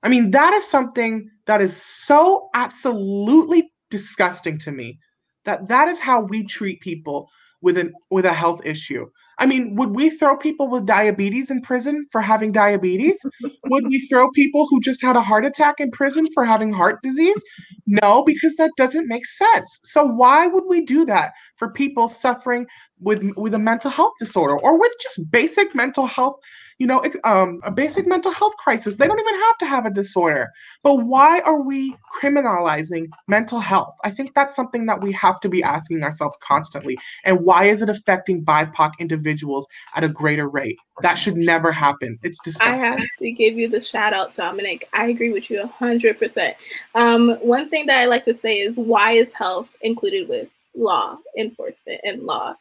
I 0.02 0.08
mean, 0.08 0.30
that 0.30 0.54
is 0.54 0.66
something 0.66 1.28
that 1.46 1.60
is 1.60 1.76
so 1.76 2.48
absolutely 2.54 3.72
disgusting 3.90 4.58
to 4.60 4.70
me 4.72 4.98
that 5.44 5.68
that 5.68 5.88
is 5.88 5.98
how 5.98 6.20
we 6.20 6.44
treat 6.44 6.80
people 6.80 7.28
with 7.62 7.78
an 7.78 7.92
with 8.10 8.24
a 8.24 8.32
health 8.32 8.60
issue 8.64 9.06
I 9.38 9.46
mean, 9.46 9.76
would 9.76 9.90
we 9.90 10.10
throw 10.10 10.36
people 10.36 10.68
with 10.68 10.84
diabetes 10.84 11.50
in 11.50 11.62
prison 11.62 12.06
for 12.10 12.20
having 12.20 12.50
diabetes? 12.52 13.24
would 13.66 13.86
we 13.86 14.00
throw 14.00 14.30
people 14.32 14.66
who 14.68 14.80
just 14.80 15.00
had 15.00 15.16
a 15.16 15.22
heart 15.22 15.44
attack 15.44 15.76
in 15.78 15.90
prison 15.90 16.26
for 16.34 16.44
having 16.44 16.72
heart 16.72 17.00
disease? 17.02 17.42
No, 17.86 18.24
because 18.24 18.56
that 18.56 18.72
doesn't 18.76 19.06
make 19.06 19.26
sense. 19.26 19.80
So 19.84 20.04
why 20.04 20.46
would 20.46 20.64
we 20.66 20.84
do 20.84 21.04
that 21.06 21.32
for 21.56 21.70
people 21.70 22.08
suffering 22.08 22.66
with 23.00 23.22
with 23.36 23.54
a 23.54 23.58
mental 23.58 23.90
health 23.90 24.14
disorder 24.18 24.58
or 24.58 24.78
with 24.78 24.92
just 25.00 25.30
basic 25.30 25.74
mental 25.74 26.06
health 26.06 26.36
you 26.78 26.86
know, 26.86 27.04
um, 27.24 27.60
a 27.64 27.70
basic 27.72 28.06
mental 28.06 28.30
health 28.30 28.56
crisis. 28.56 28.96
They 28.96 29.08
don't 29.08 29.18
even 29.18 29.34
have 29.34 29.58
to 29.58 29.66
have 29.66 29.84
a 29.84 29.90
disorder. 29.90 30.52
But 30.84 30.94
why 31.06 31.40
are 31.40 31.60
we 31.60 31.94
criminalizing 32.20 33.08
mental 33.26 33.58
health? 33.58 33.94
I 34.04 34.10
think 34.10 34.32
that's 34.34 34.54
something 34.54 34.86
that 34.86 35.00
we 35.00 35.12
have 35.12 35.40
to 35.40 35.48
be 35.48 35.62
asking 35.62 36.04
ourselves 36.04 36.38
constantly. 36.46 36.96
And 37.24 37.40
why 37.40 37.64
is 37.64 37.82
it 37.82 37.90
affecting 37.90 38.44
BIPOC 38.44 38.92
individuals 39.00 39.66
at 39.96 40.04
a 40.04 40.08
greater 40.08 40.48
rate? 40.48 40.78
That 41.02 41.16
should 41.16 41.36
never 41.36 41.72
happen. 41.72 42.16
It's 42.22 42.38
disgusting. 42.44 42.84
I 42.84 42.90
have 42.90 43.08
to 43.18 43.32
give 43.32 43.58
you 43.58 43.68
the 43.68 43.80
shout 43.80 44.14
out, 44.14 44.34
Dominic. 44.34 44.88
I 44.92 45.08
agree 45.08 45.32
with 45.32 45.50
you 45.50 45.68
100%. 45.80 46.54
Um, 46.94 47.30
one 47.40 47.68
thing 47.68 47.86
that 47.86 47.98
I 47.98 48.06
like 48.06 48.24
to 48.26 48.34
say 48.34 48.60
is 48.60 48.76
why 48.76 49.12
is 49.12 49.32
health 49.32 49.74
included 49.80 50.28
with 50.28 50.48
law 50.76 51.18
enforcement 51.36 52.00
and 52.04 52.22
law? 52.22 52.54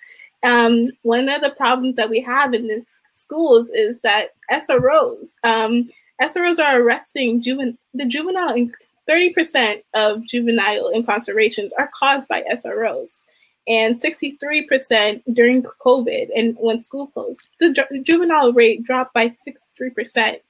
Um, 0.44 0.90
one 1.04 1.30
of 1.30 1.42
the 1.42 1.52
problems 1.52 1.96
that 1.96 2.10
we 2.10 2.22
have 2.22 2.54
in 2.54 2.68
this 2.68 2.88
schools 3.28 3.70
is 3.74 4.00
that 4.02 4.30
SROs, 4.52 5.36
um, 5.44 5.90
SROs 6.22 6.60
are 6.60 6.82
arresting 6.82 7.42
juven- 7.42 7.78
the 7.94 8.06
juvenile. 8.06 8.54
In- 8.54 8.74
30% 9.10 9.82
of 9.94 10.26
juvenile 10.28 10.92
incarcerations 10.94 11.70
are 11.78 11.90
caused 11.98 12.28
by 12.28 12.44
SROs, 12.52 13.24
and 13.68 13.98
63% 14.00 15.22
during 15.34 15.64
COVID 15.64 16.30
and 16.36 16.58
when 16.60 16.80
school 16.80 17.08
closed. 17.08 17.48
The 17.60 17.72
ju- 17.72 18.04
juvenile 18.04 18.54
rate 18.54 18.84
dropped 18.84 19.14
by 19.14 19.30
63%. 19.30 20.42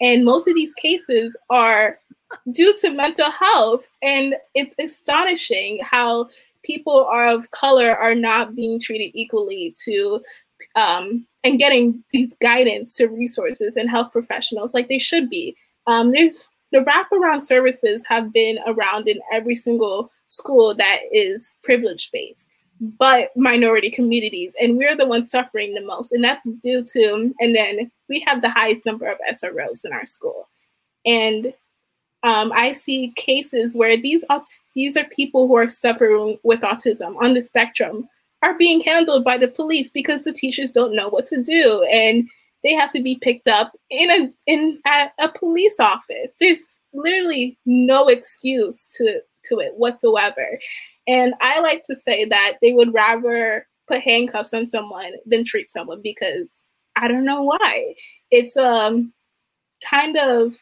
And 0.00 0.24
most 0.24 0.48
of 0.48 0.54
these 0.54 0.72
cases 0.74 1.36
are 1.50 2.00
due 2.52 2.76
to 2.80 2.90
mental 2.90 3.30
health. 3.30 3.84
And 4.02 4.34
it's 4.54 4.74
astonishing 4.78 5.80
how 5.82 6.30
people 6.62 7.08
of 7.08 7.50
color 7.50 7.90
are 7.96 8.14
not 8.14 8.54
being 8.54 8.80
treated 8.80 9.10
equally 9.14 9.74
to 9.84 10.22
um, 10.74 11.26
and 11.44 11.58
getting 11.58 12.02
these 12.12 12.32
guidance 12.40 12.94
to 12.94 13.06
resources 13.08 13.76
and 13.76 13.90
health 13.90 14.12
professionals 14.12 14.74
like 14.74 14.88
they 14.88 14.98
should 14.98 15.30
be. 15.30 15.56
Um, 15.86 16.10
there's 16.10 16.46
the 16.72 16.78
wraparound 16.78 17.42
services 17.42 18.04
have 18.08 18.32
been 18.32 18.58
around 18.66 19.08
in 19.08 19.20
every 19.32 19.54
single 19.54 20.10
school 20.28 20.74
that 20.74 21.00
is 21.12 21.56
privilege 21.62 22.10
based, 22.12 22.48
but 22.80 23.30
minority 23.36 23.90
communities, 23.90 24.54
and 24.60 24.76
we're 24.76 24.96
the 24.96 25.06
ones 25.06 25.30
suffering 25.30 25.74
the 25.74 25.80
most, 25.80 26.12
and 26.12 26.22
that's 26.22 26.46
due 26.62 26.84
to. 26.84 27.34
And 27.40 27.54
then 27.54 27.90
we 28.08 28.20
have 28.26 28.42
the 28.42 28.50
highest 28.50 28.86
number 28.86 29.06
of 29.06 29.18
SROs 29.28 29.84
in 29.84 29.92
our 29.92 30.06
school, 30.06 30.48
and 31.04 31.52
um, 32.22 32.52
I 32.54 32.72
see 32.72 33.12
cases 33.16 33.74
where 33.74 33.96
these 33.96 34.22
these 34.74 34.96
are 34.96 35.04
people 35.04 35.48
who 35.48 35.56
are 35.56 35.68
suffering 35.68 36.38
with 36.42 36.60
autism 36.60 37.16
on 37.16 37.34
the 37.34 37.42
spectrum 37.42 38.08
are 38.42 38.56
being 38.56 38.80
handled 38.80 39.24
by 39.24 39.36
the 39.36 39.48
police 39.48 39.90
because 39.90 40.22
the 40.22 40.32
teachers 40.32 40.70
don't 40.70 40.94
know 40.94 41.08
what 41.08 41.26
to 41.26 41.42
do 41.42 41.86
and 41.92 42.28
they 42.62 42.72
have 42.74 42.92
to 42.92 43.02
be 43.02 43.18
picked 43.20 43.48
up 43.48 43.72
in 43.90 44.10
a 44.10 44.32
in 44.46 44.80
at 44.86 45.12
a 45.18 45.28
police 45.28 45.80
office. 45.80 46.32
There's 46.38 46.62
literally 46.92 47.58
no 47.64 48.08
excuse 48.08 48.86
to 48.96 49.20
to 49.44 49.58
it 49.58 49.72
whatsoever. 49.76 50.58
And 51.06 51.34
I 51.40 51.60
like 51.60 51.84
to 51.86 51.96
say 51.96 52.24
that 52.26 52.58
they 52.60 52.72
would 52.72 52.92
rather 52.92 53.66
put 53.88 54.02
handcuffs 54.02 54.54
on 54.54 54.66
someone 54.66 55.12
than 55.26 55.44
treat 55.44 55.70
someone 55.70 56.00
because 56.02 56.54
I 56.96 57.08
don't 57.08 57.24
know 57.24 57.42
why. 57.42 57.94
It's 58.30 58.56
um 58.56 59.12
kind 59.88 60.16
of 60.16 60.54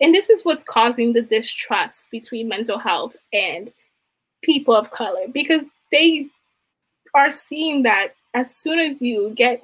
and 0.00 0.14
this 0.14 0.30
is 0.30 0.44
what's 0.44 0.62
causing 0.62 1.12
the 1.12 1.22
distrust 1.22 2.10
between 2.12 2.48
mental 2.48 2.78
health 2.78 3.16
and 3.32 3.72
people 4.42 4.74
of 4.74 4.92
color 4.92 5.26
because 5.32 5.72
they 5.90 6.28
are 7.14 7.30
seeing 7.30 7.82
that 7.84 8.14
as 8.34 8.54
soon 8.54 8.78
as 8.78 9.00
you 9.00 9.32
get 9.34 9.62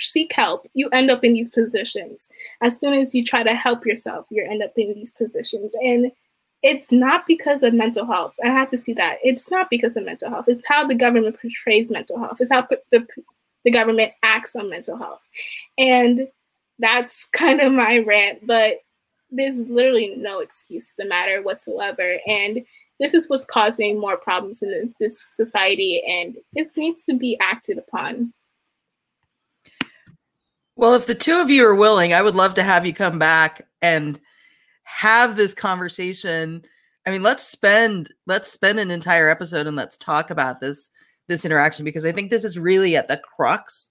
seek 0.00 0.32
help, 0.32 0.68
you 0.74 0.88
end 0.90 1.10
up 1.10 1.24
in 1.24 1.32
these 1.32 1.50
positions. 1.50 2.28
As 2.62 2.78
soon 2.78 2.94
as 2.94 3.14
you 3.14 3.24
try 3.24 3.42
to 3.42 3.54
help 3.54 3.84
yourself, 3.84 4.26
you 4.30 4.44
end 4.48 4.62
up 4.62 4.72
in 4.76 4.94
these 4.94 5.12
positions. 5.12 5.74
And 5.82 6.12
it's 6.62 6.86
not 6.90 7.26
because 7.26 7.62
of 7.62 7.74
mental 7.74 8.06
health. 8.06 8.34
I 8.44 8.48
have 8.48 8.68
to 8.68 8.78
see 8.78 8.92
that. 8.94 9.18
It's 9.24 9.50
not 9.50 9.70
because 9.70 9.96
of 9.96 10.04
mental 10.04 10.30
health. 10.30 10.44
It's 10.48 10.62
how 10.66 10.86
the 10.86 10.94
government 10.94 11.38
portrays 11.40 11.90
mental 11.90 12.18
health. 12.18 12.36
It's 12.40 12.52
how 12.52 12.66
the, 12.90 13.06
the 13.64 13.70
government 13.70 14.12
acts 14.22 14.56
on 14.56 14.70
mental 14.70 14.96
health. 14.96 15.22
And 15.78 16.28
that's 16.78 17.24
kind 17.32 17.60
of 17.60 17.72
my 17.72 17.98
rant, 17.98 18.46
but 18.46 18.80
there's 19.30 19.58
literally 19.58 20.14
no 20.16 20.40
excuse 20.40 20.92
the 20.98 21.04
matter 21.04 21.40
whatsoever. 21.42 22.18
And 22.26 22.64
this 23.00 23.14
is 23.14 23.28
what's 23.28 23.46
causing 23.46 23.98
more 23.98 24.16
problems 24.16 24.62
in 24.62 24.94
this 25.00 25.20
society 25.34 26.02
and 26.06 26.36
this 26.52 26.76
needs 26.76 27.02
to 27.08 27.16
be 27.16 27.36
acted 27.40 27.78
upon. 27.78 28.32
Well 30.76 30.94
if 30.94 31.06
the 31.06 31.14
two 31.14 31.40
of 31.40 31.50
you 31.50 31.66
are 31.66 31.74
willing 31.74 32.12
i 32.12 32.22
would 32.22 32.36
love 32.36 32.54
to 32.54 32.62
have 32.62 32.86
you 32.86 32.94
come 32.94 33.18
back 33.18 33.66
and 33.82 34.20
have 34.84 35.36
this 35.36 35.54
conversation. 35.54 36.62
I 37.06 37.10
mean 37.10 37.22
let's 37.22 37.42
spend 37.42 38.12
let's 38.26 38.52
spend 38.52 38.78
an 38.78 38.90
entire 38.90 39.28
episode 39.28 39.66
and 39.66 39.76
let's 39.76 39.96
talk 39.96 40.30
about 40.30 40.60
this 40.60 40.90
this 41.28 41.44
interaction 41.44 41.84
because 41.84 42.04
i 42.04 42.12
think 42.12 42.28
this 42.28 42.44
is 42.44 42.58
really 42.58 42.96
at 42.96 43.08
the 43.08 43.20
crux 43.36 43.90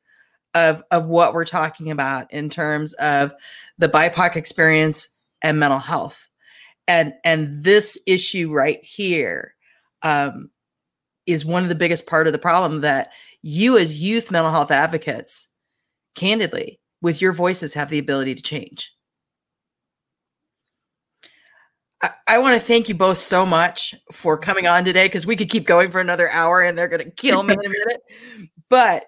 of 0.54 0.84
of 0.92 1.06
what 1.06 1.34
we're 1.34 1.46
talking 1.46 1.90
about 1.90 2.32
in 2.32 2.50
terms 2.50 2.94
of 2.94 3.32
the 3.78 3.90
bipoc 3.90 4.36
experience 4.36 5.10
and 5.42 5.60
mental 5.60 5.80
health 5.80 6.29
and 6.90 7.14
and 7.24 7.64
this 7.64 7.98
issue 8.08 8.52
right 8.52 8.84
here 8.84 9.54
um, 10.02 10.50
is 11.28 11.46
one 11.46 11.64
of 11.64 11.70
the 11.70 11.76
biggest 11.76 12.08
part 12.08 12.26
of 12.26 12.34
the 12.34 12.40
problem 12.40 12.82
that 12.82 13.12
you 13.44 13.78
as 13.78 14.00
youth 14.00 14.32
mental 14.32 14.52
health 14.52 14.72
advocates 14.72 15.48
candidly 16.16 16.80
with 17.02 17.22
your 17.22 17.32
voices 17.32 17.76
have 17.76 17.90
the 17.90 18.00
ability 18.00 18.34
to 18.36 18.42
change 18.42 18.92
I, 22.02 22.10
I 22.28 22.38
want 22.40 22.60
to 22.60 22.68
thank 22.68 22.90
you 22.90 22.96
both 22.96 23.20
so 23.20 23.46
much 23.46 23.94
for 24.12 24.38
coming 24.38 24.66
on 24.68 24.84
today 24.84 25.06
because 25.06 25.28
we 25.28 25.36
could 25.36 25.50
keep 25.50 25.68
going 25.68 25.92
for 25.92 26.02
another 26.02 26.30
hour 26.32 26.62
and 26.62 26.78
they're 26.78 26.88
going 26.88 27.04
to 27.04 27.12
kill 27.12 27.44
me 27.44 27.54
in 27.54 27.60
a 27.60 27.70
minute. 27.70 28.02
But 28.70 29.06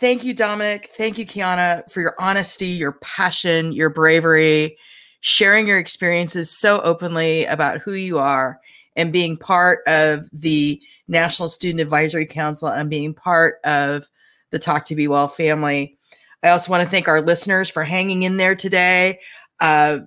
thank 0.00 0.24
you, 0.24 0.32
Dominic. 0.32 0.92
Thank 0.96 1.18
you, 1.18 1.26
Kiana, 1.26 1.90
for 1.90 2.00
your 2.00 2.14
honesty, 2.18 2.68
your 2.68 2.92
passion, 3.02 3.70
your 3.72 3.90
bravery, 3.90 4.78
sharing 5.26 5.66
your 5.66 5.78
experiences 5.78 6.50
so 6.50 6.82
openly 6.82 7.46
about 7.46 7.78
who 7.78 7.94
you 7.94 8.18
are 8.18 8.60
and 8.94 9.10
being 9.10 9.38
part 9.38 9.80
of 9.86 10.28
the 10.34 10.78
National 11.08 11.48
Student 11.48 11.80
Advisory 11.80 12.26
Council 12.26 12.68
and 12.68 12.90
being 12.90 13.14
part 13.14 13.54
of 13.64 14.06
the 14.50 14.58
Talk 14.58 14.84
to 14.84 14.94
Be 14.94 15.08
Well 15.08 15.26
family. 15.28 15.96
I 16.42 16.50
also 16.50 16.70
want 16.70 16.84
to 16.84 16.88
thank 16.90 17.08
our 17.08 17.22
listeners 17.22 17.70
for 17.70 17.84
hanging 17.84 18.24
in 18.24 18.36
there 18.36 18.54
today, 18.54 19.18
uh, 19.60 20.00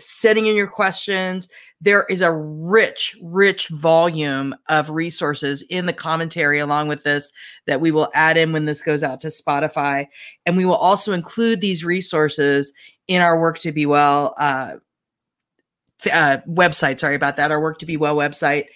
sending 0.00 0.46
in 0.46 0.56
your 0.56 0.66
questions. 0.66 1.48
There 1.80 2.04
is 2.10 2.20
a 2.20 2.32
rich, 2.32 3.16
rich 3.22 3.68
volume 3.68 4.56
of 4.68 4.90
resources 4.90 5.62
in 5.70 5.86
the 5.86 5.92
commentary 5.92 6.58
along 6.58 6.88
with 6.88 7.04
this 7.04 7.30
that 7.68 7.80
we 7.80 7.92
will 7.92 8.10
add 8.12 8.36
in 8.36 8.52
when 8.52 8.64
this 8.64 8.82
goes 8.82 9.04
out 9.04 9.20
to 9.20 9.28
Spotify. 9.28 10.08
And 10.44 10.56
we 10.56 10.64
will 10.64 10.74
also 10.74 11.12
include 11.12 11.60
these 11.60 11.84
resources 11.84 12.72
in 13.08 13.22
our 13.22 13.38
Work 13.38 13.58
to 13.60 13.72
Be 13.72 13.86
Well 13.86 14.34
uh, 14.38 14.76
uh, 16.10 16.38
website. 16.48 16.98
Sorry 16.98 17.14
about 17.14 17.36
that. 17.36 17.50
Our 17.50 17.60
Work 17.60 17.78
to 17.78 17.86
Be 17.86 17.96
Well 17.96 18.16
website. 18.16 18.66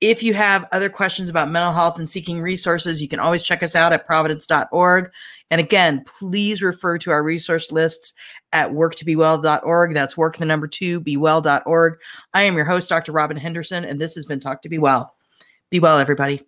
If 0.00 0.22
you 0.22 0.32
have 0.34 0.66
other 0.70 0.88
questions 0.88 1.28
about 1.28 1.50
mental 1.50 1.72
health 1.72 1.98
and 1.98 2.08
seeking 2.08 2.40
resources, 2.40 3.02
you 3.02 3.08
can 3.08 3.18
always 3.18 3.42
check 3.42 3.64
us 3.64 3.74
out 3.74 3.92
at 3.92 4.06
providence.org. 4.06 5.10
And 5.50 5.60
again, 5.60 6.04
please 6.18 6.62
refer 6.62 6.98
to 6.98 7.10
our 7.10 7.22
resource 7.22 7.72
lists 7.72 8.14
at 8.52 8.70
worktobewell.org. 8.70 9.94
That's 9.94 10.16
work 10.16 10.36
the 10.36 10.44
number 10.44 10.68
two, 10.68 11.00
bewell.org. 11.00 11.98
I 12.32 12.42
am 12.42 12.54
your 12.54 12.64
host, 12.64 12.88
Dr. 12.88 13.10
Robin 13.10 13.36
Henderson, 13.36 13.84
and 13.84 14.00
this 14.00 14.14
has 14.14 14.24
been 14.24 14.38
Talk 14.38 14.62
to 14.62 14.68
Be 14.68 14.78
Well. 14.78 15.14
Be 15.70 15.80
well, 15.80 15.98
everybody. 15.98 16.46